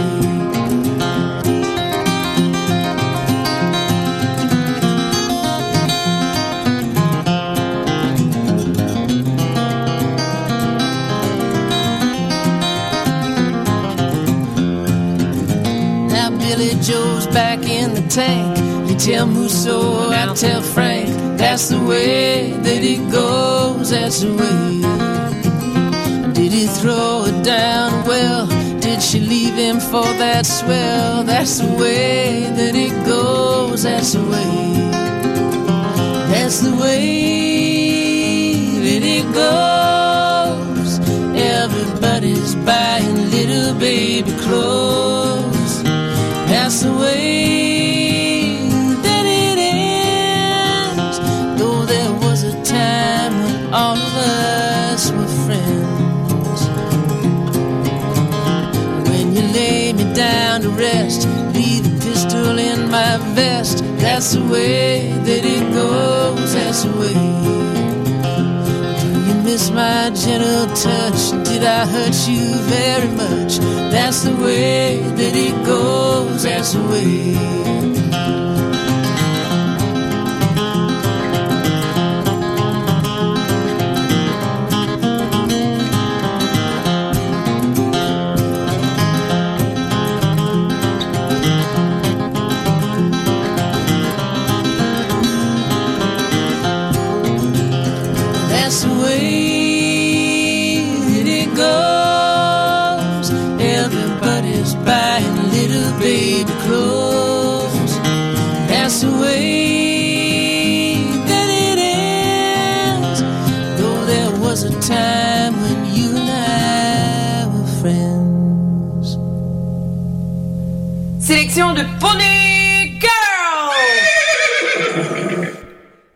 Now 16.08 16.30
Billy 16.40 16.82
Joe's 16.82 17.28
back 17.28 17.60
in 17.68 17.94
the 17.94 18.08
tank. 18.08 18.58
You 18.90 18.96
tell 18.98 19.28
Musso, 19.28 20.12
I 20.12 20.34
tell 20.34 20.62
Frank. 20.62 21.21
That's 21.42 21.70
the 21.70 21.84
way 21.84 22.52
that 22.52 22.84
it 22.84 23.12
goes. 23.12 23.90
That's 23.90 24.22
the 24.22 24.32
way. 24.32 24.82
Did 26.34 26.52
he 26.54 26.68
throw 26.68 27.26
it 27.26 27.44
down? 27.44 28.06
Well, 28.06 28.46
did 28.80 29.02
she 29.02 29.20
leave 29.20 29.56
him 29.56 29.80
for 29.80 30.06
that 30.22 30.46
swell? 30.46 31.24
That's 31.24 31.58
the 31.58 31.68
way 31.82 32.44
that 32.58 32.76
it 32.76 32.94
goes. 33.08 33.82
That's 33.82 34.14
the 34.14 34.22
way. 34.22 34.92
That's 36.32 36.60
the 36.60 36.76
way 36.76 37.02
that 38.86 39.04
it 39.18 39.26
goes. 39.34 41.00
Everybody's 41.36 42.54
buying 42.56 43.32
little 43.32 43.74
baby 43.80 44.32
clothes. 44.44 45.84
That's 46.52 46.84
the 46.84 46.94
way 46.94 47.71
down 60.62 60.76
to 60.76 60.78
rest, 60.78 61.28
leave 61.54 61.84
the 61.84 62.06
pistol 62.06 62.58
in 62.58 62.90
my 62.90 63.18
vest. 63.34 63.84
That's 63.98 64.34
the 64.34 64.44
way 64.44 65.12
that 65.12 65.46
it 65.46 65.74
goes. 65.74 66.54
That's 66.54 66.84
the 66.84 66.92
way. 66.92 67.14
Do 69.02 69.08
you 69.28 69.44
miss 69.44 69.70
my 69.72 70.10
gentle 70.14 70.68
touch? 70.76 71.32
Did 71.48 71.64
I 71.64 71.86
hurt 71.86 72.28
you 72.28 72.56
very 72.70 73.10
much? 73.16 73.58
That's 73.92 74.24
the 74.24 74.36
way 74.36 75.00
that 75.00 75.36
it 75.36 75.66
goes. 75.66 76.44
That's 76.44 76.74
the 76.74 76.82
way. 76.84 77.52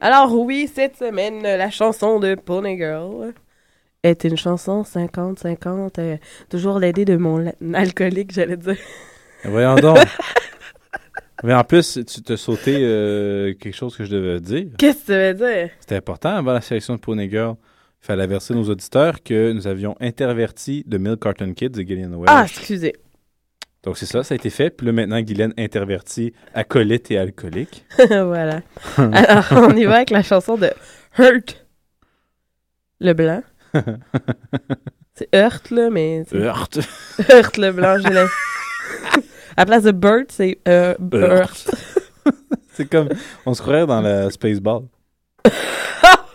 Alors 0.08 0.32
oui, 0.36 0.70
cette 0.72 0.97
semaine, 0.97 1.41
la 1.41 1.72
chanson 1.72 2.20
de 2.20 2.36
Pony 2.36 2.78
Girl 2.78 3.34
est 4.03 4.24
une 4.24 4.38
chanson 4.38 4.84
50-50, 4.84 5.93
euh, 5.97 6.18
toujours 6.47 6.78
l'aidée 6.78 7.06
de 7.06 7.18
mon 7.18 7.51
alcoolique, 7.74 8.32
j'allais 8.32 8.56
dire. 8.56 8.78
Voyons 9.45 9.74
donc. 9.74 9.97
Mais 11.43 11.56
en 11.56 11.64
plus, 11.64 11.97
tu 12.06 12.22
t'as 12.22 12.38
sauté 12.38 12.78
euh, 12.82 13.56
quelque 13.56 13.74
chose 13.74 13.97
que 13.97 14.06
je 14.06 14.12
devais 14.12 14.39
dire. 14.39 14.68
Qu'est-ce 14.78 14.99
que 14.99 15.06
ça 15.08 15.34
veut 15.34 15.34
dire? 15.34 15.70
C'était 15.80 15.95
important 15.95 16.36
avant 16.36 16.53
la 16.53 16.62
sélection 16.62 16.93
de 16.93 16.99
Pony 16.99 17.28
Girl. 17.28 17.56
Il 18.03 18.06
fallait 18.06 18.26
avertir 18.26 18.56
nos 18.56 18.70
auditeurs 18.70 19.24
que 19.24 19.53
nous 19.53 19.66
avions 19.66 19.95
interverti 19.99 20.86
The 20.88 20.99
Milk 20.99 21.20
Carton 21.20 21.51
Kids 21.53 21.70
de 21.70 21.82
Gillian 21.82 22.12
Welch. 22.12 22.30
Ah, 22.30 22.43
excusez. 22.45 22.93
Donc 23.86 23.98
c'est 23.98 24.06
ça, 24.08 24.24
ça 24.24 24.34
a 24.34 24.36
été 24.36 24.50
fait. 24.50 24.72
Puis 24.72 24.88
là, 24.88 24.92
maintenant, 24.94 25.22
Guylaine 25.22 25.54
intervertit 25.58 26.34
acolyte 26.54 27.12
et 27.12 27.18
alcoolique. 27.20 27.86
voilà. 28.10 28.62
Alors, 28.98 29.46
on 29.52 29.76
y 29.76 29.86
va 29.86 29.98
avec 29.98 30.10
la 30.10 30.24
chanson 30.24 30.58
de 30.58 30.72
Hurt 31.20 31.66
le 33.00 33.14
blanc. 33.14 33.44
C'est 35.14 35.30
Hurt, 35.34 35.70
là, 35.72 35.90
mais... 35.90 36.24
Hurt. 36.34 36.80
Hurt 37.30 37.58
le 37.58 37.72
blanc, 37.72 37.98
j'ai 38.04 38.10
l'im- 38.10 38.28
À 39.56 39.66
place 39.66 39.84
de 39.84 39.92
Burt, 39.92 40.26
c'est 40.30 40.60
euh, 40.68 40.94
Hurt. 41.14 41.72
c'est 42.74 42.90
comme, 42.90 43.08
on 43.46 43.54
se 43.54 43.62
croirait 43.62 43.86
dans 43.88 44.02
la 44.02 44.30
Spaceball. 44.30 44.82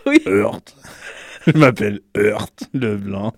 oui. 0.07 0.19
Hurt. 0.25 0.75
Je 1.45 1.57
m'appelle 1.59 1.99
Hurt 2.15 2.63
le 2.73 2.97
blanc. 2.97 3.33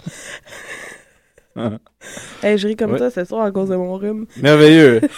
Hey, 2.43 2.57
je 2.57 2.67
ris 2.67 2.75
comme 2.75 2.91
Ouais. 2.93 2.99
ça, 2.99 3.09
c'est 3.09 3.25
soir 3.25 3.45
à 3.45 3.51
cause 3.51 3.69
de 3.69 3.75
mon 3.75 3.93
rhume. 3.95 4.25
Merveilleux. 4.41 5.01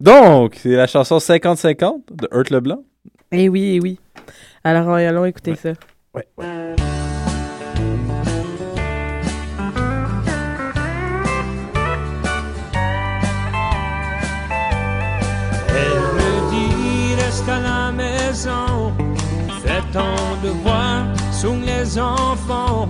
Donc, 0.00 0.56
c'est 0.60 0.70
la 0.70 0.86
chanson 0.86 1.18
50-50 1.18 2.02
de 2.12 2.28
Hurt 2.32 2.50
Leblanc. 2.50 2.82
Eh 3.30 3.48
oui, 3.48 3.74
eh 3.76 3.80
oui. 3.80 4.00
Alors, 4.64 4.92
allons 4.94 5.24
écouter 5.24 5.54
ça. 5.54 5.72
Ouais. 6.14 6.26
Elle 15.68 16.02
me 16.18 16.50
dit 16.50 17.14
reste 17.22 17.48
à 17.48 17.60
la 17.60 17.92
maison, 17.92 18.92
fais 19.62 19.82
ton 19.92 20.14
devoir 20.42 20.71
sous 21.42 21.58
les 21.66 21.98
enfants, 21.98 22.88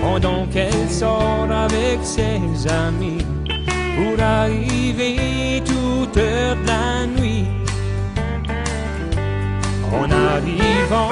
pendant 0.00 0.46
qu'elle 0.52 0.88
sort 0.88 1.48
avec 1.50 1.98
ses 2.04 2.40
amis 2.86 3.24
pour 3.96 4.24
arriver 4.24 5.60
toute 5.66 6.16
heure 6.16 6.54
de 6.54 6.66
la 6.68 7.06
nuit. 7.06 7.48
En 9.92 10.08
arrivant, 10.12 11.10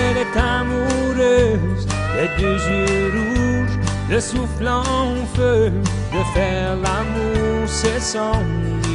elle 0.00 0.16
est 0.24 0.36
amoureuse, 0.36 1.86
les 2.16 2.42
deux 2.42 2.58
yeux 2.70 3.12
rouges, 3.14 3.78
le 4.10 4.18
souffle 4.18 4.66
en 4.66 5.14
feu, 5.36 5.70
de 6.12 6.22
faire 6.34 6.74
l'amour, 6.74 7.68
c'est 7.68 8.00
son 8.00 8.32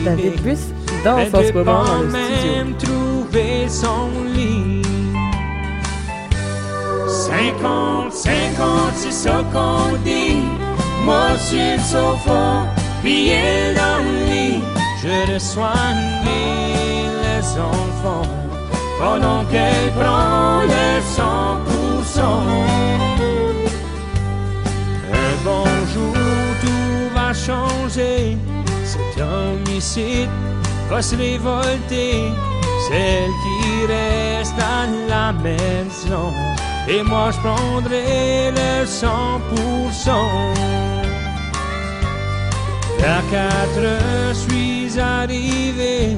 David 0.03 0.33
idée. 0.33 0.41
Bus 0.41 0.59
danse 1.05 1.27
Elle 1.27 1.35
en 1.37 1.43
ce 1.47 1.53
moment 1.53 1.83
dans 1.85 2.01
le 2.01 2.09
studio. 2.09 2.55
même 2.57 2.75
trouver 2.75 3.69
son 3.69 4.09
lit. 4.35 4.90
50, 7.11 8.13
50, 8.13 8.93
c'est 8.95 9.11
ce 9.11 9.29
qu'on 9.51 9.97
dit. 10.05 10.37
Moi 11.03 11.37
sur 11.37 11.57
le 11.57 11.77
sofa, 11.79 12.65
elle 13.03 13.75
dans 13.75 13.99
le 14.05 14.31
lit. 14.31 14.63
Je 15.01 15.33
reçois 15.33 15.73
les 16.23 17.59
enfants 17.59 18.29
pendant 18.97 19.43
qu'elle 19.51 19.91
prend 19.99 20.61
le 20.61 21.01
100%. 21.17 22.21
Un 25.11 25.33
bon 25.43 25.65
jour, 25.93 26.15
tout 26.61 27.13
va 27.13 27.33
changer. 27.33 28.37
Cet 28.85 29.21
homicide 29.21 30.29
va 30.89 31.01
se 31.01 31.15
révolter. 31.15 32.31
Celle 32.87 33.31
qui 33.43 33.85
reste 33.85 34.59
à 34.59 34.87
la 35.09 35.33
maison. 35.33 36.31
Et 36.87 37.03
moi, 37.03 37.29
je 37.31 37.39
prendrai 37.39 38.51
le 38.51 38.85
100%. 38.85 39.11
Vers 42.99 43.23
quatre 43.31 43.79
heures, 43.79 44.33
je 44.33 44.51
suis 44.51 44.99
arrivé. 44.99 46.17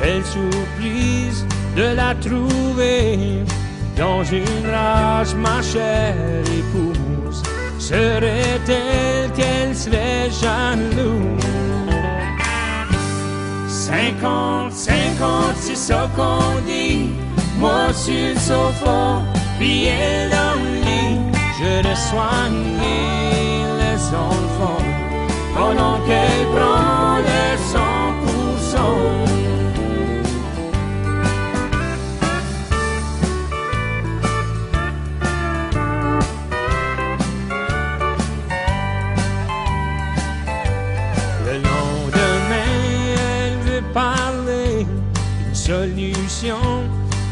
Quelle 0.00 0.24
surprise 0.24 1.46
de 1.76 1.94
la 1.94 2.14
trouver 2.14 3.44
dans 3.96 4.24
une 4.24 4.66
rage, 4.70 5.34
ma 5.34 5.62
chère 5.62 6.14
épouse. 6.40 7.42
Serait-elle 7.78 9.30
qu'elle 9.36 9.74
serait 9.74 10.30
jalouse? 10.30 11.44
50, 13.68 14.72
50, 14.72 15.56
c'est 15.60 15.76
ce 15.76 15.92
qu'on 16.16 16.60
dit. 16.66 17.10
Moi 17.58 17.92
sur 17.92 18.12
le 18.12 18.40
sofa, 18.40 19.22
je 21.58 21.82
vais 21.82 21.94
soigner 21.94 23.64
les 23.80 24.14
enfants 24.14 24.84
pendant 25.54 25.98
qu'elle 26.06 26.46
prend 26.54 27.18
les 27.18 27.56
100%. 27.72 29.33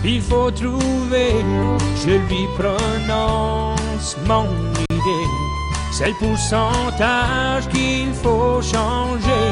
Il 0.04 0.20
faut 0.20 0.50
trouver, 0.50 1.30
je 2.04 2.10
lui 2.10 2.48
prononce 2.58 4.16
mon 4.26 4.46
idée. 4.90 5.28
C'est 5.92 6.08
le 6.08 6.14
pourcentage 6.14 7.68
qu'il 7.68 8.12
faut 8.12 8.60
changer. 8.60 9.48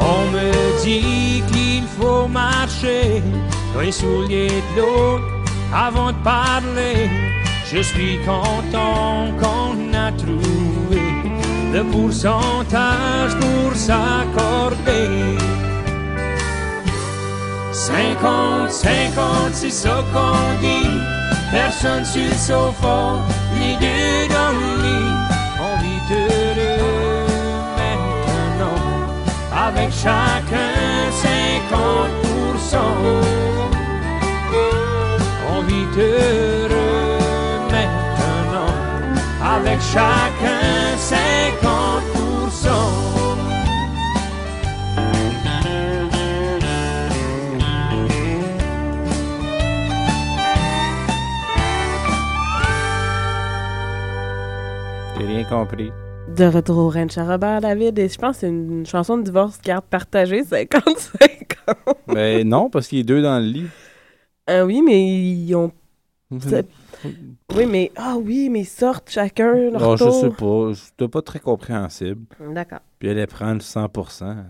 On 0.00 0.30
me 0.32 0.82
dit 0.82 1.42
qu'il 1.52 1.84
faut 1.98 2.26
marcher 2.26 3.22
dans 3.74 3.80
les 3.80 3.92
souliers 3.92 4.62
de 4.74 4.80
l'autre 4.80 5.24
avant 5.74 6.12
de 6.12 6.22
parler. 6.24 7.10
Je 7.70 7.82
suis 7.82 8.18
content 8.24 9.28
qu'on 9.40 9.92
a 9.92 10.10
trouvé 10.12 11.02
le 11.74 11.84
pourcentage 11.84 13.34
pour 13.40 13.74
s'accorder. 13.74 15.36
50, 17.84 18.70
50, 18.70 19.52
c'est 19.52 19.68
ça 19.68 20.02
qu'on 20.10 20.58
dit. 20.62 20.88
Personne 21.52 22.02
sur 22.02 22.24
le 22.24 22.32
sofa, 22.32 23.18
les 23.58 23.76
deux 23.76 24.26
dans 24.32 24.52
le 24.58 24.82
lit. 24.84 25.12
On 25.60 25.76
vit 25.82 26.04
heureux 26.10 27.26
maintenant, 27.76 28.80
avec 29.66 29.92
chacun 29.92 31.10
50%. 32.64 32.78
On 35.54 35.60
vit 35.60 35.86
heureux 35.98 37.18
maintenant, 37.70 38.72
avec 39.44 39.78
chacun 39.82 40.96
50%. 40.96 42.23
Compris. 55.48 55.90
De 56.36 56.44
retour 56.46 56.78
au 56.78 56.88
Ranch 56.90 57.18
à 57.18 57.24
Robert 57.24 57.60
David, 57.60 57.98
et 57.98 58.08
je 58.08 58.16
pense 58.18 58.36
que 58.36 58.40
c'est 58.40 58.48
une 58.48 58.86
chanson 58.86 59.18
de 59.18 59.22
divorce 59.24 59.60
garde 59.62 59.84
partagée, 59.84 60.42
50-50. 60.42 61.14
Ben 62.08 62.48
non, 62.48 62.70
parce 62.70 62.88
qu'il 62.88 63.00
est 63.00 63.04
deux 63.04 63.22
dans 63.22 63.38
le 63.38 63.44
lit. 63.44 63.66
Ah 64.46 64.64
oui, 64.64 64.80
mais 64.82 65.04
ils 65.06 65.54
ont. 65.54 65.70
Oui, 67.54 67.66
mais. 67.66 67.92
Ah 67.96 68.16
oui, 68.16 68.48
mais 68.50 68.60
ils 68.60 68.64
sortent 68.66 69.10
chacun 69.10 69.52
leur 69.70 69.80
Non, 69.80 69.96
je 69.96 70.04
tour. 70.04 70.20
sais 70.20 70.30
pas. 70.30 70.72
C'était 70.74 71.08
pas 71.08 71.22
très 71.22 71.38
compréhensible. 71.40 72.24
D'accord. 72.52 72.80
Puis 72.98 73.08
elle, 73.08 73.18
elle 73.18 73.26
prend 73.26 73.52
le 73.52 73.58
100%. 73.60 73.88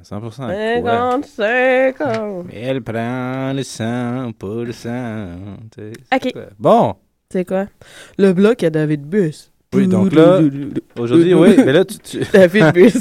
100% 0.03 0.42
avec 0.42 0.82
quoi? 0.82 1.11
50, 1.20 1.24
50. 1.26 2.47
Mais 2.47 2.61
elle 2.61 2.82
prend 2.82 3.53
le 3.53 3.62
100, 3.62 4.32
pas 4.38 4.62
le 4.64 4.72
100. 4.72 5.36
tu 5.72 5.82
sais, 5.82 5.92
c'est 6.12 6.28
Ok. 6.36 6.45
Bon. 6.59 6.95
C'est 7.30 7.45
quoi? 7.45 7.66
Le 8.18 8.32
bloc 8.32 8.62
à 8.62 8.70
David 8.70 9.03
Bus. 9.03 9.51
Oui, 9.75 9.87
donc 9.87 10.12
là, 10.12 10.41
aujourd'hui, 10.99 11.35
oui, 11.35 11.57
mais 11.57 11.72
là, 11.72 11.85
tu... 11.85 11.99
tu- 11.99 12.20
David 12.33 12.72
Bus. 12.72 12.99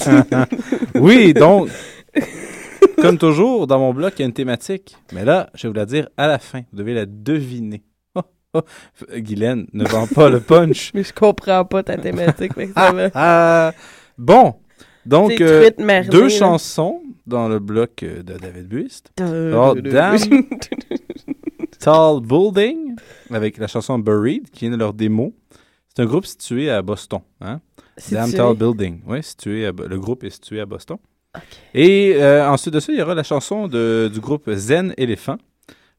oui, 0.95 1.33
donc, 1.33 1.69
comme 3.01 3.17
toujours, 3.17 3.67
dans 3.67 3.79
mon 3.79 3.93
bloc, 3.93 4.13
il 4.17 4.21
y 4.21 4.23
a 4.23 4.27
une 4.27 4.33
thématique. 4.33 4.95
Mais 5.13 5.25
là, 5.25 5.49
je 5.53 5.63
vais 5.63 5.67
vous 5.69 5.75
la 5.75 5.85
dire 5.85 6.09
à 6.17 6.27
la 6.27 6.39
fin. 6.39 6.61
Vous 6.71 6.79
devez 6.79 6.93
la 6.93 7.05
deviner. 7.05 7.83
Oh, 8.15 8.21
oh. 8.53 8.61
Guylaine, 9.15 9.67
ne 9.73 9.85
vend 9.85 10.07
pas 10.07 10.29
le 10.29 10.39
punch. 10.39 10.91
Mais 10.93 11.03
je 11.03 11.13
comprends 11.13 11.65
pas 11.65 11.83
ta 11.83 11.97
thématique, 11.97 12.53
mais 12.57 12.67
ça 12.67 12.91
va. 12.91 13.09
Ah, 13.13 13.73
bon, 14.17 14.55
donc, 15.05 15.41
euh, 15.41 15.69
merdée, 15.79 16.09
deux 16.09 16.23
là. 16.23 16.29
chansons 16.29 17.01
dans 17.27 17.49
le 17.49 17.59
bloc 17.59 18.03
euh, 18.03 18.23
de 18.23 18.37
David 18.37 18.67
Buist. 18.67 19.11
Alors, 19.19 19.75
Damn 19.75 20.17
Tall 21.79 22.21
Building, 22.21 22.95
avec 23.29 23.57
la 23.57 23.67
chanson 23.67 23.99
Buried, 23.99 24.49
qui 24.49 24.67
est 24.67 24.69
de 24.69 24.77
leur 24.77 24.93
démo. 24.93 25.33
C'est 25.95 26.01
un 26.01 26.05
groupe 26.05 26.25
situé 26.25 26.69
à 26.69 26.81
Boston. 26.81 27.19
Hein? 27.41 27.61
Building. 28.55 29.01
Oui, 29.05 29.21
situé 29.21 29.67
à 29.67 29.71
le 29.71 29.99
groupe 29.99 30.23
est 30.23 30.31
situé 30.31 30.59
à 30.59 30.65
Boston. 30.65 30.97
Et 31.73 32.13
euh, 32.17 32.47
ensuite 32.49 32.73
de 32.73 32.79
ça, 32.79 32.91
il 32.91 32.99
y 32.99 33.01
aura 33.01 33.15
la 33.15 33.23
chanson 33.23 33.67
de- 33.67 34.09
du 34.11 34.19
groupe 34.19 34.49
Zen 34.51 34.93
Elephant 34.97 35.37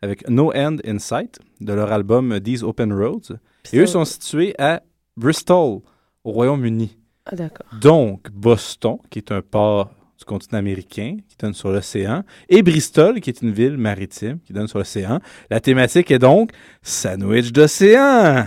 avec 0.02 0.28
No 0.28 0.52
End 0.54 0.76
in 0.86 0.98
Sight 0.98 1.38
de 1.60 1.72
leur 1.72 1.92
album 1.92 2.40
These 2.40 2.62
Open 2.62 2.92
Roads. 2.92 3.34
Et 3.72 3.78
eux 3.78 3.86
sont 3.86 4.04
situés 4.04 4.54
à 4.58 4.82
Bristol, 5.16 5.80
au 6.24 6.30
Royaume-Uni. 6.32 6.96
Ah, 7.26 7.36
d'accord. 7.36 7.66
Donc, 7.80 8.30
Boston, 8.32 8.98
qui 9.10 9.18
est 9.20 9.32
un 9.32 9.40
port 9.42 9.90
du 10.18 10.24
continent 10.24 10.58
américain, 10.58 11.16
qui 11.28 11.36
donne 11.38 11.54
sur 11.54 11.70
l'océan, 11.70 12.22
et 12.48 12.62
Bristol, 12.62 13.20
qui 13.20 13.30
est 13.30 13.42
une 13.42 13.52
ville 13.52 13.76
maritime, 13.76 14.38
qui 14.40 14.52
donne 14.52 14.66
sur 14.68 14.78
l'océan. 14.78 15.20
La 15.50 15.60
thématique 15.60 16.10
est 16.10 16.18
donc 16.18 16.50
sandwich 16.82 17.50
d'océan. 17.52 18.44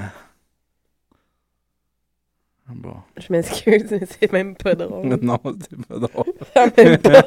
Bon. 2.70 2.96
Je 3.18 3.28
m'excuse, 3.32 3.86
mais 3.92 4.02
c'est 4.06 4.32
même 4.34 4.56
pas 4.56 4.76
drôle. 4.76 5.18
Non, 5.22 5.40
c'est 5.46 5.88
pas 5.88 6.00
drôle. 6.00 6.34
Ça 6.54 6.66
n'a 6.68 6.84
même 6.84 6.98
pas 6.98 7.24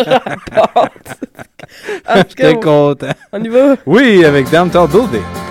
rapport. 0.54 0.88
J'étais 2.28 2.54
content. 2.54 3.14
On 3.32 3.42
y 3.42 3.48
va? 3.48 3.76
Oui, 3.86 4.24
avec 4.24 4.50
Tall 4.50 4.88
Building. 4.88 5.49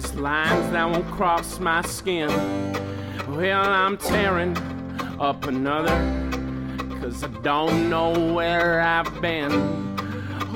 There's 0.00 0.14
lines 0.14 0.70
that 0.70 0.88
won't 0.88 1.10
cross 1.10 1.58
my 1.58 1.82
skin. 1.82 2.28
Well, 3.30 3.64
I'm 3.64 3.96
tearing 3.96 4.56
up 5.18 5.48
another. 5.48 5.98
Cause 7.00 7.24
I 7.24 7.26
don't 7.42 7.90
know 7.90 8.32
where 8.32 8.80
I've 8.80 9.20
been. 9.20 9.50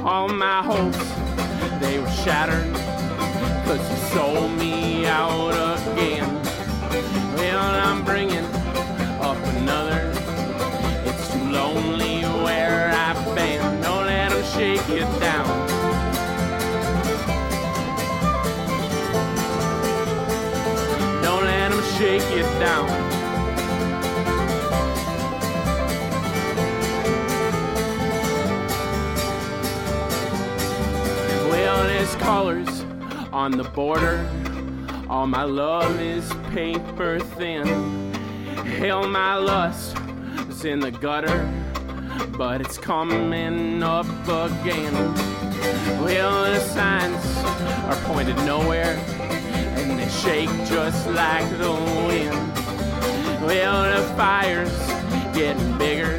All 0.05 0.29
my 0.29 0.63
hopes, 0.63 0.97
they 1.81 1.99
were 1.99 2.09
shattered. 2.23 2.73
Cause 3.67 3.83
you 3.91 3.97
sold 4.15 4.53
me 4.53 5.07
out 5.07 5.51
again. 5.89 6.33
Well, 7.35 7.59
I'm 7.59 8.05
bringing 8.05 8.45
up 9.21 9.39
another. 9.57 10.13
It's 11.05 11.33
too 11.33 11.51
lonely 11.51 12.23
where 12.45 12.93
I've 12.95 13.35
been. 13.35 13.81
Don't 13.81 14.07
let 14.07 14.31
them 14.31 14.45
shake 14.55 14.89
it 14.89 15.19
down. 15.19 15.62
Shake 22.03 22.33
it 22.33 22.59
down. 22.59 22.89
Well, 31.49 31.85
there's 31.87 32.13
colors 32.17 32.85
on 33.33 33.53
the 33.53 33.63
border. 33.63 34.29
All 35.09 35.29
my 35.29 35.45
love 35.45 36.01
is 36.01 36.29
paper 36.51 37.21
thin. 37.21 38.13
Hell, 38.81 39.07
my 39.07 39.37
lust 39.37 39.97
is 40.49 40.65
in 40.65 40.81
the 40.81 40.91
gutter, 40.91 41.49
but 42.37 42.61
it's 42.61 42.79
coming 42.79 43.81
up 43.85 44.07
again. 44.27 44.93
Well, 46.03 46.53
the 46.53 46.59
signs 46.59 47.25
are 47.87 48.13
pointed 48.13 48.35
nowhere, 48.39 48.99
and 49.77 49.99
they 49.99 50.09
shake 50.09 50.51
just 50.67 51.07
like 51.09 51.49
the 51.59 51.73
wind. 52.07 52.53
Well, 53.43 53.83
the 53.95 54.03
fire's 54.15 54.77
getting 55.35 55.77
bigger. 55.79 56.19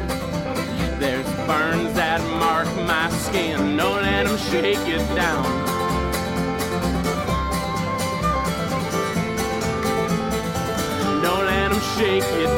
There's 0.98 1.26
burns 1.46 1.94
that 1.94 2.20
mark 2.38 2.68
my 2.86 3.10
skin. 3.10 3.76
Don't 3.76 4.02
let 4.02 4.26
them 4.26 4.38
shake 4.38 4.86
it 4.86 5.04
down. 5.14 5.44
Don't 11.22 11.46
let 11.46 11.70
them 11.70 11.80
shake 11.96 12.22
it 12.22 12.53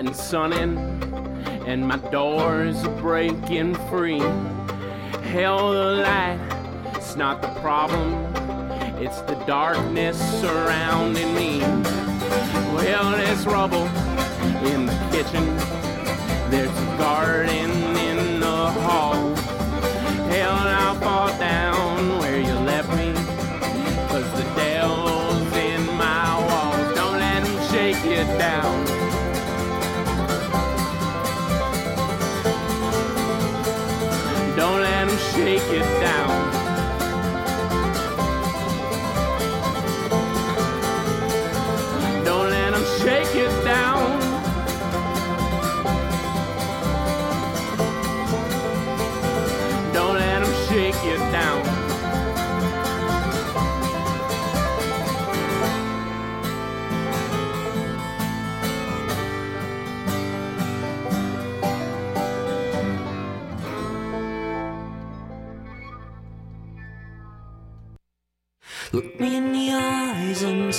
are 0.00 0.02
letting 0.02 0.14
sun 0.14 0.52
in, 0.52 0.78
and 1.66 1.86
my 1.86 1.98
doors 2.10 2.82
are 2.84 3.00
breaking 3.00 3.74
free. 3.90 4.20
Hell, 5.30 5.72
the 5.72 6.02
light, 6.02 6.38
it's 6.94 7.16
not 7.16 7.42
the 7.42 7.48
problem, 7.60 8.14
it's 9.02 9.20
the 9.22 9.34
darkness 9.46 10.18
surrounding 10.40 11.34
me. 11.34 11.60
Well, 12.74 13.10
there's 13.10 13.46
rubble 13.46 13.86
in 14.66 14.86
the 14.86 15.08
kitchen, 15.10 15.44
there's 16.50 16.70
a 16.70 16.96
garden 16.96 17.79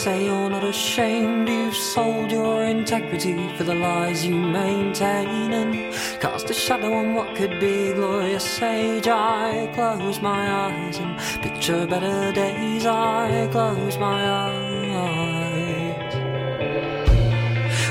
say 0.02 0.26
you're 0.26 0.50
not 0.50 0.64
ashamed. 0.64 1.48
You've 1.48 1.76
sold 1.76 2.32
your 2.32 2.64
integrity 2.64 3.36
for 3.56 3.64
the 3.64 3.76
lies 3.76 4.26
you 4.26 4.34
maintain 4.34 5.54
and 5.54 5.94
cast 6.20 6.50
a 6.50 6.56
shadow 6.56 6.92
on 6.94 7.14
what 7.14 7.36
could 7.36 7.60
be 7.60 7.94
glorious 7.94 8.60
age. 8.64 9.08
I 9.08 9.70
close 9.76 10.20
my 10.20 10.42
eyes 10.66 10.98
and 10.98 11.14
picture 11.44 11.86
better 11.86 12.32
days. 12.32 12.84
I 12.88 13.48
close 13.52 14.00
my 14.00 14.22
eyes. 14.48 16.14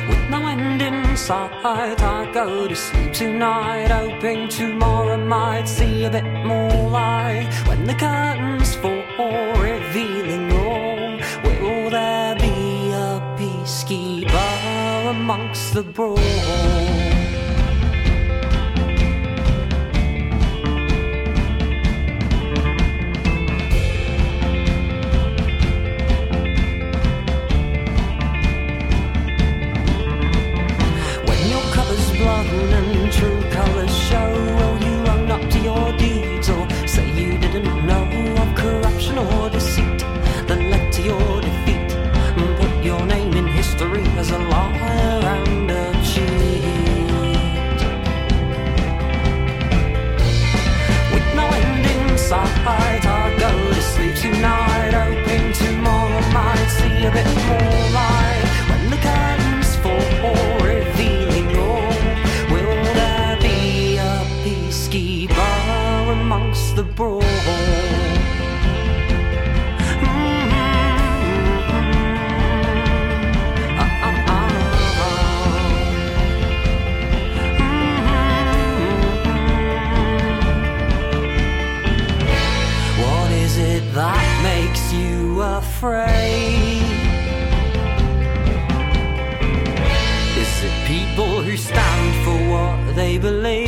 With 0.08 0.24
no 0.30 0.40
end 0.48 0.82
in 0.82 1.16
sight, 1.16 1.52
I 1.64 2.28
go 2.32 2.66
to 2.66 2.74
sleep 2.74 3.12
tonight, 3.12 3.92
hoping 3.92 4.48
tomorrow 4.48 5.16
might 5.16 5.68
see 5.68 6.06
a 6.06 6.10
bit 6.10 6.28
more 6.44 6.90
light. 6.90 7.48
When 7.68 7.84
the 7.84 7.94
curtains 7.94 8.74
fall, 8.74 9.04
revealing 9.62 10.39
amongst 15.30 15.74
the 15.74 15.82
brawl? 15.84 17.19
I 52.62 53.09
afraid? 85.80 86.82
Is 90.42 90.52
it 90.68 90.74
people 90.86 91.42
who 91.42 91.56
stand 91.56 92.10
for 92.24 92.38
what 92.52 92.94
they 92.94 93.16
believe? 93.16 93.66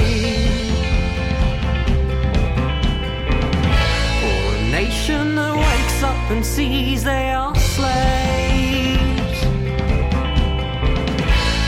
Or 4.28 4.42
a 4.56 4.70
nation 4.70 5.36
that 5.36 5.54
wakes 5.56 6.02
up 6.02 6.30
and 6.30 6.44
sees 6.44 7.02
they 7.02 7.30
are 7.32 7.56
slaves? 7.56 9.38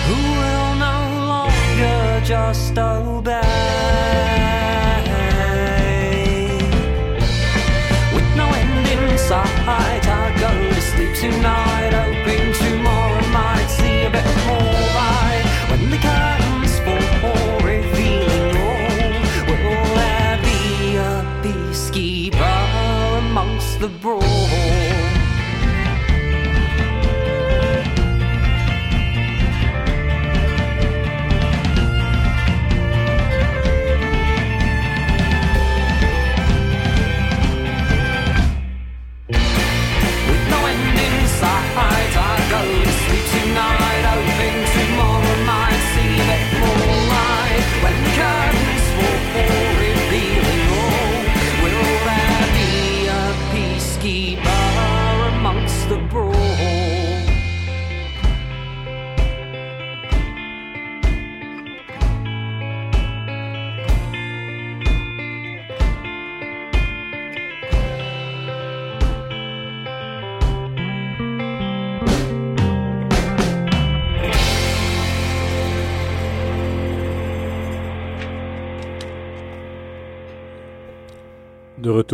Who 0.09 0.21
will 0.41 0.71
no 0.89 0.99
longer 1.33 2.21
just 2.23 2.77
obey? 2.79 4.44
Tonight. 11.15 11.74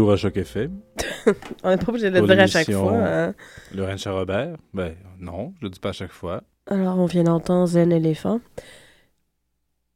Retour 0.01 0.13
à 0.13 0.17
Choc 0.17 0.37
FM. 0.37 0.81
On 1.63 1.71
n'est 1.71 1.77
pas 1.77 1.89
obligé 1.89 2.11
de 2.11 2.19
le 2.21 2.27
dire 2.27 2.41
à 2.41 2.47
chaque 2.47 2.71
fois. 2.71 2.93
hein. 2.97 3.35
Laurent 3.75 3.95
Robert. 4.07 4.57
Ben 4.75 4.95
non, 5.19 5.55
je 5.59 5.65
le 5.67 5.71
dis 5.71 5.81
pas 5.81 5.91
à 5.91 5.93
chaque 5.93 6.13
fois. 6.13 6.43
Alors, 6.67 6.99
on 6.99 7.07
vient 7.07 7.25
d'entendre 7.25 7.67
Zen 7.67 7.91
Éléphant. 7.93 8.41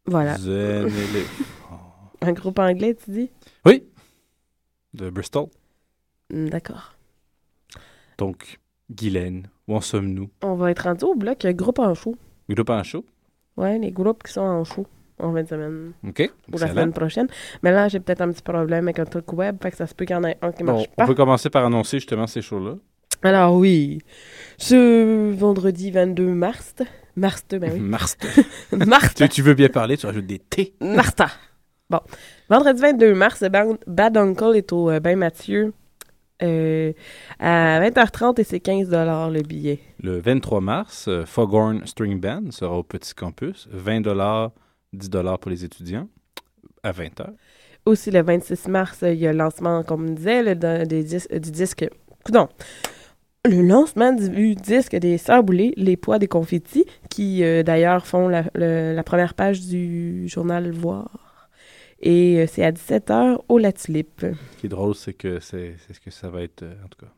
Voilà. 0.07 0.37
Zen 0.37 0.87
Élé- 0.89 1.27
Un 2.21 2.33
groupe 2.33 2.59
anglais, 2.59 2.95
tu 2.95 3.11
dis? 3.11 3.31
Oui. 3.65 3.85
De 4.95 5.11
Bristol. 5.11 5.47
Hmm, 6.33 6.49
D'accord. 6.49 6.95
Donc, 8.19 8.59
Guylaine, 8.91 9.49
où 9.69 9.77
en 9.77 9.81
sommes-nous? 9.81 10.31
On 10.43 10.55
va 10.55 10.71
être 10.71 10.85
rendu 10.85 11.05
au 11.05 11.15
bloc 11.15 11.47
groupe 11.47 11.79
en 11.79 11.95
show. 11.95 12.17
Groupe 12.49 12.71
en 12.71 12.83
show? 12.83 13.05
Ouais, 13.57 13.79
les 13.79 13.93
groupes 13.93 14.23
qui 14.23 14.33
sont 14.33 14.41
en 14.41 14.65
show 14.65 14.87
en 15.19 15.33
fin 15.33 15.43
de 15.43 15.49
semaine. 15.49 15.93
OK. 16.07 16.31
Ou 16.53 16.59
la 16.59 16.69
semaine 16.69 16.93
prochaine. 16.93 17.29
Mais 17.62 17.71
là, 17.73 17.89
j'ai 17.89 18.01
peut-être 18.01 18.21
un 18.21 18.31
petit 18.33 18.43
problème 18.43 18.85
avec 18.87 18.99
un 18.99 19.05
truc 19.05 19.33
web, 19.33 19.57
fait 19.62 19.71
que 19.71 19.77
ça 19.77 19.87
se 19.87 19.95
peut 19.95 20.05
qu'il 20.05 20.15
y 20.17 20.19
en 20.19 20.25
ait 20.25 20.37
un 20.43 20.53
qui 20.53 20.62
Bon, 20.65 20.73
marche 20.75 20.87
on 20.93 20.95
pas. 20.97 21.07
peut 21.07 21.15
commencer 21.15 21.51
par 21.51 21.65
annoncer 21.65 21.99
justement 21.99 22.27
ces 22.27 22.43
shows-là. 22.43 22.75
Alors 23.23 23.55
oui, 23.55 24.01
ce 24.59 25.33
vendredi 25.33 25.91
22 25.91 26.27
mars, 26.27 26.75
mars, 27.17 27.43
ben 27.51 27.71
oui. 27.73 27.81
Mars. 27.81 28.17
Mars. 28.73 29.15
tu, 29.15 29.29
tu 29.29 29.43
veux 29.43 29.55
bien 29.55 29.69
parler, 29.69 29.97
tu 29.97 30.07
rajoutes 30.07 30.27
des 30.27 30.39
T. 30.41 30.75
Martha. 30.81 31.29
Bon. 31.89 32.01
Vendredi 32.51 32.81
22 32.81 33.15
mars, 33.15 33.43
Bad, 33.51 33.79
Bad 33.87 34.17
Uncle 34.17 34.57
est 34.57 34.73
au 34.73 34.91
euh, 34.91 35.01
Bain 35.01 35.17
Mathieu 35.17 35.73
euh, 36.43 36.93
à 37.39 37.81
20h30 37.81 38.41
et 38.41 38.45
c'est 38.45 38.61
15 38.61 38.91
le 38.91 39.43
billet. 39.43 39.81
Le 40.03 40.19
23 40.19 40.61
mars, 40.61 41.07
euh, 41.09 41.25
Foghorn 41.25 41.87
String 41.87 42.21
Band 42.21 42.51
sera 42.51 42.77
au 42.77 42.83
Petit 42.83 43.15
Campus. 43.15 43.69
20 43.71 44.01
10 44.95 45.11
pour 45.41 45.51
les 45.51 45.65
étudiants 45.65 46.09
à 46.83 46.93
20h. 46.93 47.27
Aussi, 47.87 48.11
le 48.11 48.23
26 48.23 48.69
mars, 48.69 48.99
il 49.03 49.15
y 49.19 49.27
a 49.27 49.33
le 49.33 49.39
lancement, 49.39 49.83
comme 49.83 50.09
on 50.09 50.13
disait, 50.13 50.43
le- 50.43 50.55
de- 50.55 50.85
des 50.87 51.03
dis- 51.05 51.29
du 51.31 51.51
disque. 51.51 51.87
Coudon. 52.25 52.49
Le 53.47 53.61
lancement 53.61 54.13
du 54.15 54.55
disque 54.55 54.97
des 54.97 55.19
Sœurs 55.19 55.43
Boulay, 55.43 55.75
Les 55.77 55.99
Poids 55.99 56.19
des 56.19 56.29
Confettis, 56.29 56.87
qui 57.11 57.45
euh, 57.45 57.63
d'ailleurs 57.63 58.07
font 58.07 58.27
la, 58.29 58.45
le- 58.55 58.95
la 58.95 59.03
première 59.03 59.35
page 59.35 59.61
du 59.67 60.27
journal 60.29 60.71
Voir. 60.71 61.51
Et 62.01 62.41
euh, 62.41 62.47
c'est 62.51 62.65
à 62.65 62.73
17h 62.73 63.39
au 63.49 63.59
La 63.59 63.73
Tulipe. 63.73 64.21
Ce 64.55 64.61
qui 64.61 64.67
est 64.67 64.71
drôle, 64.71 64.95
c'est 64.95 65.13
que 65.13 65.41
c'est 65.41 65.75
c'est 65.87 65.93
ce 65.93 66.01
que 66.01 66.11
ça 66.11 66.31
va 66.31 66.41
être, 66.43 66.63
euh, 66.63 66.73
en 66.85 66.89
tout 66.89 67.05
cas. 67.05 67.13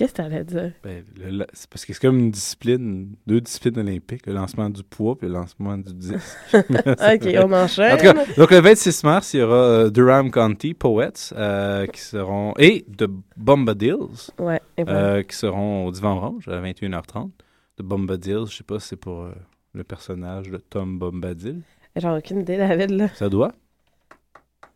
Qu'est-ce 0.00 0.12
que 0.12 0.16
t'allais 0.16 0.44
dire? 0.44 0.72
Ben, 0.82 1.04
le- 1.18 1.46
c'est 1.52 1.68
parce 1.68 1.84
que 1.84 1.92
c'est 1.92 2.00
comme 2.00 2.18
une 2.18 2.30
discipline, 2.30 3.14
deux 3.26 3.42
disciplines 3.42 3.78
olympiques, 3.78 4.24
le 4.26 4.32
lancement 4.32 4.70
du 4.70 4.82
poids 4.82 5.14
puis 5.18 5.28
le 5.28 5.34
lancement 5.34 5.76
du 5.76 5.92
disque. 5.92 6.14
Ok, 6.54 7.28
on 7.36 7.52
enchaîne. 7.52 7.92
En 7.92 7.96
tout 7.98 8.04
cas, 8.04 8.24
donc 8.34 8.50
le 8.50 8.60
26 8.60 9.04
mars, 9.04 9.34
il 9.34 9.40
y 9.40 9.42
aura 9.42 9.54
euh, 9.56 9.90
Durham 9.90 10.30
County 10.30 10.72
Poets 10.72 11.34
euh, 11.36 11.86
qui 11.86 12.00
seront 12.00 12.54
et 12.58 12.86
The 12.96 13.04
Bombadils 13.36 14.30
Ouais, 14.38 14.62
euh, 14.88 15.22
qui 15.22 15.36
seront 15.36 15.84
au 15.84 15.90
Divan 15.92 16.16
Orange 16.16 16.48
à 16.48 16.62
21h30. 16.62 17.28
The 17.76 17.82
Bombadils, 17.82 18.46
je 18.48 18.56
sais 18.56 18.64
pas 18.64 18.80
si 18.80 18.88
c'est 18.88 18.96
pour 18.96 19.28
le 19.74 19.84
personnage 19.84 20.48
de 20.48 20.56
Tom 20.56 20.98
Bombadil. 20.98 21.60
J'ai 21.94 22.08
aucune 22.08 22.40
idée, 22.40 22.56
David, 22.56 22.90
là. 22.92 23.08
Ça 23.16 23.28
doit. 23.28 23.52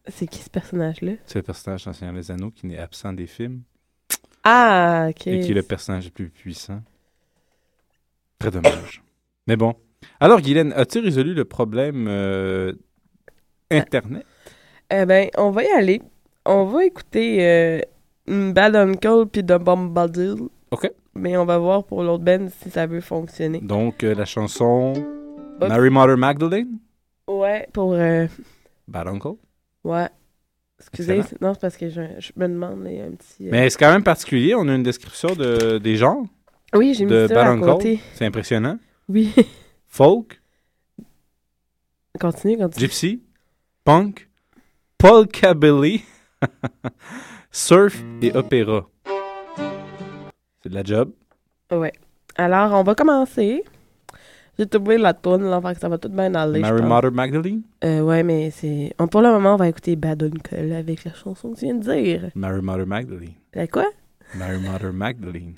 C'est 0.06 0.26
qui 0.26 0.40
ce 0.40 0.50
personnage-là? 0.50 1.12
C'est 1.24 1.38
le 1.38 1.44
personnage 1.44 1.84
Seigneur 1.94 2.14
des 2.14 2.30
Anneaux 2.30 2.50
qui 2.50 2.66
n'est 2.66 2.76
absent 2.78 3.14
des 3.14 3.26
films 3.26 3.62
Ah, 4.44 5.06
ok. 5.10 5.26
et 5.26 5.40
qui 5.40 5.50
est 5.52 5.54
le 5.54 5.62
personnage 5.62 6.04
le 6.04 6.10
plus 6.10 6.28
puissant. 6.28 6.82
Très 8.38 8.50
dommage. 8.50 9.02
Mais 9.46 9.56
bon. 9.56 9.74
Alors, 10.20 10.40
Guylaine, 10.40 10.72
as-tu 10.74 10.98
résolu 11.00 11.32
le 11.34 11.44
problème 11.44 12.06
euh, 12.08 12.72
Internet? 13.70 14.26
Eh 14.90 15.06
ben, 15.06 15.28
on 15.38 15.50
va 15.50 15.64
y 15.64 15.68
aller. 15.68 16.02
On 16.44 16.64
va 16.66 16.84
écouter 16.84 17.38
euh, 17.40 17.80
Bad 18.52 18.76
Uncle 18.76 19.26
puis 19.32 19.42
The 19.44 19.54
Bombadil. 19.58 20.36
OK. 20.70 20.90
Mais 21.14 21.36
on 21.36 21.44
va 21.46 21.58
voir 21.58 21.84
pour 21.84 22.02
l'autre 22.02 22.24
band 22.24 22.48
si 22.60 22.70
ça 22.70 22.86
veut 22.86 23.00
fonctionner. 23.00 23.60
Donc, 23.60 24.04
euh, 24.04 24.14
la 24.14 24.24
chanson. 24.26 24.92
Mary 25.60 25.88
Mother 25.88 26.16
Magdalene, 26.18 26.78
Ouais, 27.28 27.66
pour... 27.72 27.92
euh, 27.94 28.26
Bad 28.88 29.06
Uncle? 29.08 29.36
ouais. 29.84 30.08
Excusez, 30.80 31.18
Excellent. 31.18 31.38
non, 31.40 31.54
c'est 31.54 31.60
parce 31.60 31.76
que 31.76 31.88
je, 31.88 32.00
je 32.18 32.32
me 32.36 32.48
demande, 32.48 32.84
il 32.86 32.96
y 32.96 33.00
a 33.00 33.04
un 33.04 33.12
petit... 33.12 33.46
euh, 33.46 33.50
Mais 33.52 33.70
c'est 33.70 33.78
quand 33.78 33.92
même 33.92 34.02
particulier. 34.02 34.54
On 34.54 34.68
a 34.68 34.74
une 34.74 34.82
description 34.82 35.34
de, 35.34 35.78
des 35.78 35.96
genres 35.96 36.24
Oui, 36.74 36.94
j'ai 36.94 37.04
mis 37.04 37.28
ça 37.28 37.50
à 37.52 37.56
côté. 37.58 38.00
C'est 38.14 38.26
impressionnant. 38.26 38.78
Oui. 39.08 39.32
Folk, 39.86 40.40
continue, 42.20 42.56
continue. 42.58 42.80
gypsy, 42.86 43.22
punk, 43.84 44.28
polkabilly, 44.98 46.02
surf 47.52 48.02
et 48.22 48.32
opéra. 48.34 48.88
C'est 50.62 50.68
de 50.70 50.74
la 50.74 50.82
job. 50.82 51.12
Ouais. 51.70 51.92
Alors, 52.36 52.72
on 52.72 52.82
va 52.82 52.94
commencer. 52.94 53.62
J'ai 54.58 54.66
trouvé 54.66 54.98
la 54.98 55.12
toune, 55.14 55.44
là, 55.50 55.60
fait 55.60 55.74
que 55.74 55.80
ça 55.80 55.88
va 55.88 55.98
tout 55.98 56.08
bien 56.08 56.32
aller, 56.34 56.60
Mary. 56.60 56.82
Mother 56.82 57.10
Magdalene? 57.10 57.62
Euh, 57.82 58.00
ouais, 58.02 58.22
mais 58.22 58.50
c'est... 58.50 58.94
on- 59.00 59.08
Pour 59.08 59.20
le 59.20 59.30
moment, 59.30 59.54
on 59.54 59.56
va 59.56 59.68
écouter 59.68 59.96
Bad 59.96 60.22
Uncle 60.22 60.72
avec 60.72 61.04
la 61.04 61.12
chanson 61.12 61.50
que 61.52 61.58
tu 61.58 61.64
viens 61.66 61.74
de 61.74 61.82
dire. 61.82 62.30
Mary 62.36 62.62
Mother 62.62 62.86
Magdalene. 62.86 63.34
La 63.52 63.66
quoi? 63.66 63.86
Mary 64.36 64.60
Mother 64.60 64.92
Magdalene. 64.92 65.54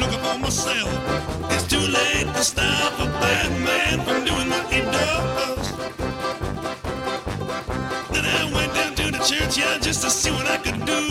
Looking 0.00 0.18
for 0.18 0.38
myself. 0.38 0.90
It's 1.52 1.66
too 1.68 1.84
late 1.98 2.26
to 2.34 2.42
stop 2.42 2.92
a 2.98 3.06
bad 3.20 3.50
man 3.68 4.00
from 4.06 4.24
doing 4.24 4.48
what 4.48 4.66
he 4.72 4.80
does. 4.80 5.64
Then 8.12 8.24
I 8.24 8.50
went 8.54 8.72
down 8.74 8.94
to 8.94 9.06
the 9.12 9.22
church, 9.30 9.58
yeah, 9.58 9.78
just 9.78 10.02
to 10.02 10.10
see 10.10 10.30
what 10.30 10.46
I 10.46 10.56
could 10.56 10.80
do. 10.86 11.02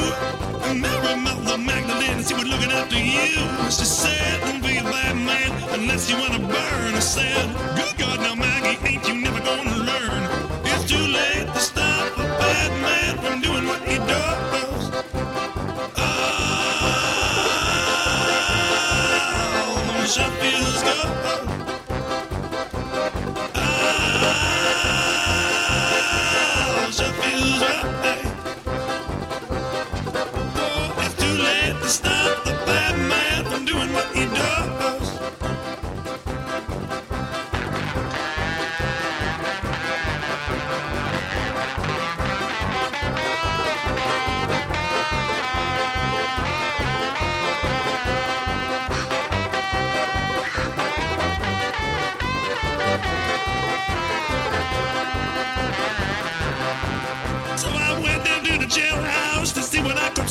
And 0.65 0.81
Mary 0.81 1.15
Mother 1.15 1.57
Magdalene, 1.57 2.23
she 2.25 2.33
was 2.33 2.47
looking 2.47 2.71
after 2.71 2.97
you. 2.97 3.37
She 3.69 3.85
said, 3.85 4.41
don't 4.41 4.61
be 4.61 4.77
a 4.77 4.83
bad 4.83 5.15
man 5.15 5.51
unless 5.79 6.09
you 6.09 6.17
want 6.17 6.33
to 6.33 6.39
burn. 6.39 6.95
I 6.95 6.99
said, 6.99 7.45
good 7.75 7.88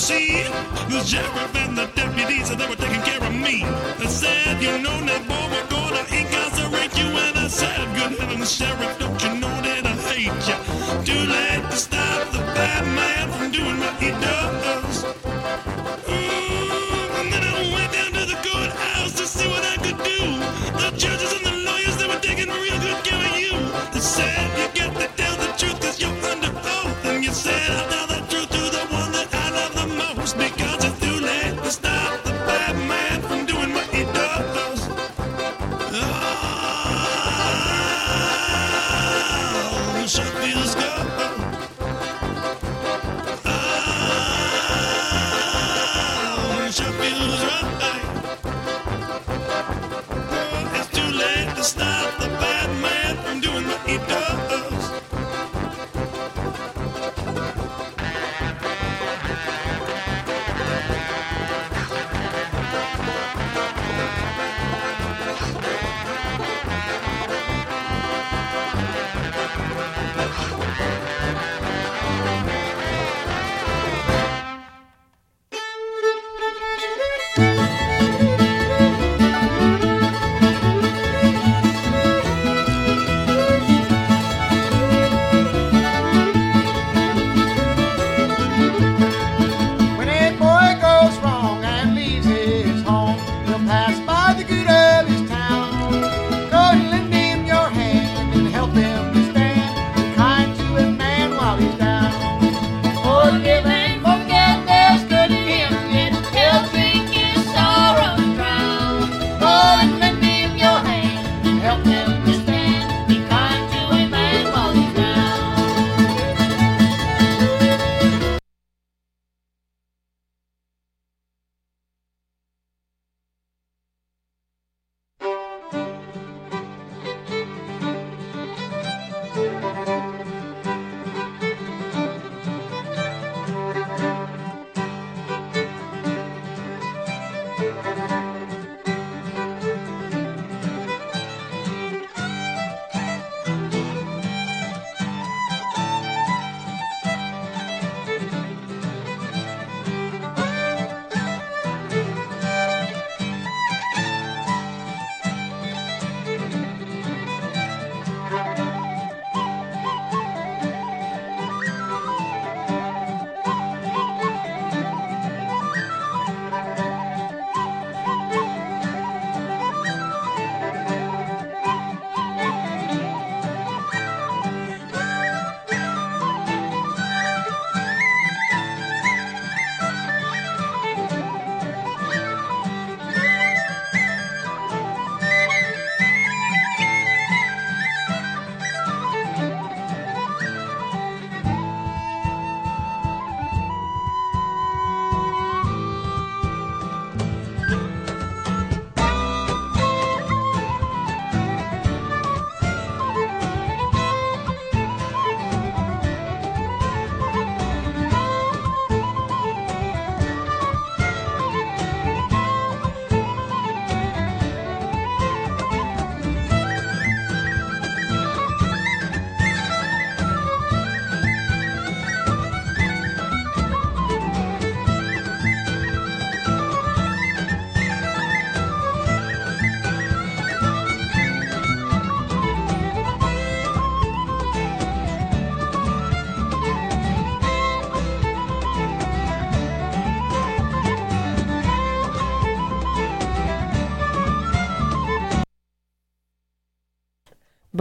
see. 0.08 0.42
The 0.88 1.04
sheriff 1.04 1.54
and 1.54 1.76
the 1.76 1.86
deputies, 1.94 2.48
they 2.48 2.66
were 2.66 2.80
taking 2.84 3.02
care 3.02 3.22
of 3.22 3.34
me. 3.46 3.56
They 3.98 4.06
said, 4.06 4.62
you 4.62 4.78
know, 4.84 4.96
that 5.08 5.22
boy, 5.28 5.44
we're 5.52 5.68
gonna 5.76 6.04
incarcerate 6.18 6.94
you. 7.00 7.08
And 7.24 7.36
I 7.44 7.48
said, 7.48 7.84
good 7.94 8.18
heavens, 8.18 8.50
sheriff, 8.50 8.98
don't 8.98 9.20
you 9.24 9.34
know 9.42 9.56
that 9.66 9.84
I 9.92 9.94
hate 10.08 10.42
you? 10.48 10.58
Too 11.08 11.24
late 11.34 11.64
to 11.70 11.76
stop 11.76 12.32
the 12.32 12.42
bad 12.56 12.84
man 12.98 13.24
from 13.36 13.50
doing 13.52 13.78
what 13.78 13.96
he 14.02 14.10
does. 14.26 15.17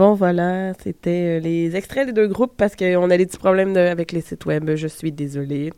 Bon, 0.08 0.14
voilà, 0.14 0.72
c'était 0.82 1.36
euh, 1.36 1.40
les 1.40 1.76
extraits 1.76 2.06
des 2.06 2.14
deux 2.14 2.28
groupes 2.28 2.54
parce 2.56 2.74
qu'on 2.74 3.10
a 3.10 3.16
des 3.18 3.26
petits 3.26 3.36
problèmes 3.36 3.74
de- 3.74 3.78
avec 3.80 4.12
les 4.12 4.22
sites 4.22 4.46
web. 4.46 4.70
Je 4.74 4.86
suis 4.88 5.12
désolée. 5.12 5.70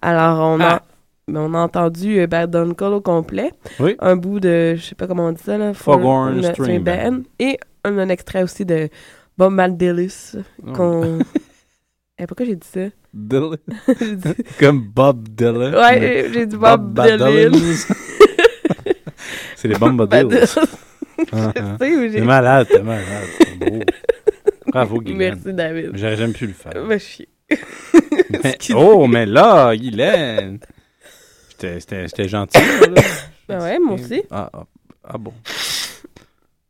Alors, 0.00 0.38
on 0.48 0.60
a, 0.60 0.76
Ah. 0.76 0.82
ben, 1.28 1.40
on 1.42 1.52
a 1.52 1.58
entendu 1.58 2.18
euh, 2.20 2.26
Bad 2.26 2.56
Uncle 2.56 2.84
au 2.84 3.02
complet. 3.02 3.50
Oui. 3.78 3.94
Un 3.98 4.16
bout 4.16 4.40
de, 4.40 4.76
je 4.76 4.80
sais 4.82 4.94
pas 4.94 5.06
comment 5.06 5.26
on 5.26 5.32
dit 5.32 5.42
ça, 5.42 5.58
là. 5.58 5.74
Foghorn 5.74 6.42
String 6.42 6.82
Band. 6.82 7.20
Et 7.38 7.58
un, 7.84 7.98
un 7.98 8.08
extrait 8.08 8.42
aussi 8.42 8.64
de 8.64 8.88
Bob 9.36 9.52
Maldelis. 9.52 10.32
Oh. 10.66 10.72
qu'on... 10.72 11.18
Eh, 12.18 12.26
pourquoi 12.26 12.46
j'ai 12.46 12.56
dit 12.56 12.66
ça? 12.66 12.80
Dit- 13.12 14.42
Comme 14.58 14.88
Bob 14.88 15.28
Dylan. 15.28 15.74
Ouais, 15.74 16.30
j'ai 16.32 16.46
dit 16.46 16.56
Bob, 16.56 16.94
Dylan. 16.98 17.18
Dylan. 17.50 17.52
C'est 19.54 19.68
les 19.68 19.74
bombes 19.74 20.08
Ah, 21.32 21.52
ah. 21.56 21.76
sais 21.80 21.96
où 21.96 22.02
j'ai- 22.02 22.12
T'es 22.12 22.20
malade, 22.20 22.66
t'es 22.70 22.82
malade. 22.82 23.28
Beau. 23.58 23.80
Bravo, 24.66 25.00
Guylaine. 25.00 25.34
Merci, 25.44 25.54
David. 25.54 25.90
J'aurais 25.94 26.16
jamais 26.16 26.32
pu 26.32 26.46
le 26.46 26.52
faire. 26.52 26.84
Va 26.84 26.98
chier. 26.98 27.28
Mais- 28.42 28.58
oh, 28.74 29.06
mais 29.06 29.24
là, 29.24 29.74
Guylaine! 29.76 30.58
J'étais- 31.60 32.28
gentil. 32.28 32.58
là. 32.58 33.02
Ben 33.48 33.60
ouais, 33.60 33.78
moi 33.78 33.94
aussi. 33.94 34.22
Ah, 34.30 34.50
ah, 34.52 34.64
ah 35.04 35.16
bon. 35.18 35.32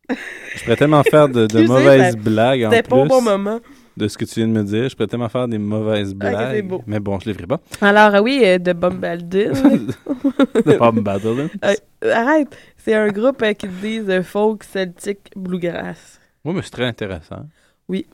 Je 0.08 0.62
pourrais 0.62 0.76
tellement 0.76 1.02
faire 1.02 1.28
de, 1.28 1.46
de 1.46 1.58
Tu 1.58 1.58
sais, 1.58 1.64
mauvaises 1.66 2.12
ça- 2.12 2.18
blagues 2.18 2.64
en 2.64 2.70
c'était 2.70 2.82
plus 2.82 2.90
pas 2.90 2.96
au 2.96 3.06
bon 3.06 3.20
moment. 3.22 3.60
De 3.96 4.08
ce 4.08 4.18
que 4.18 4.24
tu 4.24 4.40
viens 4.40 4.48
de 4.48 4.52
me 4.52 4.62
dire. 4.62 4.88
Je 4.88 4.96
pourrais 4.96 5.06
tellement 5.06 5.28
faire 5.28 5.48
des 5.48 5.58
mauvaises 5.58 6.14
blagues. 6.14 6.50
c'est 6.52 6.62
beau. 6.62 6.82
Mais 6.86 7.00
bon, 7.00 7.18
je 7.18 7.26
les 7.26 7.34
ferai 7.34 7.46
pas. 7.46 7.60
Alors, 7.80 8.14
ah 8.14 8.22
oui, 8.22 8.40
euh, 8.44 8.58
de 8.58 8.72
Bob 8.72 8.98
Baldin. 8.98 9.52
De 10.66 10.78
Bob 10.78 11.00
Baldwin. 11.00 11.48
Euh, 11.64 11.74
arrête, 12.12 12.56
c'est 12.76 12.94
un 12.94 13.08
groupe 13.08 13.42
euh, 13.42 13.52
qui 13.52 13.68
disent 13.68 14.10
euh, 14.10 14.22
folk 14.22 14.64
celtic 14.64 15.30
bluegrass. 15.36 16.20
Oui, 16.44 16.54
mais 16.54 16.62
c'est 16.62 16.70
très 16.70 16.84
intéressant. 16.86 17.46
Oui. 17.88 18.06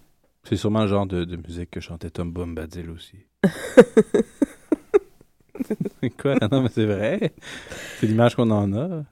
C'est 0.45 0.57
sûrement 0.57 0.83
le 0.83 0.89
genre 0.89 1.07
de, 1.07 1.25
de 1.25 1.37
musique 1.37 1.71
que 1.71 1.81
chantait 1.81 2.11
Tom 2.11 2.33
Bombadil 2.33 2.91
aussi. 2.91 3.17
Quoi? 6.21 6.35
Non, 6.51 6.63
mais 6.63 6.69
c'est 6.69 6.85
vrai. 6.87 7.33
C'est 8.01 8.07
l'image 8.07 8.35
qu'on 8.35 8.51
en 8.51 8.73
a. 8.75 9.05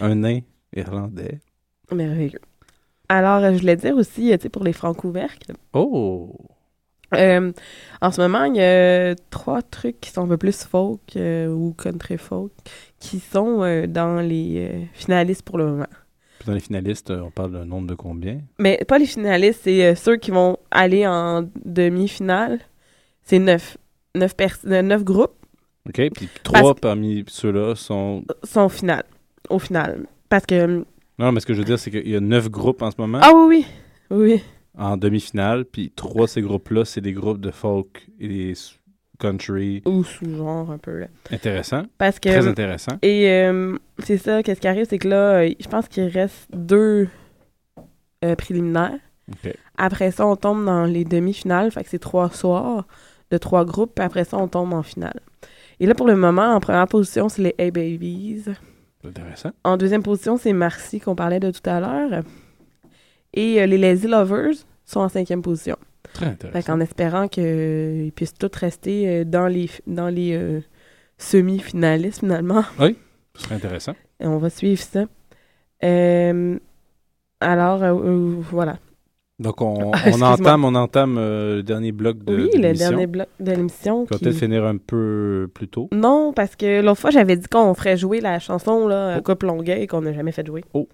Un 0.00 0.14
nain 0.14 0.40
irlandais. 0.74 1.40
Merveilleux. 1.92 2.40
Alors, 3.14 3.44
euh, 3.44 3.52
je 3.52 3.60
voulais 3.60 3.76
dire 3.76 3.96
aussi, 3.96 4.32
euh, 4.32 4.36
tu 4.36 4.42
sais, 4.42 4.48
pour 4.48 4.64
les 4.64 4.72
francs-couvercles, 4.72 5.52
Oh! 5.72 6.34
euh, 7.14 7.52
en 8.00 8.10
ce 8.10 8.20
moment, 8.20 8.44
il 8.44 8.56
y 8.56 8.60
a 8.60 9.14
trois 9.30 9.62
trucs 9.62 10.00
qui 10.00 10.10
sont 10.10 10.22
un 10.24 10.28
peu 10.28 10.36
plus 10.36 10.64
folk 10.64 11.00
euh, 11.16 11.46
ou 11.46 11.72
country 11.74 12.18
folk 12.18 12.50
qui 12.98 13.20
sont 13.20 13.62
euh, 13.62 13.86
dans 13.86 14.16
les 14.20 14.88
finalistes 14.94 15.42
pour 15.42 15.58
le 15.58 15.66
moment. 15.66 15.86
Puis 16.40 16.46
dans 16.48 16.54
les 16.54 16.60
finalistes, 16.60 17.10
on 17.10 17.30
parle 17.30 17.52
d'un 17.52 17.64
nombre 17.64 17.86
de 17.86 17.94
combien? 17.94 18.40
Mais 18.58 18.80
pas 18.88 18.98
les 18.98 19.06
finalistes, 19.06 19.60
c'est 19.62 19.94
ceux 19.94 20.16
qui 20.16 20.32
vont 20.32 20.56
aller 20.72 21.06
en 21.06 21.48
demi-finale. 21.64 22.58
C'est 23.22 23.38
neuf. 23.38 23.76
Neuf, 24.16 24.34
neuf 24.64 25.04
groupes 25.04 25.36
OK, 25.88 26.00
puis 26.14 26.28
trois 26.42 26.74
parmi 26.74 27.24
ceux-là 27.28 27.74
sont... 27.76 28.24
sont 28.42 28.68
finales, 28.68 29.04
au 29.50 29.58
final. 29.58 30.06
Parce 30.28 30.46
que... 30.46 30.84
Non, 31.18 31.32
mais 31.32 31.40
ce 31.40 31.46
que 31.46 31.54
je 31.54 31.60
veux 31.60 31.64
dire, 31.64 31.78
c'est 31.78 31.90
qu'il 31.90 32.08
y 32.08 32.16
a 32.16 32.20
neuf 32.20 32.50
groupes 32.50 32.82
en 32.82 32.90
ce 32.90 32.96
moment. 32.98 33.20
Ah 33.22 33.32
oui, 33.34 33.64
oui. 34.10 34.16
Oui. 34.16 34.42
En 34.76 34.96
demi-finale, 34.96 35.64
puis 35.64 35.92
trois 35.94 36.26
de 36.26 36.30
ces 36.30 36.42
groupes-là, 36.42 36.84
c'est 36.84 37.00
des 37.00 37.12
groupes 37.12 37.40
de 37.40 37.52
folk 37.52 38.08
et 38.18 38.26
des 38.26 38.54
country. 39.18 39.82
Ou 39.86 40.04
sous-genre 40.04 40.70
un 40.70 40.78
peu, 40.78 40.98
là. 40.98 41.06
Intéressant. 41.30 41.84
Parce 41.98 42.18
que, 42.18 42.28
Très 42.28 42.46
intéressant. 42.46 42.98
Et 43.02 43.30
euh, 43.30 43.76
c'est 44.00 44.18
ça, 44.18 44.42
qu'est-ce 44.42 44.60
qui 44.60 44.68
arrive, 44.68 44.86
c'est 44.88 44.98
que 44.98 45.08
là, 45.08 45.42
euh, 45.42 45.50
je 45.58 45.68
pense 45.68 45.88
qu'il 45.88 46.04
reste 46.04 46.48
deux 46.52 47.08
euh, 48.24 48.34
préliminaires. 48.36 48.98
Après 49.78 50.10
ça, 50.10 50.26
on 50.26 50.36
tombe 50.36 50.64
dans 50.64 50.84
les 50.84 51.04
demi-finales, 51.04 51.70
fait 51.70 51.84
que 51.84 51.90
c'est 51.90 51.98
trois 51.98 52.30
soirs 52.30 52.86
de 53.30 53.38
trois 53.38 53.64
groupes, 53.64 53.94
puis 53.94 54.04
après 54.04 54.24
ça, 54.24 54.36
on 54.36 54.48
tombe 54.48 54.74
en 54.74 54.82
finale. 54.82 55.20
Et 55.80 55.86
là, 55.86 55.94
pour 55.94 56.06
le 56.06 56.14
moment, 56.14 56.54
en 56.54 56.60
première 56.60 56.86
position, 56.86 57.28
c'est 57.28 57.42
les 57.42 57.54
A-Babies. 57.58 58.44
Intéressant. 59.04 59.50
En 59.64 59.76
deuxième 59.76 60.02
position, 60.02 60.36
c'est 60.36 60.52
Marcy, 60.52 61.00
qu'on 61.00 61.14
parlait 61.14 61.40
de 61.40 61.50
tout 61.50 61.68
à 61.68 61.80
l'heure. 61.80 62.22
Et 63.32 63.60
euh, 63.60 63.66
les 63.66 63.78
Lazy 63.78 64.06
Lovers 64.06 64.54
sont 64.84 65.00
en 65.00 65.08
cinquième 65.08 65.42
position. 65.42 65.76
Très 66.12 66.26
intéressant. 66.26 66.58
Fait 66.58 66.66
qu'en 66.66 66.80
espérant 66.80 67.28
qu'ils 67.28 68.12
puissent 68.14 68.34
tous 68.34 68.56
rester 68.56 69.08
euh, 69.08 69.24
dans 69.24 69.46
les, 69.46 69.68
dans 69.86 70.08
les 70.08 70.34
euh, 70.34 70.60
semi-finalistes, 71.18 72.20
finalement. 72.20 72.64
Oui, 72.78 72.96
ce 73.34 73.44
serait 73.44 73.56
intéressant. 73.56 73.94
Et 74.20 74.26
on 74.26 74.38
va 74.38 74.50
suivre 74.50 74.80
ça. 74.80 75.06
Euh, 75.82 76.58
alors, 77.40 77.82
euh, 77.82 77.92
euh, 77.92 78.36
voilà. 78.50 78.78
Donc, 79.40 79.60
on, 79.60 79.90
on 80.12 80.22
entame, 80.22 80.64
on 80.64 80.74
entame 80.74 81.16
euh, 81.18 81.56
le 81.56 81.62
dernier 81.62 81.90
bloc 81.92 82.22
de, 82.24 82.34
oui, 82.36 82.50
de 82.50 82.56
le 82.56 82.62
l'émission. 82.62 82.88
dernier 82.90 83.06
bloc 83.06 83.26
de 83.40 83.50
l'émission. 83.50 83.94
Qu'on 84.06 84.14
va 84.14 84.18
qui- 84.18 84.24
peut-être 84.24 84.36
finir 84.38 84.64
un 84.64 84.76
peu 84.76 85.48
plus 85.52 85.68
tôt? 85.68 85.88
Non, 85.92 86.32
parce 86.32 86.54
que 86.56 86.80
l'autre 86.82 87.00
fois, 87.00 87.10
j'avais 87.10 87.36
dit 87.36 87.48
qu'on 87.48 87.74
ferait 87.74 87.96
jouer 87.96 88.20
la 88.20 88.38
chanson 88.38 88.86
là, 88.86 89.20
Couple 89.20 89.46
Longueuil 89.46 89.86
qu'on 89.86 90.02
n'a 90.02 90.12
jamais 90.12 90.32
fait 90.32 90.46
jouer. 90.46 90.64
Oh. 90.72 90.88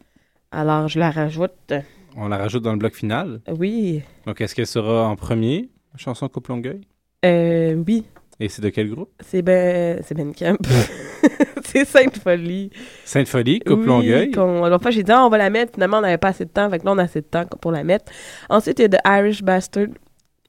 Alors, 0.53 0.89
je 0.89 0.99
la 0.99 1.11
rajoute. 1.11 1.73
On 2.17 2.29
la 2.29 2.39
rajoute 2.39 2.63
dans 2.63 2.73
le 2.73 2.79
bloc 2.79 2.95
final? 2.95 3.41
Oui. 3.57 4.03
Donc, 4.27 4.41
est-ce 4.41 4.55
qu'elle 4.55 4.67
sera 4.67 5.07
en 5.07 5.17
premier, 5.17 5.69
chanson 5.97 6.29
Coupe 6.29 6.49
Longueuil? 6.49 6.81
Euh, 7.25 7.75
oui. 7.87 8.05
Et 8.43 8.49
c'est 8.49 8.63
de 8.63 8.71
quel 8.71 8.89
groupe? 8.89 9.11
C'est 9.21 9.43
Ben, 9.43 10.01
c'est 10.03 10.15
ben 10.15 10.33
Camp. 10.33 10.57
c'est 11.63 11.85
Sainte 11.85 12.17
Folie. 12.17 12.71
Sainte 13.05 13.29
Folie, 13.29 13.61
Coupe 13.61 13.81
Oui, 13.81 13.87
Longueuil. 13.87 14.33
fois, 14.33 14.91
j'ai 14.91 15.03
dit, 15.03 15.13
ah, 15.13 15.27
on 15.27 15.29
va 15.29 15.37
la 15.37 15.51
mettre. 15.51 15.75
Finalement, 15.75 15.99
on 15.99 16.01
n'avait 16.01 16.17
pas 16.17 16.29
assez 16.29 16.47
de 16.47 16.51
temps. 16.51 16.71
Fait 16.71 16.79
que 16.79 16.87
là, 16.87 16.93
on 16.93 16.99
a 16.99 17.03
assez 17.03 17.21
de 17.21 17.27
temps 17.27 17.45
pour 17.61 17.71
la 17.71 17.85
mettre. 17.85 18.11
Ensuite, 18.49 18.79
il 18.79 18.83
y 18.83 18.85
a 18.87 18.89
The 18.89 19.01
Irish 19.07 19.43
Bastard 19.43 19.89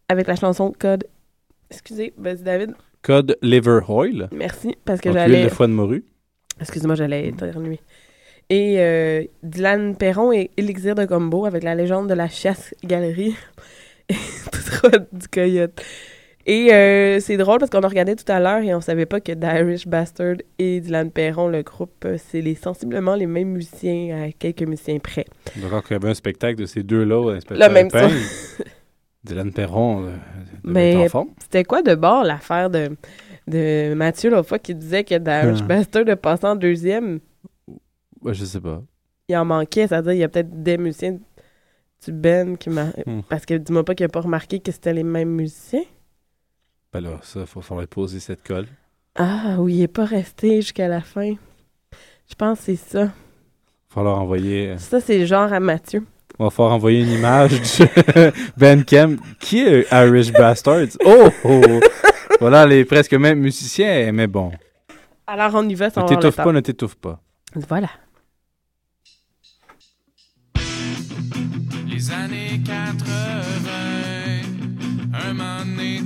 avec 0.08 0.28
la 0.28 0.38
chanson 0.38 0.74
Code. 0.80 1.04
Excusez, 1.70 2.14
vas-y, 2.18 2.44
David. 2.44 2.76
Code 3.02 3.38
Liver 3.42 3.82
Oil. 3.90 4.30
Merci, 4.32 4.78
parce 4.86 5.02
que 5.02 5.12
j'allais. 5.12 5.40
huile 5.40 5.46
de 5.46 5.50
foie 5.50 5.68
de 5.68 5.74
morue. 5.74 6.06
Excuse-moi, 6.62 6.96
j'allais 6.96 7.28
éternuer. 7.28 7.82
Et 8.50 8.76
euh, 8.80 9.24
Dylan 9.44 9.98
Perron 9.98 10.32
et 10.32 10.52
Elixir 10.56 10.96
de 10.96 11.06
Combo 11.06 11.46
avec 11.46 11.64
la 11.64 11.76
légende 11.76 12.08
de 12.08 12.14
la 12.14 12.30
chasse 12.30 12.74
galerie. 12.86 13.36
Et 14.08 14.14
tout 14.52 14.88
droit 14.88 15.00
du 15.12 15.28
coyote. 15.28 15.82
Et 16.46 16.74
euh, 16.74 17.20
c'est 17.20 17.38
drôle 17.38 17.60
parce 17.60 17.70
qu'on 17.70 17.82
a 17.82 17.88
regardé 17.88 18.16
tout 18.16 18.30
à 18.32 18.40
l'heure 18.40 18.62
et 18.62 18.74
on 18.74 18.82
savait 18.82 19.06
pas 19.06 19.20
que 19.20 19.32
The 19.32 19.44
Irish 19.44 19.88
Bastard 19.88 20.38
et 20.58 20.80
Dylan 20.80 21.12
Perron, 21.12 21.48
le 21.48 21.62
groupe, 21.62 22.06
euh, 22.06 22.18
c'est 22.18 22.42
les, 22.42 22.56
sensiblement 22.56 23.16
les 23.16 23.28
mêmes 23.28 23.50
musiciens 23.50 24.24
à 24.24 24.32
quelques 24.32 24.64
musiciens 24.64 25.00
près. 25.00 25.26
Donc, 25.58 25.84
il 25.90 25.94
y 25.94 25.96
avait 25.96 26.10
un 26.10 26.14
spectacle 26.14 26.56
de 26.60 26.66
ces 26.66 26.84
deux-là 26.84 27.40
Le 27.50 27.70
même 27.70 27.90
son. 27.90 28.64
Dylan 29.24 29.52
Perron 29.52 30.08
euh, 30.08 30.16
Mais 30.64 31.08
c'était 31.38 31.64
quoi 31.64 31.84
de 31.84 31.94
bord 31.94 32.24
l'affaire 32.24 32.72
de, 32.72 32.90
de 33.48 33.94
Mathieu 33.94 34.32
l'autre 34.32 34.48
fois 34.48 34.58
qui 34.58 34.74
disait 34.74 35.04
que 35.04 35.16
The 35.16 35.46
Irish 35.46 35.62
Ah. 35.62 35.66
Bastard 35.66 36.10
a 36.10 36.16
passé 36.16 36.48
en 36.48 36.56
deuxième? 36.56 37.20
Ouais, 38.24 38.34
je 38.34 38.46
sais 38.46 38.60
pas. 38.60 38.82
il 39.30 39.38
en 39.38 39.46
manquait, 39.46 39.88
c'est-à-dire 39.88 40.14
il 40.14 40.20
y 40.20 40.24
a 40.24 40.30
peut-être 40.30 40.64
des 40.64 40.78
musiciens 40.80 41.20
du 42.04 42.12
Ben 42.12 42.58
qui 42.58 42.72
m'a... 42.72 42.86
Hmm. 43.06 43.22
Parce 43.30 43.46
que 43.46 43.54
dis-moi 43.54 43.86
pas 43.86 43.94
qu'il 43.94 44.08
a 44.08 44.10
pas 44.10 44.22
remarqué 44.22 44.60
que 44.60 44.72
c'était 44.72 44.94
les 44.94 45.04
mêmes 45.04 45.30
musiciens. 45.30 45.84
Ben 46.94 47.00
là, 47.02 47.20
ça, 47.24 47.40
il 47.42 47.46
va 47.46 47.62
falloir 47.62 47.88
poser 47.88 48.20
cette 48.20 48.44
colle. 48.46 48.68
Ah 49.16 49.56
oui, 49.60 49.76
il 49.76 49.82
est 49.84 49.88
pas 49.88 50.06
resté 50.06 50.58
jusqu'à 50.62 50.88
la 50.88 51.02
fin. 51.02 51.36
Je 52.30 52.36
pense 52.38 52.60
que 52.60 52.66
c'est 52.66 52.76
ça. 52.76 53.02
Il 53.04 53.06
va 53.06 53.12
falloir 53.96 54.20
envoyer... 54.22 54.70
euh, 54.72 54.78
Ça, 54.78 55.00
c'est 55.00 55.26
genre 55.26 55.52
à 55.54 55.60
Mathieu. 55.60 56.06
On 56.40 56.46
va 56.46 56.50
falloir 56.50 56.74
envoyer 56.76 57.02
une 57.02 57.12
image 57.12 57.52
de 57.52 58.32
Ben 58.58 58.84
Kem. 58.84 59.20
Qui 59.40 59.60
est 59.60 59.88
Irish 59.92 60.32
Bastards? 60.34 60.98
Oh! 61.06 61.30
oh. 61.46 61.80
voilà, 62.40 62.66
les 62.66 62.84
presque 62.84 63.14
mêmes 63.14 63.40
musiciens, 63.40 64.12
mais 64.12 64.28
bon. 64.28 64.52
Alors 65.28 65.52
on 65.56 65.68
y 65.70 65.76
va 65.76 65.90
sans 65.90 66.04
Ne 66.04 66.08
t'étouffe 66.10 66.36
pas, 66.36 66.52
ne 66.52 66.60
t'étouffe 66.60 66.96
pas. 66.96 67.22
Voilà. 67.56 67.90
Les 71.88 72.12
années 72.12 72.60
80, 72.66 73.12
un 75.14 75.34
moment 75.34 75.60
donné 75.66 76.02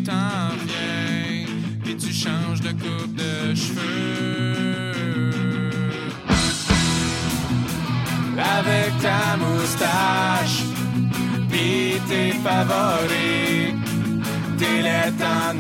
Avec 8.38 8.92
ta 9.02 9.38
moustache, 9.38 10.64
pis 11.50 12.02
tes 12.10 12.34
favoris, 12.44 13.74
t'es 14.58 14.82
lettres 14.82 15.24
en. 15.24 15.58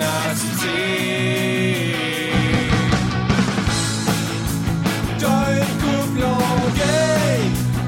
T'as 5.17 5.51
une 5.53 5.75
coupe 5.83 6.15
longueuil, 6.19 7.43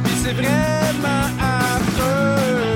pis 0.06 0.18
c'est 0.24 0.34
vraiment 0.34 1.28
affreux. 1.42 2.67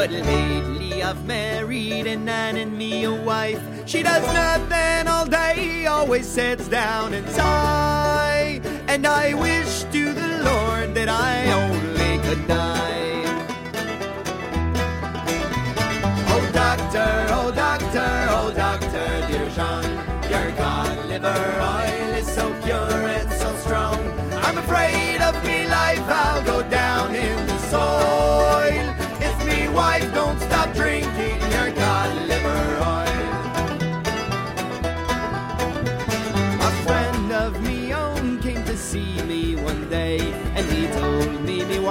But 0.00 0.12
lately 0.12 1.02
I've 1.02 1.26
married 1.26 2.06
a 2.06 2.16
man 2.16 2.56
and 2.56 2.72
me 2.72 3.04
a 3.04 3.12
wife. 3.12 3.60
She 3.84 4.02
does 4.02 4.24
nothing 4.32 5.06
all 5.06 5.26
day, 5.26 5.84
always 5.84 6.26
sits 6.26 6.68
down 6.68 7.12
and 7.12 7.28
sighs. 7.28 8.64
And 8.88 9.06
I 9.06 9.34
wish 9.34 9.82
to 9.92 10.14
the 10.14 10.40
Lord 10.42 10.94
that 10.94 11.10
I 11.10 11.52
only 11.52 12.12
could 12.26 12.48
die. 12.48 13.24
Oh, 16.32 16.50
doctor, 16.54 17.26
oh, 17.36 17.52
doctor, 17.54 18.10
oh, 18.30 18.50
doctor, 18.56 19.06
dear 19.28 19.50
Jean, 19.50 19.84
your 20.30 20.50
God 20.56 21.08
liver 21.10 21.60
oil 21.60 22.14
is 22.14 22.26
so 22.26 22.48
pure 22.62 23.06
and 23.18 23.30
so 23.32 23.54
strong. 23.56 24.00
I'm 24.32 24.56
afraid 24.56 25.20
of 25.20 25.34
me 25.44 25.68
life, 25.68 26.08
I'll 26.08 26.42
go 26.42 26.59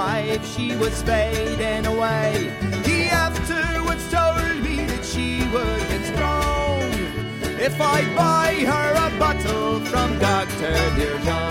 alive, 0.09 0.45
she 0.45 0.75
was 0.75 1.01
fading 1.03 1.85
away. 1.85 2.51
He 2.85 3.03
afterwards 3.09 4.05
told 4.11 4.61
me 4.63 4.85
that 4.85 5.03
she 5.03 5.41
would 5.53 5.81
get 5.89 6.05
strong 6.13 6.81
if 7.59 7.79
I 7.79 8.01
buy 8.15 8.53
her 8.71 8.89
a 9.07 9.19
bottle 9.19 9.79
from 9.85 10.19
Dr. 10.19 10.73
Dear 10.95 11.19
John. 11.19 11.48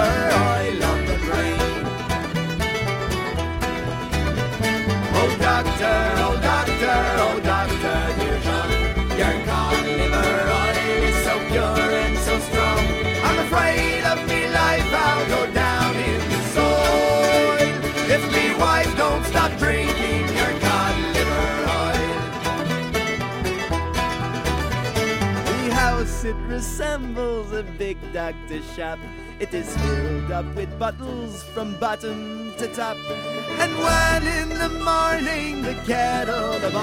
oil 0.00 0.82
on 0.92 1.00
the 1.06 1.16
brain. 1.26 1.84
Oh 5.18 5.30
doctor, 5.38 5.98
oh 6.26 6.36
doctor, 6.40 6.98
oh 7.26 7.38
doctor, 7.44 7.98
dear 8.18 8.38
John, 8.46 8.70
your 9.18 9.36
cod 9.46 9.84
liver 9.84 10.32
oil 10.60 11.02
is 11.08 11.16
so 11.24 11.34
pure 11.48 11.90
and 12.04 12.16
so 12.18 12.34
strong. 12.48 12.82
I'm 13.26 13.38
afraid 13.46 14.02
of 14.04 14.18
me 14.28 14.40
life, 14.48 14.90
I'll 14.92 15.26
go 15.28 15.42
down 15.52 15.94
in 15.96 16.20
the 16.32 16.40
soil 16.54 17.68
if 18.16 18.22
me 18.34 18.44
wife 18.58 18.92
don't 18.96 19.24
stop 19.24 19.52
drinking 19.58 20.26
your 20.38 20.52
cod 20.60 20.94
liver 21.14 21.50
oil. 21.82 22.20
The 25.46 25.74
house 25.74 26.24
it 26.24 26.36
resembles 26.48 27.52
a 27.52 27.62
big 27.62 27.98
doctor 28.12 28.62
shop 28.74 28.98
it 29.40 29.54
is 29.54 29.74
filled 29.78 30.30
up 30.32 30.44
with 30.54 30.78
bottles 30.78 31.42
from 31.44 31.74
bottom 31.76 32.52
to 32.58 32.66
top. 32.74 32.98
And 33.58 33.72
when 33.78 34.22
in 34.38 34.48
the 34.50 34.68
morning 34.84 35.62
the 35.62 35.72
kettle 35.86 36.56
of 36.56 36.74
oil, 36.74 36.80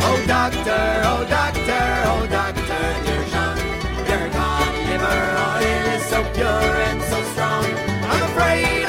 Oh 0.08 0.24
doctor, 0.26 0.84
oh 1.12 1.26
doctor, 1.28 1.86
oh 2.12 2.26
doctor, 2.30 2.82
dear 3.04 3.24
Jean, 3.28 3.58
your 4.08 4.26
God 4.30 4.72
liver 4.88 5.20
oil 5.36 5.60
oh, 5.60 5.96
is 5.96 6.02
so 6.06 6.20
pure 6.32 6.74
and 6.88 7.02
so 7.02 7.22
strong. 7.34 7.66
I'm 8.08 8.22
afraid. 8.30 8.79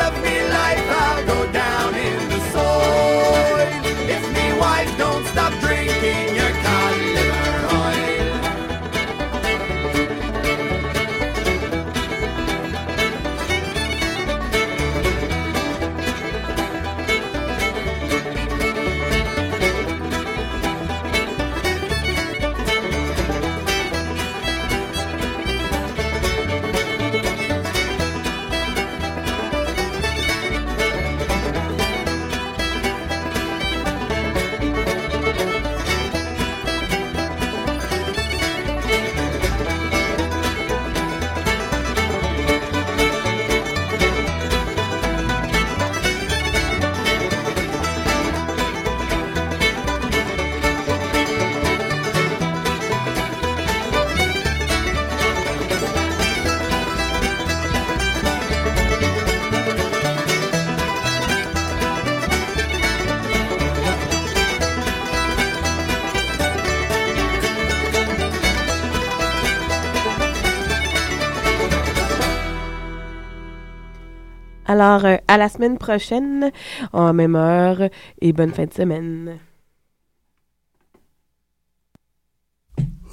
Alors, 74.72 75.04
euh, 75.04 75.18
à 75.28 75.36
la 75.36 75.50
semaine 75.50 75.78
prochaine, 75.78 76.50
en 76.94 77.12
même 77.12 77.36
heure, 77.36 77.90
et 78.22 78.32
bonne 78.32 78.54
fin 78.54 78.64
de 78.64 78.74
semaine. 78.74 79.38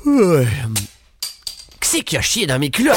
Qui 0.05 1.89
c'est 1.89 2.03
qui 2.03 2.17
a 2.17 2.21
chié 2.21 2.47
dans 2.47 2.61
mes 2.61 2.71
culottes? 2.71 2.97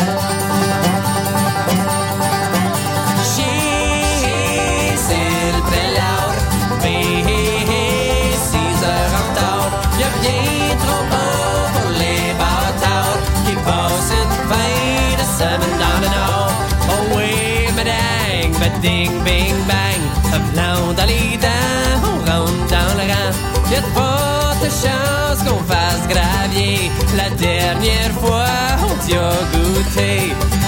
qu'on 25.45 25.63
fasse 25.63 26.07
gravier. 26.07 26.91
La 27.15 27.29
dernière 27.31 28.11
fois, 28.21 28.45
on 28.89 29.05
t'y 29.05 29.15
a 29.15 29.31
goûté. 29.53 30.60